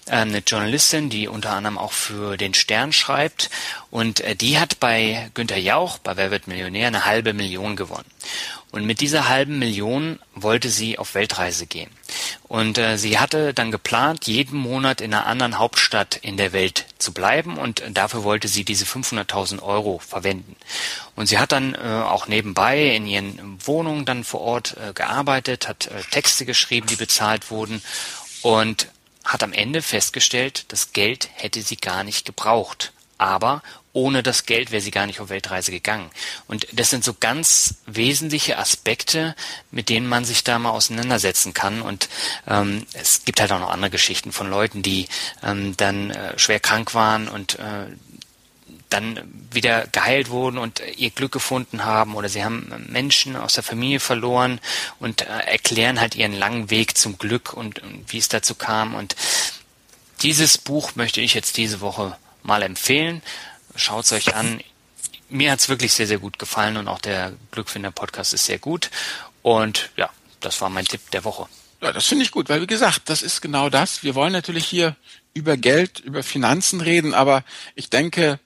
äh, 0.05 0.11
eine 0.11 0.39
Journalistin, 0.39 1.09
die 1.09 1.27
unter 1.27 1.51
anderem 1.51 1.77
auch 1.77 1.91
für 1.91 2.37
den 2.37 2.53
Stern 2.53 2.93
schreibt. 2.93 3.49
Und 3.89 4.21
äh, 4.21 4.35
die 4.35 4.59
hat 4.59 4.79
bei 4.79 5.29
Günter 5.33 5.57
Jauch, 5.57 5.97
bei 5.97 6.15
Wer 6.15 6.31
wird 6.31 6.47
Millionär, 6.47 6.87
eine 6.87 7.05
halbe 7.05 7.33
Million 7.33 7.75
gewonnen. 7.75 8.12
Und 8.71 8.85
mit 8.85 9.01
dieser 9.01 9.29
halben 9.29 9.59
Million 9.59 10.19
wollte 10.33 10.69
sie 10.69 10.97
auf 10.97 11.13
Weltreise 11.13 11.67
gehen. 11.67 11.91
Und 12.47 12.77
äh, 12.77 12.97
sie 12.97 13.19
hatte 13.19 13.53
dann 13.53 13.71
geplant, 13.71 14.27
jeden 14.27 14.57
Monat 14.57 15.01
in 15.01 15.13
einer 15.13 15.25
anderen 15.25 15.59
Hauptstadt 15.59 16.15
in 16.15 16.37
der 16.37 16.53
Welt 16.53 16.85
zu 16.97 17.13
bleiben 17.13 17.57
und 17.57 17.83
dafür 17.91 18.23
wollte 18.23 18.47
sie 18.47 18.63
diese 18.63 18.85
500.000 18.85 19.61
Euro 19.61 19.99
verwenden. 19.99 20.55
Und 21.15 21.27
sie 21.27 21.37
hat 21.37 21.51
dann 21.51 21.75
äh, 21.75 21.77
auch 21.79 22.27
nebenbei 22.27 22.95
in 22.95 23.05
ihren 23.05 23.59
Wohnungen 23.65 24.05
dann 24.05 24.23
vor 24.23 24.41
Ort 24.41 24.75
äh, 24.77 24.93
gearbeitet, 24.93 25.67
hat 25.67 25.87
äh, 25.87 26.01
Texte 26.11 26.45
geschrieben, 26.45 26.87
die 26.87 26.95
bezahlt 26.95 27.51
wurden 27.51 27.81
und 28.41 28.87
hat 29.23 29.43
am 29.43 29.53
Ende 29.53 29.81
festgestellt, 29.81 30.65
das 30.69 30.93
Geld 30.93 31.29
hätte 31.33 31.61
sie 31.61 31.77
gar 31.77 32.03
nicht 32.03 32.25
gebraucht. 32.25 32.91
Aber 33.17 33.61
ohne 33.93 34.23
das 34.23 34.45
Geld 34.45 34.71
wäre 34.71 34.81
sie 34.81 34.91
gar 34.91 35.05
nicht 35.05 35.19
auf 35.19 35.29
Weltreise 35.29 35.71
gegangen. 35.71 36.09
Und 36.47 36.67
das 36.73 36.89
sind 36.89 37.03
so 37.03 37.13
ganz 37.19 37.75
wesentliche 37.85 38.57
Aspekte, 38.57 39.35
mit 39.71 39.89
denen 39.89 40.07
man 40.07 40.25
sich 40.25 40.43
da 40.43 40.57
mal 40.57 40.71
auseinandersetzen 40.71 41.53
kann. 41.53 41.81
Und 41.81 42.09
ähm, 42.47 42.87
es 42.93 43.23
gibt 43.23 43.39
halt 43.39 43.51
auch 43.51 43.59
noch 43.59 43.69
andere 43.69 43.91
Geschichten 43.91 44.31
von 44.31 44.49
Leuten, 44.49 44.81
die 44.81 45.07
ähm, 45.43 45.77
dann 45.77 46.09
äh, 46.09 46.37
schwer 46.39 46.59
krank 46.59 46.95
waren 46.95 47.27
und 47.27 47.59
äh, 47.59 47.85
dann 48.89 49.19
wieder 49.51 49.87
geheilt 49.91 50.29
wurden 50.29 50.57
und 50.57 50.81
ihr 50.97 51.09
Glück 51.09 51.31
gefunden 51.31 51.83
haben 51.83 52.15
oder 52.15 52.29
sie 52.29 52.43
haben 52.43 52.71
Menschen 52.89 53.35
aus 53.35 53.55
der 53.55 53.63
Familie 53.63 53.99
verloren 53.99 54.59
und 54.99 55.21
äh, 55.21 55.25
erklären 55.25 55.99
halt 55.99 56.15
ihren 56.15 56.33
langen 56.33 56.69
Weg 56.69 56.97
zum 56.97 57.17
Glück 57.17 57.53
und, 57.53 57.79
und 57.79 58.11
wie 58.11 58.19
es 58.19 58.29
dazu 58.29 58.53
kam. 58.55 58.93
Und 58.93 59.15
dieses 60.21 60.57
Buch 60.57 60.95
möchte 60.95 61.21
ich 61.21 61.33
jetzt 61.33 61.57
diese 61.57 61.81
Woche 61.81 62.15
mal 62.43 62.61
empfehlen. 62.61 63.21
Schaut 63.75 64.05
es 64.05 64.11
euch 64.11 64.35
an. 64.35 64.61
Mir 65.29 65.51
hat 65.51 65.59
es 65.59 65.69
wirklich 65.69 65.93
sehr, 65.93 66.07
sehr 66.07 66.19
gut 66.19 66.37
gefallen 66.37 66.77
und 66.77 66.87
auch 66.87 66.99
der 66.99 67.33
Glückfinder-Podcast 67.51 68.33
ist 68.33 68.45
sehr 68.45 68.59
gut. 68.59 68.91
Und 69.41 69.89
ja, 69.97 70.09
das 70.39 70.61
war 70.61 70.69
mein 70.69 70.85
Tipp 70.85 71.01
der 71.11 71.23
Woche. 71.23 71.47
Ja, 71.81 71.91
das 71.91 72.05
finde 72.05 72.23
ich 72.23 72.31
gut, 72.31 72.49
weil 72.49 72.61
wie 72.61 72.67
gesagt, 72.67 73.03
das 73.05 73.21
ist 73.21 73.41
genau 73.41 73.69
das. 73.69 74.03
Wir 74.03 74.15
wollen 74.15 74.31
natürlich 74.31 74.65
hier 74.65 74.95
über 75.33 75.57
Geld, 75.57 75.99
über 75.99 76.23
Finanzen 76.23 76.81
reden, 76.81 77.13
aber 77.13 77.43
ich 77.75 77.89
denke, 77.89 78.39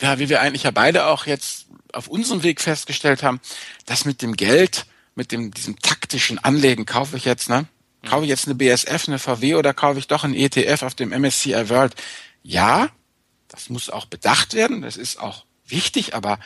ja, 0.00 0.18
wie 0.18 0.28
wir 0.28 0.40
eigentlich 0.40 0.62
ja 0.62 0.70
beide 0.70 1.06
auch 1.06 1.26
jetzt 1.26 1.66
auf 1.92 2.08
unserem 2.08 2.42
Weg 2.42 2.60
festgestellt 2.60 3.22
haben, 3.22 3.40
dass 3.86 4.04
mit 4.04 4.22
dem 4.22 4.36
Geld, 4.36 4.86
mit 5.14 5.32
dem, 5.32 5.52
diesem 5.52 5.78
taktischen 5.80 6.38
Anlegen 6.38 6.86
kaufe 6.86 7.16
ich 7.16 7.24
jetzt, 7.24 7.48
ne? 7.48 7.66
Kaufe 8.06 8.22
ich 8.24 8.28
jetzt 8.28 8.46
eine 8.46 8.54
BSF, 8.54 9.08
eine 9.08 9.18
VW 9.18 9.56
oder 9.56 9.74
kaufe 9.74 9.98
ich 9.98 10.06
doch 10.06 10.22
einen 10.22 10.34
ETF 10.34 10.84
auf 10.84 10.94
dem 10.94 11.10
MSCI 11.10 11.68
World? 11.68 11.94
Ja, 12.44 12.88
das 13.58 13.70
muss 13.70 13.90
auch 13.90 14.06
bedacht 14.06 14.54
werden, 14.54 14.82
das 14.82 14.96
ist 14.96 15.18
auch 15.18 15.44
wichtig, 15.66 16.14
aber 16.14 16.38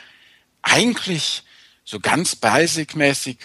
eigentlich 0.63 1.43
so 1.85 1.99
ganz 1.99 2.35
basic-mäßig 2.35 3.37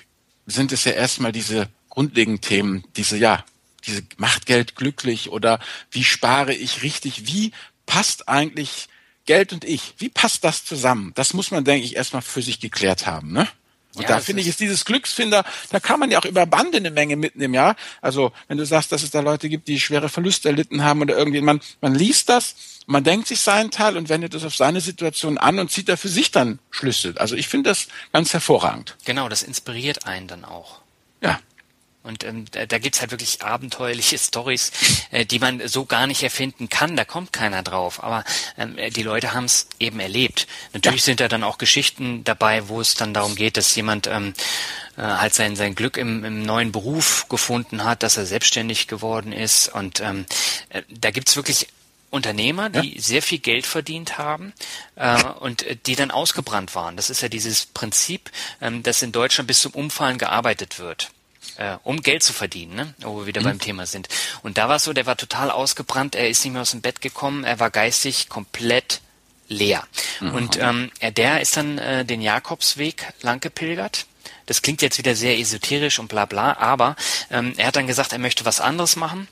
sind 0.47 0.73
es 0.73 0.85
ja 0.85 0.93
erstmal 0.93 1.33
diese 1.33 1.69
grundlegenden 1.91 2.41
Themen, 2.41 2.85
diese, 2.97 3.19
ja, 3.19 3.45
diese 3.85 4.03
macht 4.17 4.47
Geld 4.47 4.75
glücklich 4.75 5.29
oder 5.29 5.61
wie 5.91 6.03
spare 6.03 6.55
ich 6.55 6.83
richtig, 6.83 7.27
wie 7.27 7.53
passt 7.85 8.27
eigentlich 8.29 8.89
Geld 9.27 9.53
und 9.53 9.65
ich, 9.65 9.93
wie 9.99 10.09
passt 10.09 10.45
das 10.45 10.65
zusammen? 10.65 11.13
Das 11.15 11.35
muss 11.35 11.51
man, 11.51 11.65
denke 11.65 11.85
ich, 11.85 11.97
erstmal 11.97 12.23
für 12.23 12.41
sich 12.41 12.61
geklärt 12.61 13.07
haben, 13.07 13.33
ne? 13.33 13.47
Und 13.99 14.05
ja, 14.05 14.17
da 14.17 14.21
finde 14.21 14.43
ich, 14.43 14.49
ist 14.49 14.61
dieses 14.61 14.85
Glücksfinder, 14.85 15.45
da 15.71 15.81
kann 15.81 16.01
man 16.01 16.11
ja 16.11 16.19
auch 16.19 16.25
über 16.25 16.47
Bande 16.47 16.79
eine 16.79 16.91
Menge 16.91 17.17
mitnehmen, 17.17 17.55
ja. 17.55 17.75
Also, 18.01 18.33
wenn 18.47 18.59
du 18.59 18.65
sagst, 18.65 18.93
dass 18.93 19.03
es 19.03 19.11
da 19.11 19.21
Leute 19.21 19.49
gibt, 19.49 19.69
die 19.69 19.81
schwere 19.81 20.09
Verluste 20.09 20.49
erlitten 20.49 20.83
haben 20.83 21.03
oder 21.03 21.17
irgendwie, 21.17 21.41
man, 21.41 21.61
man 21.81 21.95
liest 21.95 22.29
das, 22.29 22.55
man 22.87 23.05
denkt 23.05 23.29
sich 23.29 23.41
seinen 23.41 23.71
Teil 23.71 23.97
und 23.97 24.09
wendet 24.09 24.35
das 24.35 24.45
auf 24.45 24.57
seine 24.57 24.81
Situation 24.81 25.37
an 25.37 25.59
und 25.59 25.71
zieht 25.71 25.89
da 25.89 25.97
für 25.97 26.09
sich 26.09 26.31
dann 26.31 26.59
Schlüsse. 26.71 27.15
Also 27.19 27.37
ich 27.37 27.49
finde 27.49 27.71
das 27.71 27.89
ganz 28.13 28.33
hervorragend. 28.33 28.97
Genau, 29.05 29.29
das 29.29 29.43
inspiriert 29.43 30.07
einen 30.07 30.27
dann 30.27 30.45
auch. 30.45 30.81
Ja. 31.21 31.39
Und 32.09 32.25
ähm, 32.25 32.47
da, 32.53 32.65
da 32.65 32.79
gibt's 32.79 33.03
halt 33.03 33.11
wirklich 33.11 33.43
abenteuerliche 33.43 34.17
Stories, 34.19 34.73
äh, 35.11 35.27
die 35.27 35.39
man 35.39 35.69
so 35.69 35.85
gar 35.85 36.07
nicht 36.07 36.23
erfinden 36.23 36.71
kann. 36.71 36.97
Da 36.97 37.05
kommt 37.05 37.35
keiner 37.35 37.63
drauf. 37.63 38.03
Aber 38.03 38.25
ähm, 38.57 38.77
die 38.97 39.03
Leute 39.03 39.35
haben's 39.35 39.69
eben 39.79 40.01
erlebt. 40.01 40.47
Natürlich 40.73 41.03
ja. 41.03 41.05
sind 41.05 41.21
da 41.21 41.29
dann 41.29 41.45
auch 41.45 41.59
Geschichten 41.59 42.25
dabei, 42.25 42.69
wo 42.69 42.81
es 42.81 42.95
dann 42.95 43.13
darum 43.13 43.37
geht, 43.37 43.59
dass 43.59 43.77
jemand 43.77 44.07
ähm, 44.07 44.33
äh, 44.97 45.03
halt 45.03 45.35
sein, 45.35 45.55
sein 45.55 45.75
Glück 45.75 45.99
im, 45.99 46.25
im 46.25 46.43
neuen 46.43 46.73
Beruf 46.73 47.29
gefunden 47.29 47.85
hat, 47.85 48.03
dass 48.03 48.17
er 48.17 48.25
selbstständig 48.25 48.89
geworden 48.89 49.33
ist. 49.33 49.69
Und 49.69 50.01
ähm, 50.01 50.25
äh, 50.71 50.83
da 50.89 51.11
gibt's 51.11 51.37
wirklich 51.37 51.69
Unternehmer, 52.09 52.71
die 52.71 52.95
ja. 52.95 53.03
sehr 53.03 53.21
viel 53.21 53.39
Geld 53.39 53.67
verdient 53.67 54.17
haben 54.17 54.55
äh, 54.97 55.23
und 55.25 55.63
äh, 55.65 55.77
die 55.77 55.95
dann 55.95 56.11
ausgebrannt 56.11 56.75
waren. 56.75 56.97
Das 56.97 57.11
ist 57.11 57.21
ja 57.21 57.29
dieses 57.29 57.67
Prinzip, 57.67 58.31
ähm, 58.63 58.83
dass 58.83 59.03
in 59.03 59.13
Deutschland 59.13 59.47
bis 59.47 59.61
zum 59.61 59.73
Umfallen 59.73 60.17
gearbeitet 60.17 60.79
wird 60.79 61.11
äh, 61.59 61.77
um 61.85 62.01
Geld 62.01 62.23
zu 62.23 62.33
verdienen, 62.33 62.75
ne? 62.75 62.95
wo 63.01 63.21
wir 63.21 63.27
wieder 63.27 63.41
mhm. 63.41 63.45
beim 63.45 63.59
Thema 63.61 63.87
sind. 63.87 64.09
Und 64.43 64.59
da 64.59 64.69
war 64.69 64.77
es 64.77 64.85
so, 64.85 64.93
der 64.93 65.07
war 65.07 65.17
total 65.17 65.51
ausgebrannt, 65.51 66.15
er 66.15 66.29
ist 66.29 66.45
nicht 66.45 66.53
mehr 66.53 66.63
aus 66.63 66.71
dem 66.71 66.81
Bett 66.81 67.01
gekommen, 67.01 67.45
er 67.45 67.61
war 67.61 67.71
geistig 67.71 68.29
komplett 68.29 69.01
leer. 69.49 69.87
Mhm. 70.21 70.35
Und 70.35 70.59
ähm, 70.59 70.91
der 71.03 71.41
ist 71.41 71.57
dann 71.57 71.79
äh, 71.79 72.05
den 72.05 72.23
Jakobsweg 72.23 73.13
lang 73.23 73.41
gepilgert. 73.41 74.07
Das 74.47 74.63
klingt 74.63 74.81
jetzt 74.83 74.99
wieder 74.99 75.15
sehr 75.15 75.39
esoterisch 75.39 75.99
und 75.99 76.09
bla 76.09 76.25
bla, 76.25 76.57
aber 76.57 76.97
ähm, 77.31 77.55
er 77.57 77.67
hat 77.67 77.77
dann 77.77 77.87
gesagt, 77.87 78.13
er 78.13 78.19
möchte 78.19 78.45
was 78.45 78.61
anderes 78.61 78.97
machen 78.97 79.29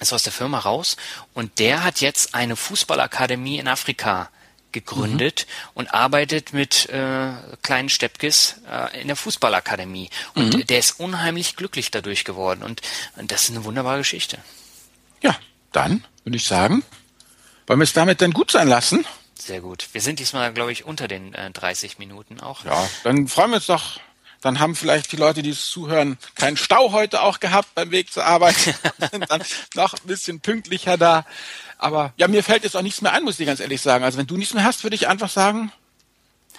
ist 0.00 0.12
aus 0.12 0.24
der 0.24 0.32
Firma 0.32 0.58
raus 0.58 0.96
und 1.32 1.60
der 1.60 1.84
hat 1.84 2.00
jetzt 2.00 2.34
eine 2.34 2.56
Fußballakademie 2.56 3.58
in 3.58 3.68
Afrika 3.68 4.30
gegründet 4.72 5.46
mhm. 5.46 5.70
und 5.74 5.94
arbeitet 5.94 6.52
mit 6.52 6.88
äh, 6.88 7.32
kleinen 7.62 7.88
Steppkes 7.88 8.56
äh, 8.68 9.00
in 9.00 9.06
der 9.06 9.16
Fußballakademie. 9.16 10.10
Und 10.34 10.54
mhm. 10.54 10.66
der 10.66 10.78
ist 10.78 10.98
unheimlich 10.98 11.56
glücklich 11.56 11.90
dadurch 11.90 12.24
geworden. 12.24 12.62
Und, 12.62 12.80
und 13.16 13.30
das 13.30 13.44
ist 13.44 13.50
eine 13.50 13.64
wunderbare 13.64 13.98
Geschichte. 13.98 14.38
Ja, 15.22 15.36
dann 15.72 16.04
würde 16.24 16.36
ich 16.36 16.46
sagen, 16.46 16.84
wollen 17.66 17.80
wir 17.80 17.84
es 17.84 17.92
damit 17.92 18.20
dann 18.20 18.32
gut 18.32 18.50
sein 18.50 18.68
lassen? 18.68 19.04
Sehr 19.38 19.60
gut. 19.60 19.88
Wir 19.92 20.00
sind 20.00 20.18
diesmal, 20.18 20.52
glaube 20.52 20.72
ich, 20.72 20.84
unter 20.84 21.08
den 21.08 21.34
äh, 21.34 21.50
30 21.50 21.98
Minuten 21.98 22.40
auch. 22.40 22.64
Ja, 22.64 22.88
dann 23.04 23.26
freuen 23.28 23.50
wir 23.50 23.56
uns 23.56 23.66
doch. 23.66 23.98
Dann 24.40 24.58
haben 24.58 24.74
vielleicht 24.74 25.12
die 25.12 25.16
Leute, 25.16 25.42
die 25.42 25.50
es 25.50 25.70
zuhören, 25.70 26.18
keinen 26.34 26.56
Stau 26.56 26.90
heute 26.90 27.22
auch 27.22 27.38
gehabt 27.38 27.74
beim 27.76 27.92
Weg 27.92 28.12
zur 28.12 28.24
Arbeit. 28.24 28.56
sind 29.10 29.30
dann 29.30 29.42
noch 29.74 29.94
ein 29.94 30.06
bisschen 30.06 30.40
pünktlicher 30.40 30.96
da. 30.96 31.24
Aber 31.82 32.12
ja, 32.16 32.28
mir 32.28 32.44
fällt 32.44 32.62
jetzt 32.62 32.76
auch 32.76 32.82
nichts 32.82 33.02
mehr 33.02 33.12
ein, 33.12 33.24
muss 33.24 33.40
ich 33.40 33.46
ganz 33.46 33.58
ehrlich 33.58 33.80
sagen. 33.80 34.04
Also 34.04 34.16
wenn 34.16 34.26
du 34.28 34.36
nichts 34.36 34.54
mehr 34.54 34.62
hast, 34.62 34.84
würde 34.84 34.94
ich 34.94 35.08
einfach 35.08 35.28
sagen, 35.28 35.72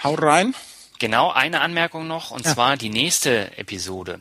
hau 0.03 0.15
rein. 0.15 0.53
Genau, 0.99 1.31
eine 1.31 1.61
Anmerkung 1.61 2.07
noch, 2.07 2.31
und 2.31 2.45
ja. 2.45 2.53
zwar 2.53 2.77
die 2.77 2.89
nächste 2.89 3.57
Episode. 3.57 4.19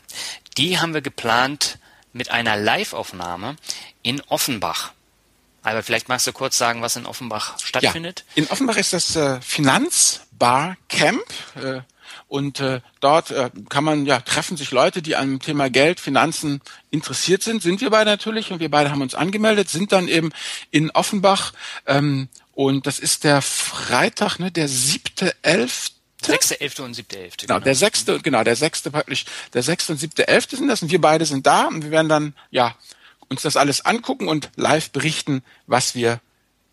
Die 0.57 0.79
haben 0.79 0.95
wir 0.95 1.03
geplant 1.03 1.79
mit 2.12 2.31
einer 2.31 2.57
Live-Aufnahme 2.57 3.57
in 4.03 4.21
Offenbach. 4.29 4.93
Albert, 5.65 5.87
vielleicht 5.87 6.09
magst 6.09 6.27
du 6.27 6.33
kurz 6.33 6.57
sagen, 6.57 6.83
was 6.83 6.97
in 6.97 7.07
Offenbach 7.07 7.59
stattfindet? 7.59 8.25
Ja, 8.35 8.45
in 8.45 8.51
Offenbach 8.51 8.77
ist 8.77 8.93
das 8.93 9.17
äh, 9.17 9.41
Finanzbar 9.41 10.77
Camp. 10.88 11.23
Äh, 11.57 11.81
und 12.33 12.61
äh, 12.61 12.81
dort 13.01 13.31
äh, 13.31 13.51
kann 13.68 13.85
man 13.85 14.07
ja 14.07 14.18
treffen 14.21 14.57
sich 14.57 14.71
Leute, 14.71 15.03
die 15.03 15.16
am 15.16 15.38
Thema 15.38 15.68
Geld, 15.68 16.01
Finanzen 16.01 16.62
interessiert 16.90 17.42
sind. 17.42 17.62
Sind 17.62 17.83
wir 17.83 17.90
beide 17.90 18.09
natürlich 18.09 18.51
und 18.51 18.59
wir 18.59 18.71
beide 18.71 18.90
haben 18.90 19.03
uns 19.03 19.14
angemeldet, 19.14 19.68
sind 19.68 19.92
dann 19.92 20.09
eben 20.09 20.31
in 20.71 20.90
Offenbach 20.92 21.53
ähm, 21.87 22.29
und 22.53 22.87
das 22.87 22.99
ist 22.99 23.25
der 23.25 23.42
Freitag, 23.42 24.38
ne, 24.38 24.51
der 24.51 24.66
siebte, 24.68 25.35
elfte. 25.42 25.95
Sechste, 26.23 26.59
elfte 26.59 26.85
und 26.85 26.95
siebte, 26.95 27.18
elfte. 27.18 27.47
Genau, 27.47 27.57
genau, 27.57 27.64
der 27.64 27.75
sechste, 27.75 28.18
genau, 28.21 28.42
der 28.45 28.57
sechste 28.57 28.90
praktisch, 28.90 29.27
der 29.53 29.62
sechste 29.62 29.92
und 29.92 29.99
siebte, 29.99 30.27
elfte 30.27 30.57
sind 30.57 30.68
das 30.68 30.81
und 30.81 30.90
wir 30.90 31.03
beide 31.03 31.27
sind 31.27 31.47
da 31.47 31.66
und 31.66 31.85
wir 31.85 31.90
werden 31.90 32.09
dann, 32.09 32.35
ja, 32.51 32.75
uns 33.29 33.42
das 33.42 33.59
alles 33.59 33.85
angucken 33.85 34.29
und 34.29 34.49
live 34.57 34.90
berichten, 34.90 35.42
was 35.66 35.95
wir 35.95 36.21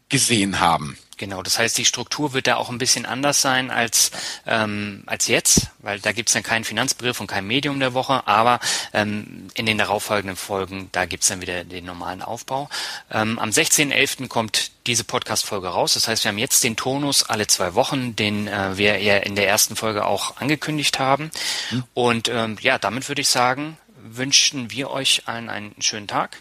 gesehen 0.10 0.60
haben. 0.60 0.98
Genau, 1.20 1.44
das 1.44 1.60
heißt, 1.60 1.78
die 1.78 1.84
Struktur 1.84 2.32
wird 2.32 2.48
da 2.48 2.56
auch 2.56 2.70
ein 2.70 2.78
bisschen 2.78 3.06
anders 3.06 3.42
sein 3.42 3.72
als, 3.72 4.12
ähm, 4.48 5.04
als 5.06 5.28
jetzt, 5.28 5.68
weil 5.80 6.00
da 6.00 6.14
gibt's 6.14 6.32
dann 6.32 6.44
keinen 6.44 6.64
Finanzbrief 6.64 7.20
und 7.20 7.28
kein 7.28 7.46
Medium 7.46 7.82
der 7.82 7.94
Woche, 7.94 8.26
aber 8.26 8.62
ähm, 8.94 9.50
in 9.54 9.66
den 9.66 9.78
darauffolgenden 9.78 10.38
Folgen, 10.38 10.88
da 10.94 11.04
gibt's 11.04 11.28
dann 11.28 11.42
wieder 11.42 11.66
den 11.66 11.84
normalen 11.84 12.22
Aufbau. 12.22 12.70
Ähm, 13.12 13.38
am 13.38 13.50
16.11. 13.50 14.30
kommt 14.30 14.72
diese 14.88 15.04
Podcast-Folge 15.04 15.68
raus, 15.68 15.96
das 15.96 16.08
heißt, 16.08 16.24
wir 16.24 16.30
haben 16.30 16.38
jetzt 16.38 16.64
den 16.64 16.78
Tonus 16.78 17.24
alle 17.24 17.48
zwei 17.48 17.76
Wochen, 17.76 18.16
den 18.16 18.48
äh, 18.48 18.78
wir 18.78 18.98
ja 19.00 19.18
in 19.18 19.36
der 19.36 19.50
ersten 19.50 19.76
Folge 19.76 20.06
auch 20.06 20.38
angekündigt 20.38 21.00
haben. 21.00 21.32
Mhm. 21.72 21.84
Und 21.94 22.30
ähm, 22.30 22.58
ja, 22.62 22.80
damit 22.80 23.10
würde 23.10 23.22
ich 23.22 23.30
sagen, 23.30 23.78
wünschen 24.02 24.72
wir 24.72 24.90
euch 24.90 25.24
allen 25.26 25.50
einen 25.50 25.76
schönen 25.82 26.08
Tag 26.08 26.38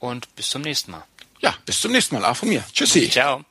und 0.00 0.34
bis 0.34 0.50
zum 0.50 0.62
nächsten 0.62 0.90
Mal. 0.90 1.04
Ja, 1.42 1.54
bis 1.66 1.80
zum 1.80 1.92
nächsten 1.92 2.14
Mal, 2.14 2.24
auch 2.24 2.36
von 2.36 2.48
mir. 2.48 2.64
Tschüssi. 2.72 3.10
Ciao. 3.10 3.44